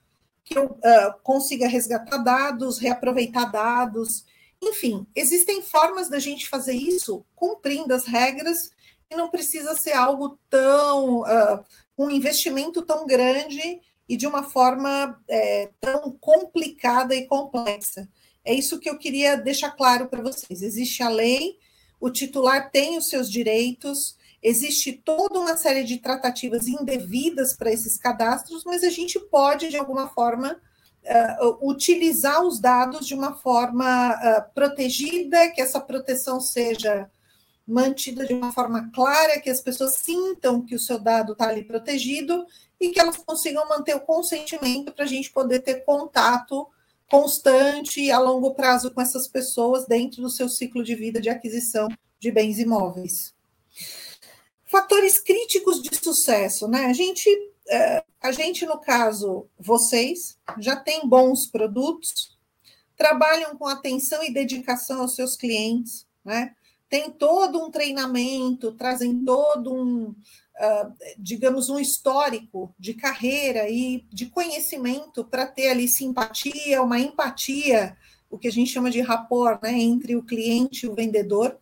que 0.45 0.57
eu 0.57 0.67
uh, 0.67 1.13
consiga 1.23 1.67
resgatar 1.67 2.19
dados, 2.19 2.77
reaproveitar 2.77 3.51
dados, 3.51 4.23
enfim, 4.61 5.05
existem 5.13 5.61
formas 5.61 6.07
da 6.07 6.19
gente 6.19 6.47
fazer 6.47 6.73
isso 6.73 7.25
cumprindo 7.35 7.93
as 7.93 8.05
regras 8.05 8.71
e 9.11 9.15
não 9.15 9.29
precisa 9.29 9.75
ser 9.75 9.91
algo 9.91 10.39
tão 10.49 11.19
uh, 11.19 11.65
um 11.97 12.09
investimento 12.09 12.81
tão 12.81 13.05
grande 13.05 13.81
e 14.07 14.15
de 14.15 14.25
uma 14.25 14.43
forma 14.43 15.21
é, 15.29 15.69
tão 15.81 16.11
complicada 16.11 17.13
e 17.13 17.27
complexa. 17.27 18.07
É 18.45 18.53
isso 18.53 18.79
que 18.79 18.89
eu 18.89 18.97
queria 18.97 19.35
deixar 19.35 19.71
claro 19.71 20.07
para 20.07 20.21
vocês. 20.21 20.61
Existe 20.61 21.03
a 21.03 21.09
lei, 21.09 21.57
o 22.03 22.11
titular 22.11 22.69
tem 22.69 22.97
os 22.97 23.07
seus 23.07 23.31
direitos, 23.31 24.17
existe 24.41 24.91
toda 24.91 25.39
uma 25.39 25.55
série 25.55 25.85
de 25.85 25.99
tratativas 25.99 26.67
indevidas 26.67 27.55
para 27.55 27.71
esses 27.71 27.97
cadastros, 27.97 28.65
mas 28.65 28.83
a 28.83 28.89
gente 28.89 29.17
pode, 29.17 29.69
de 29.69 29.77
alguma 29.77 30.09
forma, 30.09 30.51
uh, 30.51 31.65
utilizar 31.65 32.43
os 32.43 32.59
dados 32.59 33.07
de 33.07 33.13
uma 33.13 33.35
forma 33.35 34.15
uh, 34.15 34.53
protegida, 34.53 35.49
que 35.51 35.61
essa 35.61 35.79
proteção 35.79 36.41
seja 36.41 37.09
mantida 37.65 38.25
de 38.25 38.33
uma 38.33 38.51
forma 38.51 38.91
clara, 38.93 39.39
que 39.39 39.49
as 39.49 39.61
pessoas 39.61 39.93
sintam 39.93 40.61
que 40.61 40.75
o 40.75 40.79
seu 40.79 40.99
dado 40.99 41.31
está 41.31 41.47
ali 41.47 41.63
protegido 41.63 42.45
e 42.81 42.89
que 42.89 42.99
elas 42.99 43.15
consigam 43.15 43.65
manter 43.69 43.95
o 43.95 44.01
consentimento 44.01 44.91
para 44.91 45.05
a 45.05 45.07
gente 45.07 45.31
poder 45.31 45.61
ter 45.61 45.85
contato 45.85 46.67
constante 47.13 48.01
e 48.01 48.09
a 48.09 48.17
longo 48.17 48.55
prazo 48.55 48.89
com 48.89 48.99
essas 48.99 49.27
pessoas 49.27 49.85
dentro 49.85 50.19
do 50.23 50.31
seu 50.31 50.49
ciclo 50.49 50.83
de 50.83 50.95
vida 50.95 51.21
de 51.21 51.29
aquisição 51.29 51.87
de 52.19 52.31
bens 52.31 52.57
imóveis. 52.57 53.35
Fatores 54.65 55.19
críticos 55.19 55.79
de 55.79 55.95
sucesso, 55.95 56.67
né? 56.67 56.85
A 56.85 56.93
gente, 56.93 57.29
é, 57.69 58.03
a 58.19 58.31
gente 58.31 58.65
no 58.65 58.79
caso, 58.79 59.47
vocês 59.59 60.39
já 60.57 60.75
tem 60.75 61.07
bons 61.07 61.45
produtos, 61.45 62.35
trabalham 62.97 63.55
com 63.57 63.67
atenção 63.67 64.23
e 64.23 64.33
dedicação 64.33 65.01
aos 65.01 65.13
seus 65.13 65.37
clientes, 65.37 66.07
né? 66.25 66.55
Tem 66.89 67.11
todo 67.11 67.63
um 67.63 67.69
treinamento, 67.69 68.71
trazem 68.71 69.23
todo 69.23 69.71
um, 69.71 70.15
digamos, 71.17 71.69
um 71.69 71.79
histórico 71.79 72.73
de 72.77 72.93
carreira 72.93 73.69
e 73.69 74.05
de 74.11 74.27
conhecimento 74.27 75.23
para 75.23 75.47
ter 75.47 75.69
ali 75.69 75.87
simpatia, 75.87 76.81
uma 76.81 76.99
empatia, 76.99 77.97
o 78.29 78.37
que 78.37 78.47
a 78.47 78.51
gente 78.51 78.71
chama 78.71 78.89
de 78.89 79.01
rapport, 79.01 79.61
né, 79.61 79.73
entre 79.73 80.15
o 80.15 80.23
cliente 80.23 80.85
e 80.85 80.89
o 80.89 80.95
vendedor. 80.95 81.57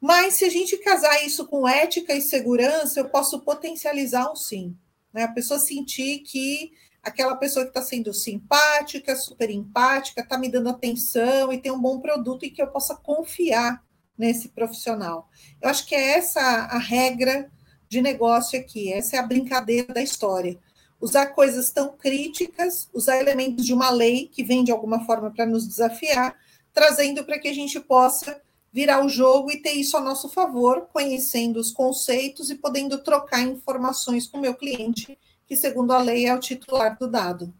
Mas 0.00 0.34
se 0.34 0.44
a 0.44 0.50
gente 0.50 0.76
casar 0.78 1.24
isso 1.24 1.46
com 1.46 1.68
ética 1.68 2.14
e 2.14 2.20
segurança, 2.20 3.00
eu 3.00 3.08
posso 3.08 3.40
potencializar 3.40 4.30
o 4.30 4.36
sim. 4.36 4.76
Né? 5.12 5.24
A 5.24 5.32
pessoa 5.32 5.58
sentir 5.58 6.20
que 6.20 6.72
aquela 7.02 7.36
pessoa 7.36 7.64
que 7.64 7.70
está 7.70 7.82
sendo 7.82 8.12
simpática, 8.12 9.16
super 9.16 9.50
empática, 9.50 10.20
está 10.20 10.38
me 10.38 10.48
dando 10.48 10.68
atenção 10.68 11.52
e 11.52 11.58
tem 11.58 11.72
um 11.72 11.80
bom 11.80 12.00
produto 12.00 12.44
e 12.44 12.50
que 12.50 12.62
eu 12.62 12.68
possa 12.68 12.94
confiar 12.94 13.82
nesse 14.16 14.48
profissional. 14.48 15.28
Eu 15.60 15.68
acho 15.68 15.86
que 15.86 15.94
é 15.94 16.18
essa 16.18 16.40
a 16.40 16.78
regra 16.78 17.50
de 17.88 18.00
negócio 18.00 18.58
aqui. 18.58 18.92
Essa 18.92 19.16
é 19.16 19.18
a 19.18 19.26
brincadeira 19.26 19.92
da 19.92 20.02
história. 20.02 20.58
Usar 21.00 21.26
coisas 21.28 21.70
tão 21.70 21.96
críticas, 21.96 22.88
usar 22.92 23.18
elementos 23.18 23.64
de 23.64 23.72
uma 23.72 23.90
lei 23.90 24.28
que 24.28 24.42
vem 24.42 24.64
de 24.64 24.72
alguma 24.72 25.04
forma 25.04 25.30
para 25.30 25.46
nos 25.46 25.66
desafiar, 25.66 26.36
trazendo 26.72 27.24
para 27.24 27.38
que 27.38 27.48
a 27.48 27.54
gente 27.54 27.78
possa 27.80 28.40
virar 28.72 29.04
o 29.04 29.08
jogo 29.08 29.50
e 29.50 29.56
ter 29.56 29.72
isso 29.72 29.96
a 29.96 30.00
nosso 30.00 30.28
favor, 30.28 30.88
conhecendo 30.92 31.58
os 31.58 31.70
conceitos 31.70 32.50
e 32.50 32.54
podendo 32.54 32.98
trocar 32.98 33.42
informações 33.42 34.26
com 34.26 34.38
o 34.38 34.40
meu 34.40 34.54
cliente, 34.54 35.18
que, 35.46 35.56
segundo 35.56 35.92
a 35.92 35.98
lei, 35.98 36.26
é 36.26 36.34
o 36.34 36.40
titular 36.40 36.98
do 36.98 37.08
dado. 37.08 37.52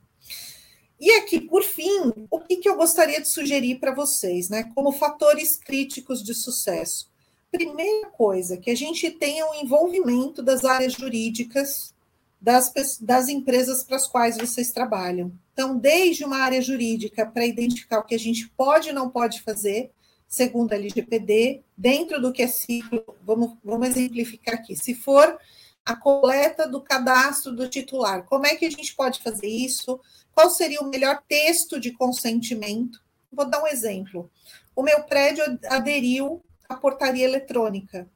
E 1.01 1.11
aqui, 1.13 1.41
por 1.41 1.63
fim, 1.63 2.13
o 2.29 2.41
que, 2.41 2.57
que 2.57 2.69
eu 2.69 2.77
gostaria 2.77 3.21
de 3.21 3.29
sugerir 3.29 3.77
para 3.79 3.95
vocês, 3.95 4.49
né, 4.49 4.65
como 4.75 4.91
fatores 4.91 5.57
críticos 5.57 6.23
de 6.23 6.35
sucesso? 6.35 7.09
Primeira 7.51 8.09
coisa, 8.11 8.57
que 8.57 8.71
a 8.71 8.77
gente 8.77 9.11
tenha 9.11 9.47
o 9.47 9.51
um 9.51 9.55
envolvimento 9.55 10.43
das 10.43 10.65
áreas 10.65 10.93
jurídicas 10.93 11.95
das, 12.41 12.73
das 13.01 13.29
empresas 13.29 13.83
para 13.83 13.97
as 13.97 14.07
quais 14.07 14.37
vocês 14.37 14.71
trabalham. 14.71 15.33
Então, 15.53 15.77
desde 15.77 16.25
uma 16.25 16.39
área 16.39 16.63
jurídica 16.63 17.27
para 17.27 17.47
identificar 17.47 17.99
o 17.99 18.05
que 18.05 18.15
a 18.15 18.19
gente 18.19 18.49
pode 18.51 18.91
e 18.91 18.93
não 18.93 19.11
pode 19.11 19.43
fazer, 19.43 19.91
segundo 20.29 20.73
a 20.73 20.77
LGPD, 20.77 21.63
dentro 21.77 22.21
do 22.21 22.33
que 22.33 22.43
é 22.43 22.47
ciclo, 22.47 23.05
vamos, 23.23 23.55
vamos 23.65 23.89
exemplificar 23.89 24.55
aqui. 24.55 24.77
Se 24.77 24.95
for 24.95 25.39
a 25.85 25.97
coleta 25.97 26.69
do 26.69 26.81
cadastro 26.81 27.53
do 27.53 27.69
titular, 27.69 28.25
como 28.25 28.47
é 28.47 28.55
que 28.55 28.67
a 28.67 28.71
gente 28.71 28.95
pode 28.95 29.21
fazer 29.21 29.49
isso? 29.49 29.99
Qual 30.33 30.51
seria 30.51 30.81
o 30.81 30.89
melhor 30.89 31.23
texto 31.27 31.81
de 31.81 31.91
consentimento? 31.93 33.03
Vou 33.33 33.47
dar 33.47 33.63
um 33.63 33.67
exemplo. 33.67 34.31
O 34.77 34.83
meu 34.83 35.03
prédio 35.03 35.43
aderiu 35.69 36.41
a 36.69 36.77
portaria 36.77 37.25
eletrônica. 37.25 38.09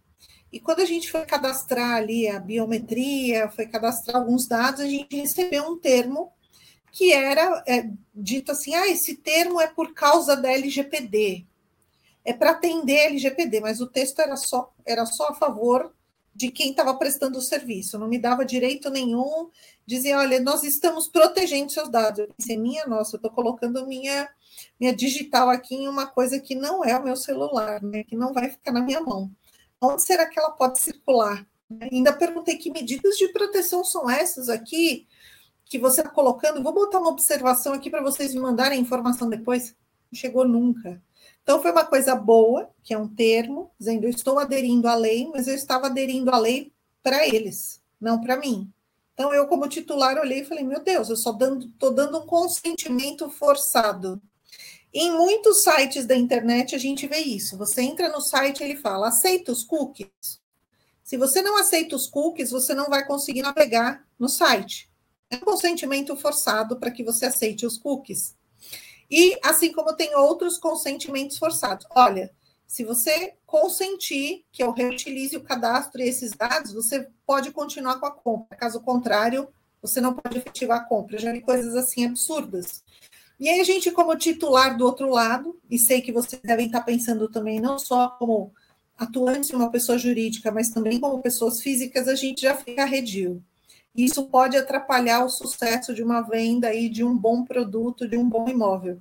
E 0.52 0.60
quando 0.60 0.80
a 0.80 0.84
gente 0.84 1.10
foi 1.10 1.24
cadastrar 1.24 1.96
ali 1.96 2.28
a 2.28 2.38
biometria, 2.38 3.48
foi 3.48 3.66
cadastrar 3.66 4.16
alguns 4.16 4.46
dados, 4.46 4.80
a 4.80 4.86
gente 4.86 5.16
recebeu 5.16 5.64
um 5.64 5.78
termo 5.78 6.30
que 6.90 7.12
era 7.12 7.64
é, 7.66 7.88
dito 8.14 8.52
assim: 8.52 8.74
ah, 8.74 8.86
esse 8.86 9.16
termo 9.16 9.58
é 9.58 9.66
por 9.66 9.94
causa 9.94 10.36
da 10.36 10.52
LGPD, 10.52 11.46
é 12.22 12.32
para 12.34 12.50
atender 12.50 13.00
a 13.00 13.04
LGPD, 13.06 13.60
mas 13.60 13.80
o 13.80 13.86
texto 13.86 14.20
era 14.20 14.36
só, 14.36 14.70
era 14.84 15.06
só 15.06 15.28
a 15.28 15.34
favor 15.34 15.94
de 16.34 16.50
quem 16.50 16.70
estava 16.70 16.94
prestando 16.94 17.38
o 17.38 17.42
serviço, 17.42 17.98
não 17.98 18.08
me 18.08 18.18
dava 18.18 18.44
direito 18.44 18.88
nenhum, 18.88 19.50
dizia, 19.86 20.18
olha, 20.18 20.40
nós 20.40 20.62
estamos 20.62 21.08
protegendo 21.08 21.70
seus 21.70 21.90
dados. 21.90 22.20
Eu 22.20 22.28
pensei, 22.36 22.56
minha 22.56 22.86
nossa, 22.86 23.16
eu 23.16 23.18
estou 23.18 23.30
colocando 23.30 23.86
minha 23.86 24.28
minha 24.78 24.94
digital 24.94 25.48
aqui 25.48 25.74
em 25.74 25.88
uma 25.88 26.06
coisa 26.06 26.38
que 26.38 26.54
não 26.54 26.84
é 26.84 26.96
o 26.96 27.02
meu 27.02 27.16
celular, 27.16 27.82
né, 27.82 28.04
que 28.04 28.16
não 28.16 28.32
vai 28.32 28.50
ficar 28.50 28.72
na 28.72 28.82
minha 28.82 29.00
mão. 29.00 29.30
Onde 29.80 30.02
será 30.02 30.26
que 30.26 30.38
ela 30.38 30.50
pode 30.50 30.78
circular? 30.78 31.46
Ainda 31.80 32.12
perguntei 32.12 32.56
que 32.56 32.70
medidas 32.70 33.16
de 33.16 33.28
proteção 33.28 33.82
são 33.82 34.08
essas 34.08 34.48
aqui 34.48 35.06
que 35.64 35.78
você 35.78 36.02
está 36.02 36.12
colocando. 36.12 36.62
Vou 36.62 36.72
botar 36.72 36.98
uma 36.98 37.10
observação 37.10 37.72
aqui 37.72 37.90
para 37.90 38.02
vocês 38.02 38.34
me 38.34 38.40
mandarem 38.40 38.80
informação 38.80 39.28
depois. 39.28 39.74
Não 40.10 40.18
chegou 40.18 40.46
nunca. 40.46 41.02
Então, 41.42 41.60
foi 41.60 41.72
uma 41.72 41.84
coisa 41.84 42.14
boa, 42.14 42.70
que 42.82 42.94
é 42.94 42.98
um 42.98 43.08
termo, 43.08 43.70
dizendo 43.78 44.04
eu 44.04 44.10
estou 44.10 44.38
aderindo 44.38 44.88
à 44.88 44.94
lei, 44.94 45.28
mas 45.32 45.48
eu 45.48 45.54
estava 45.54 45.86
aderindo 45.86 46.30
à 46.30 46.38
lei 46.38 46.72
para 47.02 47.26
eles, 47.26 47.82
não 48.00 48.20
para 48.20 48.36
mim. 48.36 48.72
Então, 49.14 49.32
eu, 49.34 49.46
como 49.46 49.68
titular, 49.68 50.18
olhei 50.18 50.40
e 50.40 50.44
falei: 50.44 50.64
meu 50.64 50.82
Deus, 50.82 51.10
eu 51.10 51.16
só 51.16 51.30
estou 51.30 51.92
dando 51.92 52.18
um 52.18 52.26
consentimento 52.26 53.28
forçado. 53.28 54.20
Em 54.94 55.10
muitos 55.10 55.62
sites 55.62 56.06
da 56.06 56.14
internet 56.14 56.74
a 56.74 56.78
gente 56.78 57.06
vê 57.06 57.18
isso. 57.18 57.56
Você 57.56 57.80
entra 57.82 58.10
no 58.10 58.20
site 58.20 58.60
e 58.60 58.64
ele 58.64 58.76
fala: 58.76 59.08
aceita 59.08 59.50
os 59.50 59.64
cookies. 59.64 60.40
Se 61.02 61.16
você 61.16 61.42
não 61.42 61.58
aceita 61.58 61.96
os 61.96 62.06
cookies, 62.06 62.50
você 62.50 62.74
não 62.74 62.88
vai 62.88 63.06
conseguir 63.06 63.42
navegar 63.42 64.06
no 64.18 64.28
site. 64.28 64.90
É 65.30 65.36
um 65.36 65.40
consentimento 65.40 66.16
forçado 66.16 66.78
para 66.78 66.90
que 66.90 67.02
você 67.02 67.26
aceite 67.26 67.66
os 67.66 67.78
cookies. 67.78 68.36
E 69.12 69.38
assim 69.44 69.70
como 69.70 69.94
tem 69.94 70.16
outros 70.16 70.56
consentimentos 70.56 71.36
forçados. 71.36 71.86
Olha, 71.94 72.32
se 72.66 72.82
você 72.82 73.34
consentir 73.44 74.46
que 74.50 74.62
eu 74.62 74.72
reutilize 74.72 75.36
o 75.36 75.42
cadastro 75.42 76.00
e 76.00 76.08
esses 76.08 76.32
dados, 76.32 76.72
você 76.72 77.06
pode 77.26 77.50
continuar 77.50 78.00
com 78.00 78.06
a 78.06 78.10
compra. 78.10 78.56
Caso 78.56 78.80
contrário, 78.80 79.48
você 79.82 80.00
não 80.00 80.14
pode 80.14 80.38
efetivar 80.38 80.78
a 80.78 80.84
compra. 80.84 81.18
Já 81.18 81.30
vi 81.30 81.42
coisas 81.42 81.76
assim 81.76 82.06
absurdas. 82.06 82.82
E 83.38 83.50
aí 83.50 83.60
a 83.60 83.64
gente, 83.64 83.90
como 83.90 84.16
titular 84.16 84.78
do 84.78 84.86
outro 84.86 85.10
lado, 85.10 85.60
e 85.68 85.78
sei 85.78 86.00
que 86.00 86.10
vocês 86.10 86.40
devem 86.40 86.64
estar 86.64 86.80
pensando 86.80 87.28
também, 87.28 87.60
não 87.60 87.78
só 87.78 88.08
como 88.08 88.50
atuante 88.96 89.54
uma 89.54 89.70
pessoa 89.70 89.98
jurídica, 89.98 90.50
mas 90.50 90.70
também 90.70 90.98
como 90.98 91.20
pessoas 91.20 91.60
físicas, 91.60 92.08
a 92.08 92.14
gente 92.14 92.40
já 92.40 92.54
fica 92.54 92.84
arredio. 92.84 93.44
Isso 93.94 94.26
pode 94.26 94.56
atrapalhar 94.56 95.24
o 95.24 95.28
sucesso 95.28 95.94
de 95.94 96.02
uma 96.02 96.22
venda 96.22 96.72
e 96.74 96.88
de 96.88 97.04
um 97.04 97.16
bom 97.16 97.44
produto, 97.44 98.08
de 98.08 98.16
um 98.16 98.28
bom 98.28 98.48
imóvel. 98.48 99.00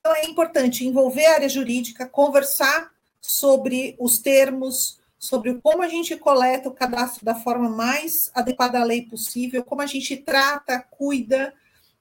Então 0.00 0.14
é 0.14 0.24
importante 0.24 0.86
envolver 0.86 1.26
a 1.26 1.34
área 1.34 1.48
jurídica, 1.48 2.06
conversar 2.06 2.92
sobre 3.20 3.96
os 3.98 4.18
termos, 4.18 5.00
sobre 5.18 5.54
como 5.60 5.82
a 5.82 5.88
gente 5.88 6.16
coleta 6.16 6.68
o 6.68 6.74
cadastro 6.74 7.24
da 7.24 7.34
forma 7.34 7.68
mais 7.68 8.30
adequada 8.34 8.80
à 8.80 8.84
lei 8.84 9.02
possível, 9.02 9.64
como 9.64 9.82
a 9.82 9.86
gente 9.86 10.16
trata, 10.16 10.78
cuida 10.78 11.52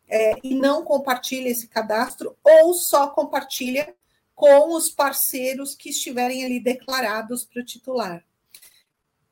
é, 0.07 0.33
e 0.43 0.53
não 0.53 0.83
compartilha 0.83 1.49
esse 1.49 1.67
cadastro, 1.67 2.35
ou 2.43 2.73
só 2.73 3.07
compartilha 3.07 3.95
com 4.35 4.75
os 4.75 4.89
parceiros 4.89 5.73
que 5.73 5.89
estiverem 5.89 6.43
ali 6.43 6.59
declarados 6.59 7.45
para 7.45 7.61
o 7.61 7.65
titular. 7.65 8.23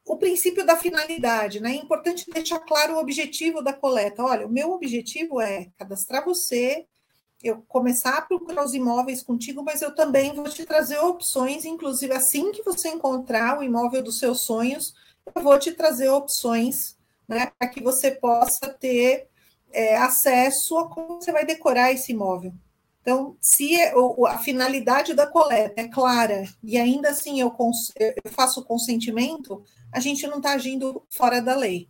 O 0.06 0.18
princípio 0.18 0.66
da 0.66 0.76
finalidade, 0.76 1.60
né? 1.60 1.72
É 1.72 1.76
importante 1.76 2.30
deixar 2.30 2.60
claro 2.60 2.96
o 2.96 3.00
objetivo 3.00 3.62
da 3.62 3.72
coleta. 3.72 4.24
Olha, 4.24 4.46
o 4.46 4.52
meu 4.52 4.72
objetivo 4.72 5.40
é 5.40 5.70
cadastrar 5.78 6.26
você, 6.26 6.86
eu 7.44 7.62
começar 7.68 8.18
a 8.18 8.22
procurar 8.22 8.64
os 8.64 8.74
imóveis 8.74 9.22
contigo, 9.22 9.64
mas 9.64 9.82
eu 9.82 9.94
também 9.94 10.34
vou 10.34 10.46
te 10.46 10.66
trazer 10.66 10.98
opções, 11.00 11.66
inclusive 11.66 12.14
assim 12.14 12.52
que 12.52 12.64
você 12.64 12.90
encontrar 12.90 13.60
o 13.60 13.64
imóvel 13.64 14.02
dos 14.02 14.18
seus 14.18 14.46
sonhos, 14.46 14.94
eu 15.36 15.42
vou 15.42 15.60
te 15.60 15.74
trazer 15.74 16.10
opções, 16.10 16.98
né, 17.28 17.52
para 17.58 17.68
que 17.68 17.84
você 17.84 18.12
possa 18.12 18.70
ter 18.70 19.28
é, 19.72 19.98
acesso 19.98 20.78
a 20.78 20.90
como 20.90 21.22
você 21.22 21.32
vai 21.32 21.46
decorar 21.46 21.92
esse 21.92 22.14
imóvel. 22.14 22.54
Então, 23.04 23.38
se 23.40 23.76
é, 23.76 23.94
a 24.28 24.40
finalidade 24.40 25.14
da 25.14 25.28
coleta 25.28 25.80
é 25.80 25.88
clara 25.88 26.46
e 26.64 26.78
ainda 26.78 27.10
assim 27.10 27.40
eu, 27.40 27.54
eu 28.00 28.32
faço 28.32 28.62
o 28.62 28.66
consentimento, 28.66 29.62
a 29.92 30.00
gente 30.00 30.26
não 30.26 30.38
está 30.38 30.54
agindo 30.54 31.06
fora 31.10 31.40
da 31.42 31.56
lei 31.56 31.88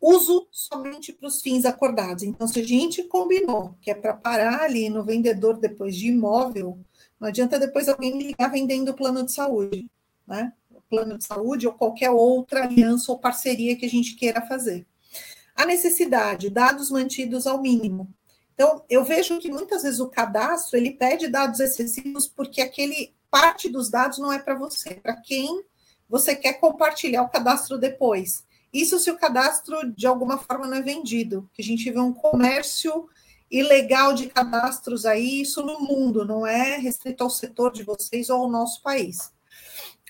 uso 0.00 0.46
somente 0.50 1.12
para 1.12 1.28
os 1.28 1.40
fins 1.40 1.64
acordados. 1.64 2.22
Então, 2.22 2.46
se 2.46 2.60
a 2.60 2.64
gente 2.64 3.02
combinou 3.04 3.74
que 3.80 3.90
é 3.90 3.94
para 3.94 4.14
parar 4.14 4.62
ali 4.62 4.88
no 4.88 5.04
vendedor 5.04 5.58
depois 5.58 5.96
de 5.96 6.08
imóvel, 6.08 6.78
não 7.18 7.28
adianta 7.28 7.58
depois 7.58 7.88
alguém 7.88 8.16
ligar 8.16 8.50
vendendo 8.50 8.94
plano 8.94 9.24
de 9.24 9.32
saúde, 9.32 9.90
né? 10.26 10.52
Plano 10.88 11.18
de 11.18 11.24
saúde 11.24 11.66
ou 11.66 11.72
qualquer 11.72 12.10
outra 12.10 12.64
aliança 12.64 13.12
ou 13.12 13.18
parceria 13.18 13.76
que 13.76 13.84
a 13.84 13.90
gente 13.90 14.14
queira 14.14 14.40
fazer. 14.46 14.86
A 15.54 15.66
necessidade, 15.66 16.48
dados 16.48 16.90
mantidos 16.90 17.46
ao 17.46 17.60
mínimo. 17.60 18.08
Então, 18.58 18.84
eu 18.90 19.04
vejo 19.04 19.38
que 19.38 19.52
muitas 19.52 19.84
vezes 19.84 20.00
o 20.00 20.08
cadastro 20.08 20.76
ele 20.76 20.90
pede 20.90 21.28
dados 21.28 21.60
excessivos 21.60 22.26
porque 22.26 22.60
aquele 22.60 23.14
parte 23.30 23.68
dos 23.68 23.88
dados 23.88 24.18
não 24.18 24.32
é 24.32 24.40
para 24.40 24.56
você, 24.56 24.94
para 24.94 25.14
quem 25.14 25.62
você 26.08 26.34
quer 26.34 26.54
compartilhar 26.54 27.22
o 27.22 27.28
cadastro 27.28 27.78
depois. 27.78 28.44
Isso 28.72 28.98
se 28.98 29.12
o 29.12 29.16
cadastro 29.16 29.92
de 29.92 30.08
alguma 30.08 30.38
forma 30.38 30.66
não 30.66 30.78
é 30.78 30.82
vendido, 30.82 31.48
que 31.54 31.62
a 31.62 31.64
gente 31.64 31.88
vê 31.88 32.00
um 32.00 32.12
comércio 32.12 33.08
ilegal 33.48 34.12
de 34.12 34.26
cadastros 34.26 35.06
aí, 35.06 35.42
isso 35.42 35.62
no 35.62 35.78
mundo, 35.78 36.24
não 36.24 36.44
é 36.44 36.78
restrito 36.78 37.22
ao 37.22 37.30
setor 37.30 37.72
de 37.72 37.84
vocês 37.84 38.28
ou 38.28 38.42
ao 38.42 38.50
nosso 38.50 38.82
país. 38.82 39.32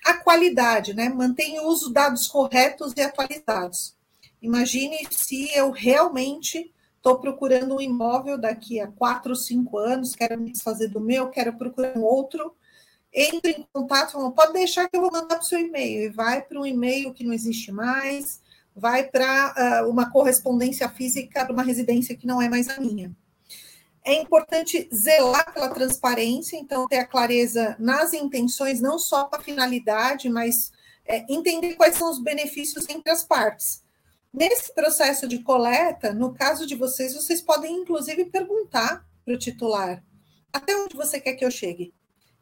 A 0.02 0.14
qualidade, 0.14 0.94
né? 0.94 1.10
Mantém 1.10 1.60
o 1.60 1.66
uso 1.66 1.92
dados 1.92 2.26
corretos 2.26 2.94
e 2.96 3.02
atualizados. 3.02 3.94
Imagine 4.40 5.06
se 5.10 5.54
eu 5.54 5.70
realmente 5.70 6.72
estou 6.98 7.18
procurando 7.18 7.76
um 7.76 7.80
imóvel 7.80 8.36
daqui 8.36 8.78
a 8.78 8.86
quatro, 8.86 9.34
cinco 9.34 9.78
anos, 9.78 10.14
quero 10.14 10.38
me 10.38 10.52
desfazer 10.52 10.88
do 10.88 11.00
meu, 11.00 11.30
quero 11.30 11.56
procurar 11.56 11.96
um 11.96 12.04
outro, 12.04 12.54
entre 13.12 13.52
em 13.52 13.66
contato, 13.72 14.30
pode 14.32 14.52
deixar 14.52 14.88
que 14.88 14.96
eu 14.96 15.00
vou 15.00 15.10
mandar 15.10 15.36
para 15.36 15.40
o 15.40 15.44
seu 15.44 15.58
e-mail, 15.58 16.02
e 16.02 16.08
vai 16.08 16.42
para 16.42 16.60
um 16.60 16.66
e-mail 16.66 17.14
que 17.14 17.24
não 17.24 17.32
existe 17.32 17.72
mais, 17.72 18.40
vai 18.76 19.04
para 19.04 19.82
uh, 19.84 19.90
uma 19.90 20.10
correspondência 20.10 20.88
física 20.88 21.44
para 21.44 21.52
uma 21.52 21.62
residência 21.62 22.16
que 22.16 22.26
não 22.26 22.40
é 22.40 22.48
mais 22.48 22.68
a 22.68 22.78
minha. 22.80 23.14
É 24.04 24.14
importante 24.14 24.88
zelar 24.94 25.52
pela 25.52 25.68
transparência, 25.68 26.56
então 26.56 26.86
ter 26.86 26.98
a 26.98 27.06
clareza 27.06 27.76
nas 27.78 28.12
intenções, 28.12 28.80
não 28.80 28.98
só 28.98 29.24
com 29.24 29.36
a 29.36 29.40
finalidade, 29.40 30.28
mas 30.28 30.72
é, 31.04 31.24
entender 31.28 31.74
quais 31.74 31.96
são 31.96 32.10
os 32.10 32.22
benefícios 32.22 32.88
entre 32.88 33.10
as 33.10 33.24
partes. 33.24 33.82
Nesse 34.32 34.74
processo 34.74 35.26
de 35.26 35.38
coleta, 35.40 36.12
no 36.12 36.34
caso 36.34 36.66
de 36.66 36.74
vocês, 36.74 37.14
vocês 37.14 37.40
podem 37.40 37.74
inclusive 37.74 38.26
perguntar 38.26 39.06
para 39.24 39.34
o 39.34 39.38
titular: 39.38 40.04
até 40.52 40.76
onde 40.76 40.96
você 40.96 41.20
quer 41.20 41.34
que 41.34 41.44
eu 41.44 41.50
chegue? 41.50 41.94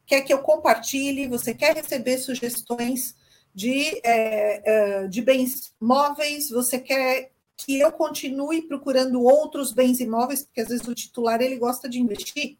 Quer 0.07 0.23
que 0.23 0.33
eu 0.33 0.39
compartilhe? 0.39 1.29
Você 1.29 1.55
quer 1.55 1.75
receber 1.75 2.19
sugestões? 2.19 3.15
de, 3.57 4.03
é, 4.05 5.09
de 5.09 5.23
bens 5.23 5.75
móveis, 5.81 6.51
você 6.51 6.79
quer 6.79 7.33
que 7.57 7.81
eu 7.81 7.91
continue 7.91 8.61
procurando 8.61 9.23
outros 9.23 9.73
bens 9.73 9.99
imóveis, 9.99 10.43
porque 10.43 10.61
às 10.61 10.69
vezes 10.69 10.87
o 10.87 10.95
titular 10.95 11.41
ele 11.41 11.57
gosta 11.57 11.89
de 11.89 11.99
investir. 11.99 12.59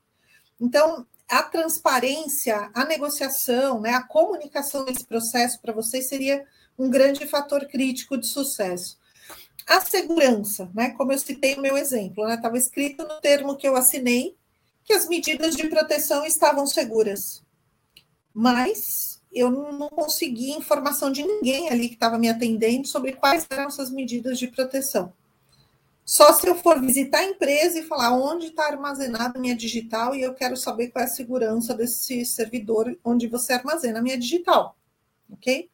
Então, 0.59 1.07
a 1.29 1.43
transparência, 1.43 2.71
a 2.73 2.87
negociação, 2.87 3.79
né, 3.79 3.91
a 3.91 4.05
comunicação 4.05 4.87
nesse 4.87 5.05
processo 5.05 5.61
para 5.61 5.75
vocês 5.75 6.09
seria 6.09 6.47
um 6.79 6.89
grande 6.89 7.27
fator 7.27 7.67
crítico 7.67 8.17
de 8.17 8.27
sucesso. 8.27 8.99
A 9.67 9.81
segurança, 9.81 10.71
né, 10.73 10.91
como 10.91 11.13
eu 11.13 11.19
citei 11.19 11.57
no 11.57 11.63
meu 11.63 11.77
exemplo, 11.77 12.25
né, 12.25 12.41
escrito 12.55 13.03
no 13.03 13.21
termo 13.21 13.57
que 13.57 13.67
eu 13.67 13.75
assinei 13.75 14.37
que 14.85 14.93
as 14.93 15.09
medidas 15.09 15.57
de 15.57 15.67
proteção 15.69 16.25
estavam 16.25 16.67
seguras. 16.67 17.43
Mas 18.33 19.21
eu 19.33 19.51
não 19.51 19.89
consegui 19.89 20.53
informação 20.53 21.11
de 21.11 21.25
ninguém 21.25 21.69
ali 21.69 21.89
que 21.89 21.95
estava 21.95 22.17
me 22.17 22.29
atendendo 22.29 22.87
sobre 22.87 23.13
quais 23.13 23.45
eram 23.51 23.65
essas 23.65 23.91
medidas 23.91 24.39
de 24.39 24.47
proteção. 24.47 25.13
Só 26.05 26.33
se 26.33 26.47
eu 26.47 26.55
for 26.55 26.81
visitar 26.81 27.19
a 27.19 27.25
empresa 27.25 27.81
e 27.81 27.83
falar 27.83 28.13
onde 28.13 28.47
está 28.47 28.67
armazenada 28.67 29.41
minha 29.41 29.57
digital 29.57 30.15
e 30.15 30.23
eu 30.23 30.33
quero 30.35 30.57
saber 30.57 30.89
qual 30.89 31.03
é 31.03 31.09
a 31.09 31.11
segurança 31.11 31.75
desse 31.75 32.25
servidor 32.25 32.97
onde 33.05 33.27
você 33.27 33.53
armazena 33.53 33.99
a 33.99 34.03
minha 34.03 34.17
digital, 34.17 34.77
ok? 35.29 35.69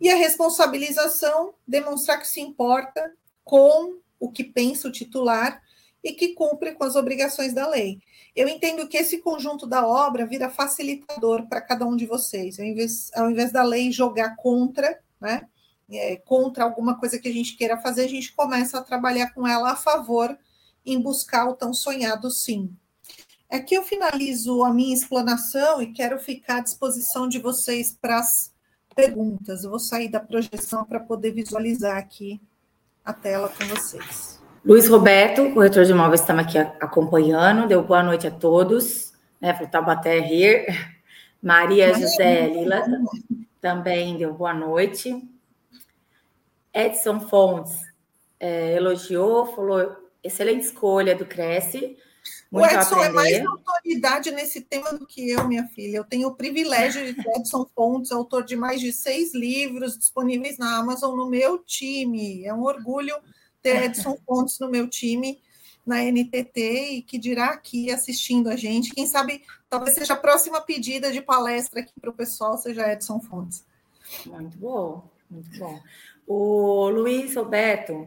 E 0.00 0.10
a 0.10 0.16
responsabilização, 0.16 1.54
demonstrar 1.66 2.20
que 2.20 2.28
se 2.28 2.40
importa 2.40 3.12
com 3.44 3.98
o 4.20 4.30
que 4.30 4.44
pensa 4.44 4.88
o 4.88 4.92
titular 4.92 5.62
e 6.02 6.12
que 6.12 6.34
cumpre 6.34 6.72
com 6.72 6.84
as 6.84 6.96
obrigações 6.96 7.52
da 7.52 7.68
lei. 7.68 8.00
Eu 8.34 8.48
entendo 8.48 8.86
que 8.86 8.96
esse 8.96 9.18
conjunto 9.18 9.66
da 9.66 9.86
obra 9.86 10.26
vira 10.26 10.48
facilitador 10.48 11.46
para 11.48 11.60
cada 11.60 11.84
um 11.84 11.96
de 11.96 12.06
vocês, 12.06 12.58
ao 12.58 12.64
invés, 12.64 13.10
ao 13.14 13.30
invés 13.30 13.50
da 13.50 13.62
lei 13.62 13.90
jogar 13.90 14.36
contra, 14.36 15.00
né? 15.20 15.42
É, 15.90 16.16
contra 16.16 16.64
alguma 16.64 16.98
coisa 16.98 17.18
que 17.18 17.28
a 17.28 17.32
gente 17.32 17.56
queira 17.56 17.80
fazer, 17.80 18.04
a 18.04 18.08
gente 18.08 18.34
começa 18.34 18.78
a 18.78 18.82
trabalhar 18.82 19.32
com 19.32 19.48
ela 19.48 19.70
a 19.70 19.76
favor 19.76 20.38
em 20.84 21.00
buscar 21.00 21.48
o 21.48 21.54
tão 21.54 21.72
sonhado 21.72 22.30
sim. 22.30 22.70
Aqui 23.50 23.74
eu 23.74 23.82
finalizo 23.82 24.62
a 24.62 24.72
minha 24.72 24.94
explanação 24.94 25.80
e 25.80 25.92
quero 25.92 26.18
ficar 26.18 26.58
à 26.58 26.60
disposição 26.60 27.26
de 27.26 27.38
vocês 27.38 27.96
para 27.98 28.18
as 28.18 28.52
perguntas. 28.98 29.62
Eu 29.62 29.70
vou 29.70 29.78
sair 29.78 30.08
da 30.08 30.18
projeção 30.18 30.84
para 30.84 30.98
poder 30.98 31.30
visualizar 31.30 31.96
aqui 31.96 32.40
a 33.04 33.12
tela 33.12 33.48
com 33.48 33.64
vocês. 33.66 34.42
Luiz 34.64 34.88
Roberto, 34.88 35.54
corretor 35.54 35.84
de 35.84 35.92
imóveis, 35.92 36.20
estamos 36.20 36.44
aqui 36.44 36.58
acompanhando. 36.58 37.68
Deu 37.68 37.80
boa 37.80 38.02
noite 38.02 38.26
a 38.26 38.30
todos. 38.30 39.12
Né, 39.40 39.52
para 39.52 39.68
Taubaté 39.68 40.18
rir. 40.26 40.66
Maria 41.40 41.94
José 41.94 42.48
Lila 42.48 42.84
também 43.60 44.18
deu 44.18 44.34
boa 44.34 44.52
noite. 44.52 45.22
Edson 46.74 47.20
Fontes 47.20 47.80
é, 48.40 48.74
elogiou, 48.74 49.46
falou 49.54 49.96
excelente 50.24 50.64
escolha 50.64 51.14
do 51.14 51.24
Cresce. 51.24 51.96
Muito 52.50 52.66
o 52.66 52.80
Edson 52.80 53.02
é 53.02 53.10
mais 53.10 53.44
autoridade 53.44 54.30
nesse 54.30 54.62
tema 54.62 54.92
do 54.94 55.06
que 55.06 55.30
eu, 55.30 55.46
minha 55.46 55.66
filha. 55.68 55.98
Eu 55.98 56.04
tenho 56.04 56.28
o 56.28 56.34
privilégio 56.34 57.04
de 57.04 57.14
ter 57.14 57.36
Edson 57.36 57.66
Fontes, 57.74 58.10
autor 58.10 58.42
de 58.42 58.56
mais 58.56 58.80
de 58.80 58.90
seis 58.90 59.34
livros 59.34 59.98
disponíveis 59.98 60.56
na 60.56 60.78
Amazon, 60.78 61.14
no 61.14 61.28
meu 61.28 61.58
time. 61.58 62.44
É 62.46 62.54
um 62.54 62.62
orgulho 62.62 63.14
ter 63.62 63.82
Edson 63.84 64.16
Fontes 64.26 64.58
no 64.58 64.70
meu 64.70 64.88
time 64.88 65.40
na 65.84 66.02
NTT 66.02 66.60
e 66.92 67.02
que 67.02 67.18
dirá 67.18 67.46
aqui 67.46 67.90
assistindo 67.90 68.48
a 68.48 68.56
gente. 68.56 68.94
Quem 68.94 69.06
sabe 69.06 69.42
talvez 69.68 69.94
seja 69.94 70.14
a 70.14 70.18
próxima 70.18 70.60
pedida 70.60 71.12
de 71.12 71.20
palestra 71.20 71.80
aqui 71.80 71.92
para 72.00 72.10
o 72.10 72.14
pessoal, 72.14 72.56
seja 72.56 72.92
Edson 72.92 73.20
Fontes. 73.20 73.64
Muito 74.26 74.56
bom, 74.56 75.04
muito 75.30 75.58
bom. 75.58 75.80
O 76.26 76.88
Luiz 76.90 77.34
Roberto, 77.34 78.06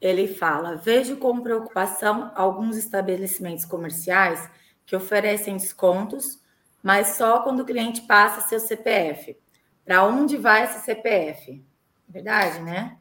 ele 0.00 0.26
fala: 0.26 0.76
vejo 0.76 1.16
com 1.16 1.40
preocupação 1.40 2.32
alguns 2.34 2.76
estabelecimentos 2.76 3.64
comerciais 3.64 4.48
que 4.86 4.96
oferecem 4.96 5.56
descontos, 5.56 6.40
mas 6.82 7.16
só 7.16 7.40
quando 7.42 7.60
o 7.60 7.64
cliente 7.64 8.02
passa 8.02 8.48
seu 8.48 8.58
CPF. 8.58 9.36
Para 9.84 10.04
onde 10.04 10.36
vai 10.36 10.64
esse 10.64 10.84
CPF? 10.84 11.62
Verdade, 12.08 12.60
né? 12.60 12.96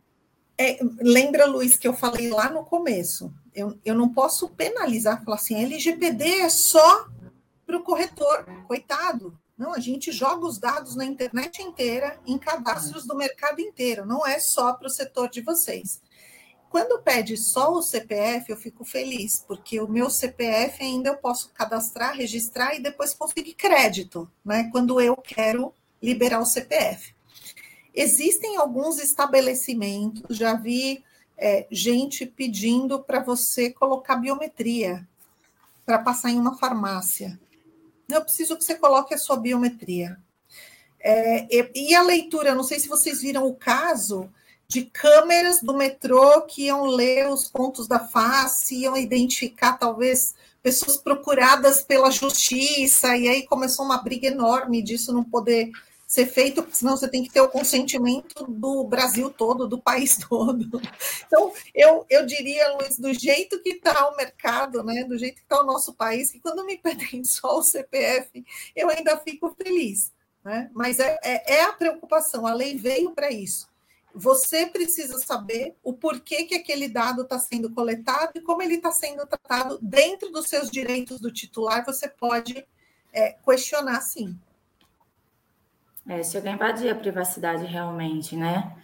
É, 0.57 0.77
lembra, 0.99 1.45
Luiz, 1.45 1.77
que 1.77 1.87
eu 1.87 1.93
falei 1.93 2.29
lá 2.29 2.49
no 2.49 2.65
começo. 2.65 3.33
Eu, 3.55 3.79
eu 3.85 3.95
não 3.95 4.09
posso 4.09 4.49
penalizar, 4.49 5.23
falar 5.23 5.37
assim, 5.37 5.63
LGPD 5.63 6.41
é 6.41 6.49
só 6.49 7.07
para 7.65 7.77
o 7.77 7.83
corretor, 7.83 8.45
coitado. 8.67 9.39
Não, 9.57 9.73
a 9.73 9.79
gente 9.79 10.11
joga 10.11 10.45
os 10.45 10.57
dados 10.57 10.95
na 10.95 11.05
internet 11.05 11.61
inteira, 11.61 12.19
em 12.25 12.37
cadastros 12.37 13.05
do 13.05 13.15
mercado 13.15 13.61
inteiro, 13.61 14.05
não 14.05 14.25
é 14.25 14.39
só 14.39 14.73
para 14.73 14.87
o 14.87 14.91
setor 14.91 15.29
de 15.29 15.41
vocês. 15.41 16.01
Quando 16.69 17.01
pede 17.01 17.35
só 17.35 17.73
o 17.73 17.81
CPF, 17.81 18.51
eu 18.51 18.57
fico 18.57 18.85
feliz, 18.85 19.43
porque 19.47 19.81
o 19.81 19.87
meu 19.87 20.09
CPF 20.09 20.83
ainda 20.83 21.09
eu 21.09 21.17
posso 21.17 21.49
cadastrar, 21.49 22.15
registrar 22.15 22.75
e 22.75 22.79
depois 22.79 23.13
conseguir 23.13 23.55
crédito, 23.55 24.29
né? 24.45 24.69
Quando 24.71 25.01
eu 25.01 25.17
quero 25.17 25.73
liberar 26.01 26.39
o 26.39 26.45
CPF. 26.45 27.15
Existem 27.93 28.57
alguns 28.57 28.99
estabelecimentos, 28.99 30.37
já 30.37 30.53
vi 30.53 31.03
é, 31.35 31.65
gente 31.71 32.25
pedindo 32.25 33.01
para 33.01 33.19
você 33.19 33.71
colocar 33.71 34.17
biometria 34.17 35.07
para 35.85 35.97
passar 35.97 36.29
em 36.29 36.37
uma 36.37 36.55
farmácia. 36.55 37.39
Eu 38.07 38.21
preciso 38.21 38.55
que 38.55 38.63
você 38.63 38.75
coloque 38.75 39.13
a 39.13 39.17
sua 39.17 39.37
biometria. 39.37 40.17
É, 40.99 41.47
e, 41.49 41.89
e 41.89 41.95
a 41.95 42.03
leitura, 42.03 42.53
não 42.53 42.63
sei 42.63 42.79
se 42.79 42.87
vocês 42.87 43.21
viram 43.21 43.47
o 43.47 43.55
caso 43.55 44.31
de 44.69 44.85
câmeras 44.85 45.61
do 45.61 45.73
metrô 45.73 46.43
que 46.43 46.65
iam 46.65 46.85
ler 46.85 47.27
os 47.27 47.49
pontos 47.49 47.87
da 47.87 47.99
face, 47.99 48.75
iam 48.75 48.95
identificar 48.95 49.73
talvez 49.73 50.35
pessoas 50.61 50.95
procuradas 50.95 51.81
pela 51.81 52.11
justiça, 52.11 53.17
e 53.17 53.27
aí 53.27 53.47
começou 53.47 53.83
uma 53.83 53.97
briga 53.97 54.27
enorme 54.27 54.83
disso 54.83 55.11
não 55.11 55.23
poder 55.23 55.71
ser 56.05 56.27
feito, 56.27 56.67
senão 56.71 56.97
você 56.97 57.07
tem 57.07 57.23
que 57.23 57.31
ter 57.31 57.41
o 57.41 57.49
consentimento 57.49 58.45
do 58.47 58.83
Brasil 58.83 59.29
todo, 59.31 59.67
do 59.67 59.79
país 59.79 60.17
todo. 60.29 60.81
Então, 61.25 61.51
eu, 61.73 62.05
eu 62.07 62.25
diria, 62.25 62.75
Luiz, 62.75 62.99
do 62.99 63.11
jeito 63.13 63.61
que 63.61 63.69
está 63.69 64.07
o 64.09 64.15
mercado, 64.15 64.83
né, 64.83 65.03
do 65.03 65.17
jeito 65.17 65.35
que 65.35 65.43
está 65.43 65.61
o 65.61 65.65
nosso 65.65 65.93
país, 65.93 66.31
que 66.31 66.39
quando 66.39 66.65
me 66.65 66.77
pedem 66.77 67.23
só 67.25 67.57
o 67.57 67.63
CPF, 67.63 68.43
eu 68.75 68.89
ainda 68.89 69.17
fico 69.17 69.55
feliz. 69.55 70.11
Né? 70.43 70.69
Mas 70.73 70.99
é, 70.99 71.19
é, 71.23 71.55
é 71.57 71.63
a 71.63 71.73
preocupação, 71.73 72.45
a 72.45 72.53
lei 72.53 72.75
veio 72.75 73.11
para 73.11 73.31
isso. 73.31 73.68
Você 74.13 74.65
precisa 74.65 75.19
saber 75.19 75.75
o 75.83 75.93
porquê 75.93 76.43
que 76.45 76.55
aquele 76.55 76.87
dado 76.89 77.21
está 77.21 77.37
sendo 77.37 77.69
coletado 77.71 78.31
e 78.35 78.41
como 78.41 78.61
ele 78.61 78.75
está 78.75 78.91
sendo 78.91 79.25
tratado 79.25 79.77
dentro 79.81 80.31
dos 80.31 80.47
seus 80.47 80.69
direitos 80.69 81.19
do 81.19 81.31
titular. 81.31 81.85
Você 81.85 82.07
pode 82.07 82.65
é, 83.13 83.33
questionar, 83.45 84.01
sim. 84.01 84.37
É, 86.07 86.23
chega 86.23 86.49
a 86.49 86.53
invadir 86.53 86.89
a 86.89 86.95
privacidade 86.95 87.65
realmente, 87.65 88.35
né? 88.35 88.75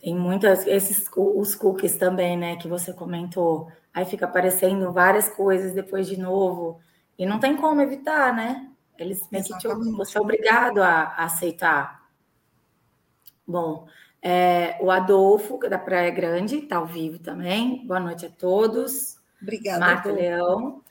Tem 0.00 0.14
muitas, 0.14 0.66
esses 0.66 1.08
os 1.16 1.54
cookies 1.54 1.96
também, 1.96 2.36
né, 2.36 2.56
que 2.56 2.68
você 2.68 2.92
comentou. 2.92 3.70
Aí 3.94 4.04
fica 4.04 4.26
aparecendo 4.26 4.92
várias 4.92 5.28
coisas 5.28 5.72
depois 5.72 6.06
de 6.06 6.16
novo. 6.16 6.80
E 7.18 7.24
não 7.24 7.40
tem 7.40 7.56
como 7.56 7.80
evitar, 7.80 8.34
né? 8.34 8.68
Eles 8.98 9.20
meio 9.30 9.44
que 9.44 9.56
te, 9.58 9.68
você 9.68 10.18
é 10.18 10.20
obrigado 10.20 10.82
a, 10.82 11.02
a 11.02 11.24
aceitar. 11.24 12.06
Bom, 13.46 13.86
é, 14.28 14.76
o 14.80 14.90
Adolfo, 14.90 15.56
da 15.70 15.78
Praia 15.78 16.10
Grande, 16.10 16.56
está 16.56 16.78
ao 16.78 16.86
vivo 16.86 17.16
também. 17.16 17.86
Boa 17.86 18.00
noite 18.00 18.26
a 18.26 18.28
todos. 18.28 19.20
Obrigada. 19.40 19.78
Marta 19.78 20.08
Adolfo. 20.08 20.20
Leão, 20.20 20.82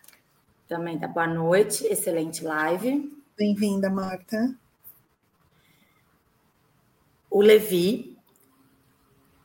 também 0.69 0.95
está 0.95 1.05
boa 1.09 1.27
noite. 1.27 1.85
Excelente 1.85 2.45
live. 2.45 3.13
Bem-vinda, 3.37 3.89
Marta. 3.89 4.55
O 7.29 7.41
Levi, 7.41 8.17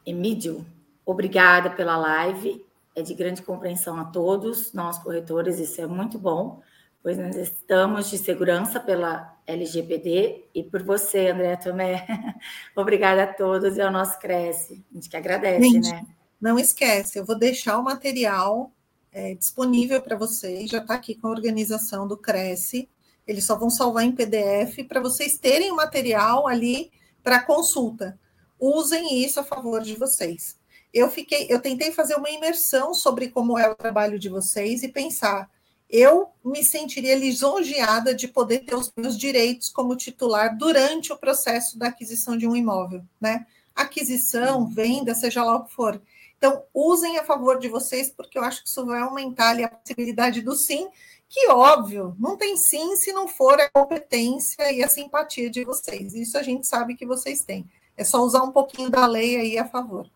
Emídio, 0.07 0.65
obrigada 1.05 1.69
pela 1.71 1.97
live. 1.97 2.65
É 2.95 3.03
de 3.03 3.13
grande 3.13 3.43
compreensão 3.43 3.99
a 3.99 4.05
todos, 4.05 4.73
nós 4.73 5.01
corretores, 5.01 5.59
isso 5.59 5.81
é 5.81 5.87
muito 5.89 6.17
bom 6.17 6.63
pois 7.03 7.19
nós 7.19 7.37
estamos 7.37 8.11
de 8.11 8.19
segurança 8.19 8.79
pela 8.79 9.37
LGPD 9.47 10.45
e 10.55 10.63
por 10.63 10.83
você, 10.83 11.29
André 11.29 11.57
Tomé. 11.57 12.07
Obrigada 12.77 13.25
a 13.25 13.27
todos 13.27 13.77
e 13.77 13.81
ao 13.81 13.91
nosso 13.91 14.19
Cresce. 14.19 14.85
A 14.91 14.95
gente 14.95 15.09
que 15.09 15.17
agradece, 15.17 15.69
gente, 15.69 15.91
né? 15.91 16.07
Não 16.41 16.59
esquece, 16.59 17.19
eu 17.19 17.25
vou 17.25 17.39
deixar 17.39 17.79
o 17.79 17.85
material 17.85 18.73
é, 19.13 19.35
disponível 19.35 20.01
para 20.01 20.17
vocês, 20.17 20.71
já 20.71 20.79
está 20.79 20.95
aqui 20.95 21.15
com 21.15 21.29
a 21.29 21.31
organização 21.31 22.07
do 22.07 22.17
Cresce. 22.17 22.89
Eles 23.27 23.45
só 23.45 23.57
vão 23.57 23.71
salvar 23.71 24.05
em 24.05 24.13
PDF 24.13 24.87
para 24.89 25.01
vocês 25.01 25.39
terem 25.39 25.71
o 25.71 25.77
material 25.77 26.49
ali 26.49 26.91
para 27.23 27.43
consulta. 27.43 28.19
Usem 28.59 29.23
isso 29.23 29.39
a 29.39 29.45
favor 29.45 29.83
de 29.83 29.95
vocês. 29.95 30.59
Eu 30.93 31.09
fiquei, 31.09 31.47
eu 31.49 31.61
tentei 31.61 31.93
fazer 31.93 32.15
uma 32.17 32.31
imersão 32.31 32.95
sobre 32.95 33.29
como 33.29 33.59
é 33.59 33.69
o 33.69 33.77
trabalho 33.77 34.19
de 34.19 34.29
vocês 34.29 34.83
e 34.83 34.89
pensar 34.89 35.49
eu 35.91 36.31
me 36.45 36.63
sentiria 36.63 37.17
lisonjeada 37.17 38.15
de 38.15 38.29
poder 38.29 38.61
ter 38.61 38.77
os 38.77 38.93
meus 38.97 39.19
direitos 39.19 39.69
como 39.69 39.97
titular 39.97 40.57
durante 40.57 41.13
o 41.13 41.19
processo 41.19 41.77
da 41.77 41.89
aquisição 41.89 42.37
de 42.37 42.47
um 42.47 42.55
imóvel, 42.55 43.03
né? 43.21 43.45
Aquisição, 43.75 44.69
venda, 44.69 45.15
seja 45.15 45.43
lá 45.43 45.57
o 45.57 45.65
que 45.65 45.75
for. 45.75 46.01
Então, 46.39 46.63
usem 46.73 47.19
a 47.19 47.25
favor 47.25 47.59
de 47.59 47.69
vocês, 47.69 48.09
porque 48.09 48.39
eu 48.39 48.45
acho 48.45 48.63
que 48.63 48.69
isso 48.69 48.87
vai 48.87 49.01
aumentar 49.01 49.51
ali, 49.51 49.65
a 49.65 49.69
possibilidade 49.69 50.41
do 50.41 50.55
sim, 50.55 50.89
que 51.29 51.49
óbvio, 51.49 52.17
não 52.19 52.37
tem 52.37 52.57
sim 52.57 52.97
se 52.97 53.13
não 53.13 53.27
for 53.27 53.61
a 53.61 53.69
competência 53.69 54.73
e 54.73 54.83
a 54.83 54.89
simpatia 54.89 55.51
de 55.51 55.65
vocês. 55.65 56.15
Isso 56.15 56.39
a 56.39 56.43
gente 56.43 56.67
sabe 56.67 56.97
que 56.97 57.05
vocês 57.05 57.45
têm. 57.45 57.69
É 57.97 58.05
só 58.05 58.23
usar 58.23 58.43
um 58.43 58.53
pouquinho 58.53 58.89
da 58.91 59.07
lei 59.07 59.37
aí 59.37 59.59
a 59.59 59.69
favor. 59.69 60.09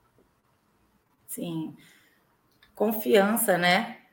Sim. 1.27 1.77
Confiança, 2.75 3.59
né? 3.59 4.04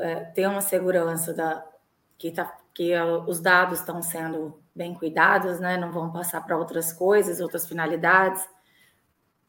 É, 0.00 0.16
ter 0.26 0.46
uma 0.46 0.60
segurança 0.60 1.32
da 1.32 1.66
que, 2.18 2.30
tá, 2.30 2.56
que 2.74 2.92
os 3.26 3.40
dados 3.40 3.80
estão 3.80 4.02
sendo 4.02 4.62
bem 4.74 4.94
cuidados, 4.94 5.58
né? 5.58 5.76
Não 5.76 5.90
vão 5.90 6.12
passar 6.12 6.40
para 6.44 6.56
outras 6.56 6.92
coisas, 6.92 7.40
outras 7.40 7.66
finalidades. 7.66 8.46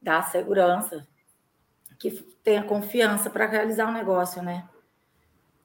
Dá 0.01 0.21
segurança, 0.21 1.07
que 1.99 2.11
tenha 2.43 2.63
confiança 2.63 3.29
para 3.29 3.47
realizar 3.47 3.87
o 3.87 3.89
um 3.89 3.93
negócio, 3.93 4.41
né? 4.41 4.69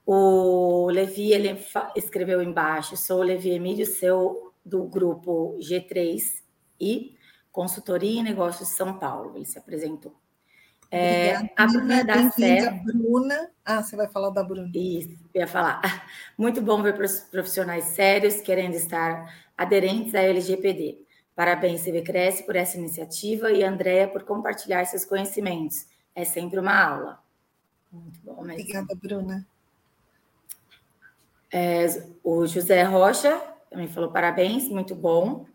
O 0.04 0.90
Levi 0.90 1.32
ele 1.32 1.64
escreveu 1.94 2.42
embaixo: 2.42 2.96
sou 2.96 3.20
o 3.20 3.24
Levi 3.24 3.50
Emílio, 3.50 3.86
seu 3.86 4.52
do 4.64 4.84
grupo 4.84 5.56
G3 5.58 6.42
e 6.80 7.16
consultoria 7.52 8.20
em 8.20 8.24
negócios 8.24 8.68
de 8.68 8.74
São 8.74 8.98
Paulo. 8.98 9.36
Ele 9.36 9.44
se 9.44 9.58
apresentou. 9.58 10.19
É, 10.90 11.36
a 11.56 11.66
Bruna 11.66 12.04
da 12.04 12.30
Sé. 12.32 12.70
Bruna. 12.84 13.50
Ah, 13.64 13.82
você 13.82 13.94
vai 13.94 14.08
falar 14.08 14.30
da 14.30 14.42
Bruna. 14.42 14.70
Isso, 14.74 15.16
ia 15.34 15.46
falar. 15.46 15.80
Muito 16.36 16.60
bom 16.60 16.82
ver 16.82 16.94
profissionais 17.30 17.84
sérios 17.84 18.40
querendo 18.40 18.74
estar 18.74 19.32
aderentes 19.56 20.14
à 20.14 20.20
LGPD. 20.22 20.98
Parabéns, 21.36 21.84
CV 21.84 22.02
Cresce, 22.02 22.44
por 22.44 22.56
essa 22.56 22.76
iniciativa 22.76 23.52
e 23.52 23.62
Andréa 23.62 24.08
por 24.08 24.24
compartilhar 24.24 24.84
seus 24.84 25.04
conhecimentos. 25.04 25.86
É 26.14 26.24
sempre 26.24 26.58
uma 26.58 26.76
aula. 26.76 27.22
Muito 27.92 28.20
bom 28.20 28.42
mesmo. 28.42 28.60
Obrigada, 28.60 28.94
Bruna. 28.94 29.46
É, 31.52 31.86
o 32.22 32.46
José 32.46 32.82
Rocha 32.82 33.40
também 33.70 33.88
falou 33.88 34.10
parabéns, 34.10 34.68
muito 34.68 34.94
bom. 34.94 35.46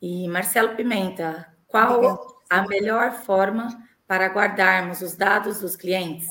E 0.00 0.26
Marcelo 0.28 0.74
Pimenta, 0.74 1.46
qual 1.66 1.98
Obrigada. 1.98 2.20
a 2.50 2.66
melhor 2.66 3.12
forma 3.12 3.68
para 4.06 4.28
guardarmos 4.28 5.00
os 5.00 5.14
dados 5.14 5.60
dos 5.60 5.76
clientes? 5.76 6.28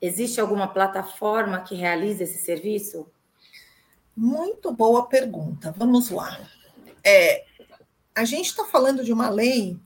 Existe 0.00 0.40
alguma 0.40 0.68
plataforma 0.68 1.60
que 1.60 1.74
realize 1.74 2.22
esse 2.22 2.38
serviço? 2.42 3.06
Muito 4.16 4.72
boa 4.72 5.06
pergunta. 5.06 5.72
Vamos 5.76 6.10
lá. 6.10 6.40
É, 7.04 7.44
a 8.14 8.24
gente 8.24 8.46
está 8.46 8.64
falando 8.64 9.04
de 9.04 9.12
uma 9.12 9.28
lei 9.28 9.78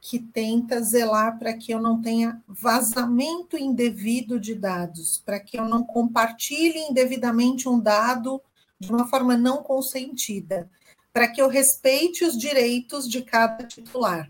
que 0.00 0.18
tenta 0.18 0.80
zelar 0.82 1.38
para 1.38 1.54
que 1.54 1.72
eu 1.72 1.80
não 1.80 2.02
tenha 2.02 2.42
vazamento 2.48 3.56
indevido 3.56 4.38
de 4.40 4.52
dados, 4.52 5.22
para 5.24 5.38
que 5.38 5.56
eu 5.56 5.64
não 5.64 5.84
compartilhe 5.84 6.80
indevidamente 6.80 7.68
um 7.68 7.78
dado 7.78 8.42
de 8.80 8.90
uma 8.90 9.06
forma 9.06 9.36
não 9.36 9.62
consentida, 9.62 10.68
para 11.12 11.28
que 11.28 11.40
eu 11.40 11.46
respeite 11.46 12.24
os 12.24 12.36
direitos 12.36 13.08
de 13.08 13.22
cada 13.22 13.64
titular. 13.64 14.28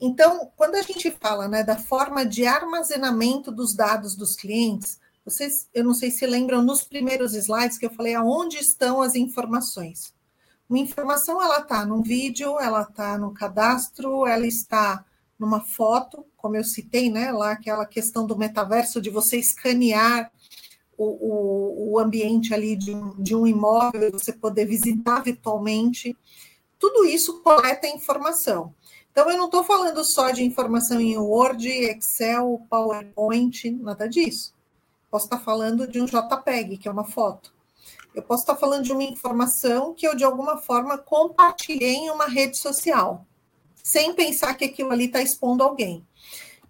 Então, 0.00 0.50
quando 0.56 0.76
a 0.76 0.82
gente 0.82 1.10
fala 1.10 1.46
né, 1.46 1.62
da 1.62 1.76
forma 1.76 2.24
de 2.24 2.46
armazenamento 2.46 3.52
dos 3.52 3.74
dados 3.74 4.16
dos 4.16 4.34
clientes, 4.34 4.98
vocês, 5.24 5.68
eu 5.74 5.84
não 5.84 5.92
sei 5.92 6.10
se 6.10 6.26
lembram 6.26 6.62
nos 6.62 6.82
primeiros 6.82 7.34
slides 7.34 7.76
que 7.76 7.84
eu 7.84 7.90
falei 7.90 8.14
aonde 8.14 8.56
estão 8.56 9.02
as 9.02 9.14
informações. 9.14 10.14
Uma 10.68 10.78
informação 10.78 11.42
ela 11.42 11.58
está 11.58 11.84
num 11.84 12.00
vídeo, 12.00 12.58
ela 12.58 12.82
está 12.82 13.18
no 13.18 13.34
cadastro, 13.34 14.26
ela 14.26 14.46
está 14.46 15.04
numa 15.38 15.60
foto, 15.60 16.24
como 16.36 16.56
eu 16.56 16.64
citei, 16.64 17.10
né? 17.10 17.30
Lá 17.32 17.52
aquela 17.52 17.84
questão 17.84 18.26
do 18.26 18.38
metaverso 18.38 19.00
de 19.00 19.10
você 19.10 19.36
escanear 19.36 20.30
o, 20.96 21.04
o, 21.04 21.92
o 21.92 21.98
ambiente 21.98 22.54
ali 22.54 22.76
de 22.76 22.94
um, 22.94 23.10
de 23.22 23.34
um 23.34 23.46
imóvel, 23.46 24.12
você 24.12 24.32
poder 24.32 24.64
visitar 24.64 25.20
virtualmente. 25.20 26.16
Tudo 26.78 27.04
isso 27.04 27.40
coleta 27.42 27.86
informação. 27.86 28.74
Então, 29.20 29.32
eu 29.32 29.36
não 29.36 29.44
estou 29.44 29.62
falando 29.62 30.02
só 30.02 30.30
de 30.30 30.42
informação 30.42 30.98
em 30.98 31.18
Word, 31.18 31.68
Excel, 31.68 32.66
PowerPoint, 32.70 33.70
nada 33.72 34.08
disso. 34.08 34.54
Posso 35.10 35.26
estar 35.26 35.38
falando 35.40 35.86
de 35.86 36.00
um 36.00 36.06
JPEG, 36.06 36.78
que 36.78 36.88
é 36.88 36.90
uma 36.90 37.04
foto. 37.04 37.52
Eu 38.14 38.22
posso 38.22 38.44
estar 38.44 38.56
falando 38.56 38.84
de 38.84 38.92
uma 38.94 39.02
informação 39.02 39.92
que 39.92 40.08
eu, 40.08 40.14
de 40.14 40.24
alguma 40.24 40.56
forma, 40.56 40.96
compartilhei 40.96 41.96
em 41.96 42.10
uma 42.10 42.28
rede 42.28 42.56
social, 42.56 43.26
sem 43.74 44.14
pensar 44.14 44.54
que 44.54 44.64
aquilo 44.64 44.90
ali 44.90 45.04
está 45.04 45.20
expondo 45.20 45.62
alguém. 45.62 46.02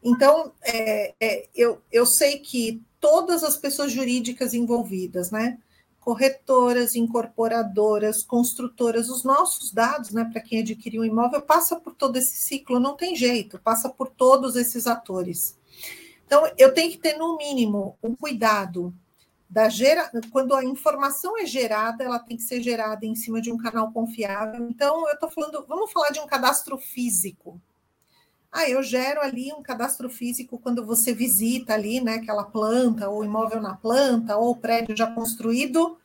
Então, 0.03 0.51
é, 0.61 1.15
é, 1.21 1.49
eu, 1.55 1.81
eu 1.93 2.05
sei 2.05 2.41
que 2.41 2.83
todas 2.99 3.45
as 3.45 3.57
pessoas 3.57 3.93
jurídicas 3.93 4.55
envolvidas, 4.55 5.31
né? 5.31 5.57
Corretoras, 6.01 6.95
incorporadoras, 6.95 8.23
construtoras, 8.23 9.09
os 9.09 9.23
nossos 9.23 9.71
dados, 9.71 10.11
né, 10.11 10.25
para 10.25 10.41
quem 10.41 10.61
adquiriu 10.61 11.03
um 11.03 11.05
imóvel, 11.05 11.43
passa 11.43 11.77
por 11.77 11.95
todo 11.95 12.17
esse 12.17 12.37
ciclo, 12.37 12.81
não 12.81 12.97
tem 12.97 13.15
jeito, 13.15 13.59
passa 13.59 13.89
por 13.89 14.09
todos 14.09 14.57
esses 14.57 14.87
atores. 14.87 15.59
Então, 16.27 16.51
eu 16.57 16.73
tenho 16.73 16.91
que 16.91 16.99
ter, 16.99 17.19
no 17.19 17.37
mínimo, 17.37 17.99
um 18.03 18.15
cuidado 18.15 18.95
da 19.49 19.69
gera... 19.69 20.11
quando 20.31 20.55
a 20.55 20.65
informação 20.65 21.37
é 21.39 21.45
gerada, 21.45 22.05
ela 22.05 22.19
tem 22.19 22.37
que 22.37 22.45
ser 22.45 22.63
gerada 22.63 23.05
em 23.05 23.15
cima 23.15 23.41
de 23.41 23.53
um 23.53 23.59
canal 23.59 23.93
confiável. 23.93 24.69
Então, 24.69 25.07
eu 25.09 25.15
estou 25.15 25.31
falando, 25.31 25.65
vamos 25.69 25.93
falar 25.93 26.11
de 26.11 26.21
um 26.21 26.27
cadastro 26.27 26.79
físico. 26.79 27.61
Ah, 28.53 28.69
eu 28.69 28.83
gero 28.83 29.21
ali 29.21 29.53
um 29.53 29.63
cadastro 29.63 30.11
físico 30.11 30.59
quando 30.59 30.85
você 30.85 31.15
visita 31.15 31.73
ali, 31.73 32.01
né, 32.01 32.15
aquela 32.15 32.45
planta, 32.45 33.09
ou 33.09 33.25
imóvel 33.25 33.61
na 33.61 33.77
planta, 33.77 34.37
ou 34.37 34.57
prédio 34.57 34.97
já 34.97 35.07
construído. 35.07 35.97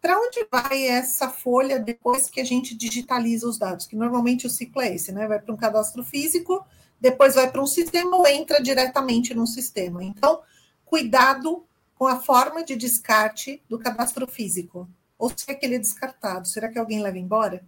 Para 0.00 0.18
onde 0.18 0.46
vai 0.50 0.86
essa 0.88 1.28
folha 1.28 1.78
depois 1.78 2.30
que 2.30 2.40
a 2.40 2.44
gente 2.44 2.74
digitaliza 2.74 3.46
os 3.46 3.58
dados? 3.58 3.86
Que 3.86 3.96
normalmente 3.96 4.46
o 4.46 4.50
ciclo 4.50 4.80
é 4.80 4.94
esse, 4.94 5.12
né? 5.12 5.28
Vai 5.28 5.38
para 5.38 5.52
um 5.52 5.58
cadastro 5.58 6.02
físico, 6.02 6.64
depois 6.98 7.34
vai 7.34 7.50
para 7.50 7.62
um 7.62 7.66
sistema 7.66 8.16
ou 8.16 8.26
entra 8.26 8.62
diretamente 8.62 9.34
no 9.34 9.46
sistema. 9.46 10.02
Então, 10.02 10.40
cuidado 10.86 11.66
com 11.94 12.06
a 12.06 12.18
forma 12.18 12.64
de 12.64 12.76
descarte 12.76 13.62
do 13.68 13.78
cadastro 13.78 14.26
físico. 14.26 14.88
Ou 15.18 15.30
se 15.36 15.44
é 15.48 15.52
aquele 15.52 15.74
é 15.74 15.78
descartado, 15.78 16.48
será 16.48 16.70
que 16.70 16.78
alguém 16.78 17.02
leva 17.02 17.18
embora? 17.18 17.62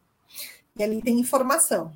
E 0.75 0.83
ali 0.83 1.03
tem 1.03 1.21
informação. 1.21 1.95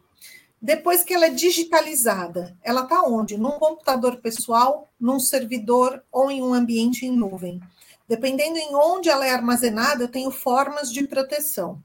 Depois 0.66 1.04
que 1.04 1.14
ela 1.14 1.26
é 1.26 1.30
digitalizada, 1.30 2.58
ela 2.60 2.82
está 2.82 3.00
onde? 3.02 3.38
Num 3.38 3.52
computador 3.52 4.16
pessoal, 4.16 4.88
num 4.98 5.20
servidor 5.20 6.02
ou 6.10 6.28
em 6.28 6.42
um 6.42 6.52
ambiente 6.52 7.06
em 7.06 7.16
nuvem. 7.16 7.60
Dependendo 8.08 8.58
em 8.58 8.74
onde 8.74 9.08
ela 9.08 9.24
é 9.24 9.30
armazenada, 9.30 10.02
eu 10.02 10.08
tenho 10.08 10.28
formas 10.32 10.92
de 10.92 11.06
proteção. 11.06 11.80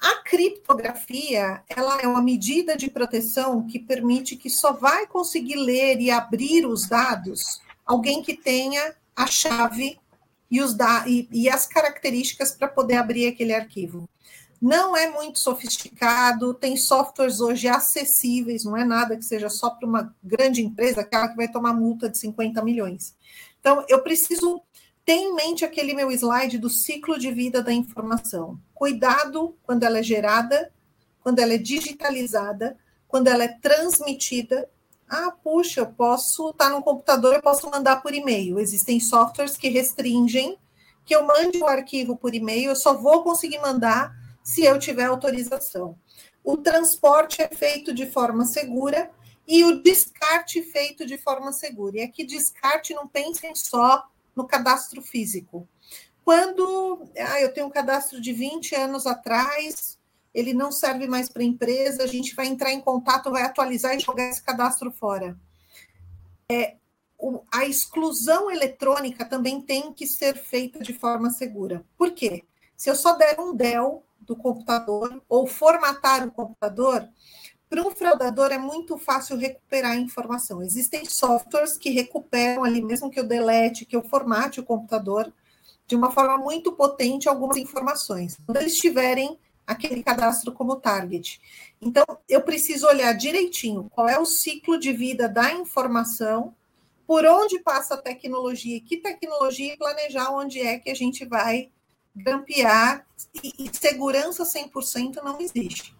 A 0.00 0.22
criptografia, 0.22 1.62
ela 1.68 2.00
é 2.00 2.08
uma 2.08 2.22
medida 2.22 2.74
de 2.74 2.88
proteção 2.88 3.66
que 3.66 3.78
permite 3.78 4.34
que 4.34 4.48
só 4.48 4.72
vai 4.72 5.06
conseguir 5.06 5.56
ler 5.56 6.00
e 6.00 6.10
abrir 6.10 6.64
os 6.64 6.88
dados 6.88 7.60
alguém 7.84 8.22
que 8.22 8.34
tenha 8.34 8.96
a 9.14 9.26
chave 9.26 9.98
e, 10.50 10.62
os 10.62 10.72
da 10.72 11.06
e, 11.06 11.28
e 11.30 11.50
as 11.50 11.66
características 11.66 12.52
para 12.52 12.66
poder 12.66 12.94
abrir 12.94 13.26
aquele 13.26 13.54
arquivo 13.54 14.08
não 14.66 14.96
é 14.96 15.08
muito 15.08 15.38
sofisticado, 15.38 16.52
tem 16.52 16.76
softwares 16.76 17.40
hoje 17.40 17.68
acessíveis, 17.68 18.64
não 18.64 18.76
é 18.76 18.84
nada 18.84 19.16
que 19.16 19.24
seja 19.24 19.48
só 19.48 19.70
para 19.70 19.86
uma 19.86 20.12
grande 20.20 20.60
empresa, 20.60 21.02
aquela 21.02 21.28
que 21.28 21.36
vai 21.36 21.46
tomar 21.46 21.72
multa 21.72 22.08
de 22.08 22.18
50 22.18 22.60
milhões. 22.64 23.14
Então, 23.60 23.84
eu 23.88 24.02
preciso 24.02 24.60
ter 25.04 25.12
em 25.12 25.32
mente 25.36 25.64
aquele 25.64 25.94
meu 25.94 26.10
slide 26.10 26.58
do 26.58 26.68
ciclo 26.68 27.16
de 27.16 27.30
vida 27.30 27.62
da 27.62 27.72
informação. 27.72 28.58
Cuidado 28.74 29.56
quando 29.62 29.84
ela 29.84 30.00
é 30.00 30.02
gerada, 30.02 30.72
quando 31.20 31.38
ela 31.38 31.52
é 31.52 31.58
digitalizada, 31.58 32.76
quando 33.06 33.28
ela 33.28 33.44
é 33.44 33.48
transmitida. 33.48 34.68
Ah, 35.08 35.30
puxa, 35.30 35.82
eu 35.82 35.86
posso 35.86 36.50
estar 36.50 36.70
no 36.70 36.82
computador, 36.82 37.34
eu 37.34 37.42
posso 37.42 37.70
mandar 37.70 38.02
por 38.02 38.12
e-mail. 38.12 38.58
Existem 38.58 38.98
softwares 38.98 39.56
que 39.56 39.68
restringem 39.68 40.58
que 41.04 41.14
eu 41.14 41.24
mande 41.24 41.58
o 41.58 41.68
arquivo 41.68 42.16
por 42.16 42.34
e-mail, 42.34 42.70
eu 42.70 42.76
só 42.76 42.92
vou 42.94 43.22
conseguir 43.22 43.60
mandar 43.60 44.25
se 44.46 44.62
eu 44.62 44.78
tiver 44.78 45.06
autorização. 45.06 45.98
O 46.44 46.56
transporte 46.56 47.42
é 47.42 47.48
feito 47.48 47.92
de 47.92 48.06
forma 48.06 48.44
segura 48.44 49.10
e 49.44 49.64
o 49.64 49.82
descarte 49.82 50.62
feito 50.62 51.04
de 51.04 51.18
forma 51.18 51.50
segura. 51.50 51.96
E 51.96 52.02
aqui 52.02 52.24
descarte 52.24 52.94
não 52.94 53.08
pensem 53.08 53.56
só 53.56 54.08
no 54.36 54.46
cadastro 54.46 55.02
físico. 55.02 55.68
Quando 56.24 57.08
ah, 57.18 57.40
eu 57.40 57.52
tenho 57.52 57.66
um 57.66 57.70
cadastro 57.70 58.20
de 58.20 58.32
20 58.32 58.76
anos 58.76 59.04
atrás, 59.04 59.98
ele 60.32 60.54
não 60.54 60.70
serve 60.70 61.08
mais 61.08 61.28
para 61.28 61.42
empresa, 61.42 62.04
a 62.04 62.06
gente 62.06 62.32
vai 62.32 62.46
entrar 62.46 62.70
em 62.70 62.80
contato, 62.80 63.32
vai 63.32 63.42
atualizar 63.42 63.96
e 63.96 64.00
jogar 64.00 64.28
esse 64.28 64.44
cadastro 64.44 64.92
fora. 64.92 65.36
É, 66.48 66.76
a 67.52 67.64
exclusão 67.64 68.48
eletrônica 68.48 69.24
também 69.24 69.60
tem 69.60 69.92
que 69.92 70.06
ser 70.06 70.36
feita 70.36 70.78
de 70.78 70.94
forma 70.94 71.30
segura. 71.30 71.84
Por 71.98 72.12
quê? 72.12 72.44
Se 72.76 72.88
eu 72.88 72.94
só 72.94 73.14
der 73.14 73.40
um 73.40 73.52
DEL, 73.52 74.05
do 74.20 74.36
computador 74.36 75.22
ou 75.28 75.46
formatar 75.46 76.26
o 76.26 76.30
computador, 76.30 77.08
para 77.68 77.82
um 77.82 77.90
fraudador 77.90 78.52
é 78.52 78.58
muito 78.58 78.96
fácil 78.96 79.36
recuperar 79.36 79.92
a 79.92 79.96
informação. 79.96 80.62
Existem 80.62 81.04
softwares 81.04 81.76
que 81.76 81.90
recuperam 81.90 82.62
ali, 82.62 82.80
mesmo 82.80 83.10
que 83.10 83.18
eu 83.18 83.26
delete, 83.26 83.84
que 83.84 83.96
eu 83.96 84.02
formate 84.02 84.60
o 84.60 84.64
computador, 84.64 85.32
de 85.86 85.96
uma 85.96 86.10
forma 86.10 86.38
muito 86.38 86.72
potente 86.72 87.28
algumas 87.28 87.56
informações, 87.56 88.38
quando 88.44 88.58
eles 88.58 88.76
tiverem 88.76 89.38
aquele 89.66 90.02
cadastro 90.02 90.52
como 90.52 90.76
target. 90.76 91.40
Então, 91.80 92.04
eu 92.28 92.40
preciso 92.42 92.86
olhar 92.86 93.12
direitinho 93.12 93.90
qual 93.90 94.08
é 94.08 94.18
o 94.18 94.24
ciclo 94.24 94.78
de 94.78 94.92
vida 94.92 95.28
da 95.28 95.52
informação, 95.52 96.54
por 97.06 97.24
onde 97.24 97.60
passa 97.60 97.94
a 97.94 98.02
tecnologia, 98.02 98.80
que 98.80 98.96
tecnologia 98.96 99.74
e 99.74 99.76
planejar 99.76 100.30
onde 100.30 100.60
é 100.60 100.78
que 100.78 100.90
a 100.90 100.94
gente 100.94 101.24
vai 101.24 101.70
grampear 102.16 103.06
e, 103.42 103.64
e 103.64 103.70
segurança 103.76 104.44
100% 104.44 105.16
não 105.22 105.40
existe. 105.40 105.94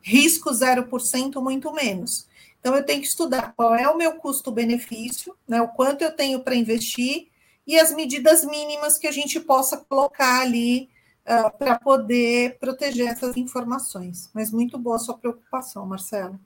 Risco 0.00 0.50
0%, 0.50 1.42
muito 1.42 1.72
menos. 1.72 2.28
Então, 2.60 2.74
eu 2.74 2.84
tenho 2.84 3.00
que 3.00 3.06
estudar 3.06 3.52
qual 3.54 3.74
é 3.74 3.88
o 3.88 3.96
meu 3.96 4.14
custo-benefício, 4.14 5.36
né, 5.46 5.60
o 5.62 5.68
quanto 5.68 6.02
eu 6.02 6.10
tenho 6.10 6.40
para 6.40 6.54
investir 6.54 7.28
e 7.66 7.78
as 7.78 7.94
medidas 7.94 8.44
mínimas 8.44 8.98
que 8.98 9.06
a 9.06 9.12
gente 9.12 9.38
possa 9.38 9.76
colocar 9.76 10.40
ali 10.40 10.88
uh, 11.24 11.56
para 11.56 11.78
poder 11.78 12.58
proteger 12.58 13.08
essas 13.08 13.36
informações. 13.36 14.30
Mas 14.34 14.50
muito 14.50 14.78
boa 14.78 14.96
a 14.96 14.98
sua 14.98 15.18
preocupação, 15.18 15.86
Marcelo. 15.86 16.40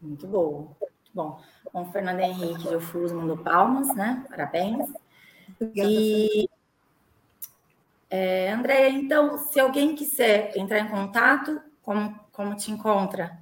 Muito 0.00 0.26
boa. 0.26 0.68
Bom, 1.14 1.40
o 1.72 1.84
Fernando 1.86 2.20
Henrique 2.20 2.68
de 2.68 2.74
Ofus 2.74 3.12
mandou 3.12 3.36
palmas, 3.38 3.94
né? 3.94 4.24
Parabéns. 4.28 4.88
Obrigada, 5.60 5.90
e 5.90 6.48
é, 8.08 8.52
Andréia, 8.52 8.90
então, 8.90 9.38
se 9.38 9.58
alguém 9.58 9.94
quiser 9.94 10.56
entrar 10.56 10.80
em 10.80 10.88
contato, 10.88 11.60
como, 11.82 12.18
como 12.32 12.56
te 12.56 12.70
encontra? 12.70 13.38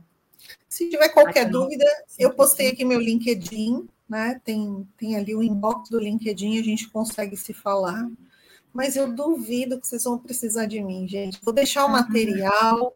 Se 0.68 0.88
tiver 0.88 1.10
qualquer 1.10 1.42
aqui 1.42 1.52
dúvida, 1.52 1.84
eu 2.18 2.34
postei 2.34 2.68
aqui 2.68 2.84
meu 2.84 2.98
LinkedIn, 2.98 3.86
né? 4.08 4.40
Tem, 4.44 4.86
tem 4.96 5.16
ali 5.16 5.34
o 5.34 5.42
inbox 5.42 5.88
do 5.90 6.00
LinkedIn, 6.00 6.58
a 6.58 6.62
gente 6.62 6.88
consegue 6.90 7.36
se 7.36 7.52
falar. 7.52 8.08
Mas 8.72 8.96
eu 8.96 9.12
duvido 9.12 9.80
que 9.80 9.86
vocês 9.86 10.04
vão 10.04 10.18
precisar 10.18 10.66
de 10.66 10.82
mim, 10.82 11.06
gente. 11.06 11.38
Vou 11.42 11.54
deixar 11.54 11.84
o 11.84 11.88
material. 11.88 12.94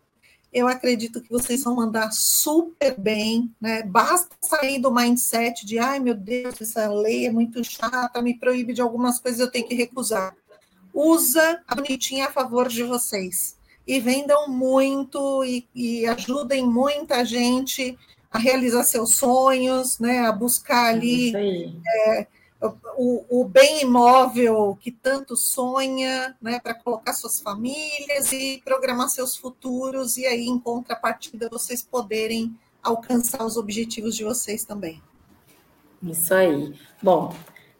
Eu 0.53 0.67
acredito 0.67 1.21
que 1.21 1.31
vocês 1.31 1.63
vão 1.63 1.77
mandar 1.77 2.11
super 2.11 2.99
bem, 2.99 3.55
né? 3.61 3.83
Basta 3.83 4.35
sair 4.41 4.81
do 4.81 4.93
mindset 4.93 5.65
de 5.65 5.79
ai 5.79 6.01
meu 6.01 6.15
Deus, 6.15 6.61
essa 6.61 6.91
lei 6.91 7.27
é 7.27 7.31
muito 7.31 7.63
chata, 7.63 8.23
me 8.23 8.35
proíbe 8.35 8.73
de 8.73 8.81
algumas 8.81 9.21
coisas, 9.21 9.39
eu 9.39 9.51
tenho 9.51 9.69
que 9.69 9.75
recusar 9.75 10.35
usa 10.93 11.63
a 11.67 11.75
bonitinha 11.75 12.27
a 12.27 12.33
favor 12.33 12.69
de 12.69 12.83
vocês. 12.83 13.57
E 13.87 14.01
vendam 14.01 14.49
muito 14.49 15.45
e, 15.45 15.67
e 15.75 16.07
ajudem 16.07 16.67
muita 16.67 17.25
gente 17.25 17.99
a 18.31 18.39
realizar 18.39 18.83
seus 18.83 19.17
sonhos, 19.17 19.99
né? 19.99 20.27
A 20.27 20.33
buscar 20.33 20.95
ali 20.95 21.33
é, 22.07 22.27
o, 22.97 23.41
o, 23.41 23.45
bem 23.45 23.83
imóvel 23.83 24.77
que 24.81 24.91
tanto 24.91 25.37
sonha, 25.37 26.37
né? 26.43 26.59
Para 26.61 26.75
colocar 26.75 27.13
suas 27.15 27.41
famílias 27.41 28.33
e 28.33 28.61
programar 28.65 29.09
seus 29.09 29.37
futuros, 29.37 30.17
e 30.17 30.27
aí, 30.27 30.47
em 30.47 30.59
contrapartida, 30.59 31.49
vocês 31.49 31.83
poderem 31.83 32.55
alcançar 32.83 33.45
os 33.45 33.57
objetivos 33.57 34.17
de 34.17 34.25
vocês 34.25 34.65
também. 34.65 35.03
Isso 36.03 36.35
aí. 36.35 36.75
Bom, 37.03 37.35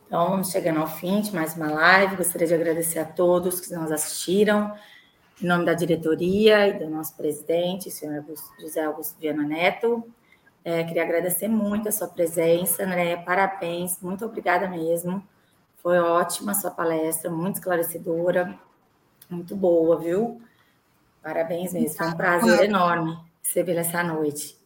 então, 0.09 0.31
vamos 0.31 0.51
chegando 0.51 0.81
ao 0.81 0.87
fim 0.87 1.21
de 1.21 1.35
mais 1.35 1.55
uma 1.55 1.71
live. 1.71 2.17
Gostaria 2.17 2.47
de 2.47 2.55
agradecer 2.55 2.99
a 2.99 3.05
todos 3.05 3.61
que 3.61 3.71
nos 3.75 3.93
assistiram. 3.93 4.75
Em 5.41 5.47
nome 5.47 5.67
da 5.67 5.75
diretoria 5.75 6.67
e 6.67 6.79
do 6.79 6.89
nosso 6.89 7.15
presidente, 7.15 7.91
senhor 7.91 8.25
José 8.59 8.85
Augusto 8.85 9.21
Viana 9.21 9.43
Neto, 9.43 10.03
é, 10.65 10.83
queria 10.83 11.03
agradecer 11.03 11.47
muito 11.47 11.91
a 11.91 11.93
sua 11.93 12.09
presença, 12.09 12.85
André. 12.85 13.19
Parabéns, 13.19 14.01
muito 14.01 14.25
obrigada 14.25 14.67
mesmo. 14.67 15.23
Foi 15.77 15.99
ótima 15.99 16.53
a 16.53 16.55
sua 16.55 16.71
palestra, 16.71 17.31
muito 17.31 17.57
esclarecedora, 17.57 18.59
muito 19.29 19.55
boa, 19.55 19.99
viu? 20.01 20.41
Parabéns 21.23 21.75
mesmo, 21.75 21.99
foi 21.99 22.07
um 22.07 22.17
prazer 22.17 22.65
enorme 22.65 23.15
receber 23.43 23.77
essa 23.77 24.03
noite. 24.03 24.58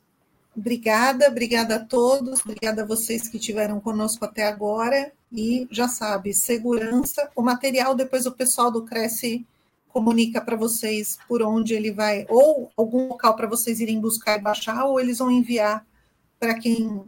Obrigada, 0.54 1.28
obrigada 1.28 1.76
a 1.76 1.84
todos, 1.84 2.40
obrigada 2.40 2.82
a 2.82 2.86
vocês 2.86 3.26
que 3.26 3.38
estiveram 3.38 3.80
conosco 3.80 4.24
até 4.24 4.46
agora. 4.46 5.10
E 5.32 5.66
já 5.70 5.88
sabe, 5.88 6.34
segurança, 6.34 7.30
o 7.34 7.40
material 7.40 7.94
depois 7.94 8.26
o 8.26 8.32
pessoal 8.32 8.70
do 8.70 8.84
Cresce 8.84 9.46
comunica 9.88 10.42
para 10.42 10.56
vocês 10.56 11.18
por 11.26 11.42
onde 11.42 11.74
ele 11.74 11.90
vai, 11.90 12.26
ou 12.28 12.70
algum 12.76 13.08
local 13.08 13.34
para 13.34 13.46
vocês 13.46 13.80
irem 13.80 13.98
buscar 13.98 14.38
e 14.38 14.42
baixar, 14.42 14.84
ou 14.84 15.00
eles 15.00 15.18
vão 15.18 15.30
enviar 15.30 15.86
para 16.38 16.54
quem 16.54 17.02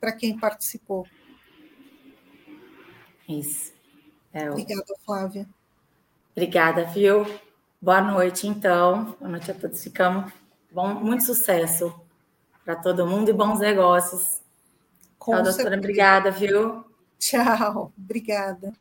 para 0.00 0.12
quem 0.12 0.36
participou. 0.38 1.06
Isso. 3.28 3.72
É 4.32 4.48
o... 4.48 4.52
Obrigada, 4.52 4.94
Flávia. 5.04 5.48
Obrigada, 6.32 6.84
viu? 6.84 7.26
Boa 7.82 8.00
noite, 8.00 8.46
então. 8.46 9.16
Boa 9.18 9.30
noite 9.30 9.50
a 9.50 9.54
todos. 9.54 9.82
Ficamos. 9.82 10.32
Bom, 10.70 10.94
muito 10.94 11.24
sucesso 11.24 12.07
para 12.68 12.76
todo 12.76 13.06
mundo 13.06 13.30
e 13.30 13.32
bons 13.32 13.60
negócios. 13.60 14.42
Com 15.18 15.32
Tchau, 15.32 15.42
doutora. 15.42 15.62
Certeza. 15.70 15.78
Obrigada, 15.78 16.30
viu? 16.30 16.84
Tchau. 17.18 17.94
Obrigada. 17.96 18.74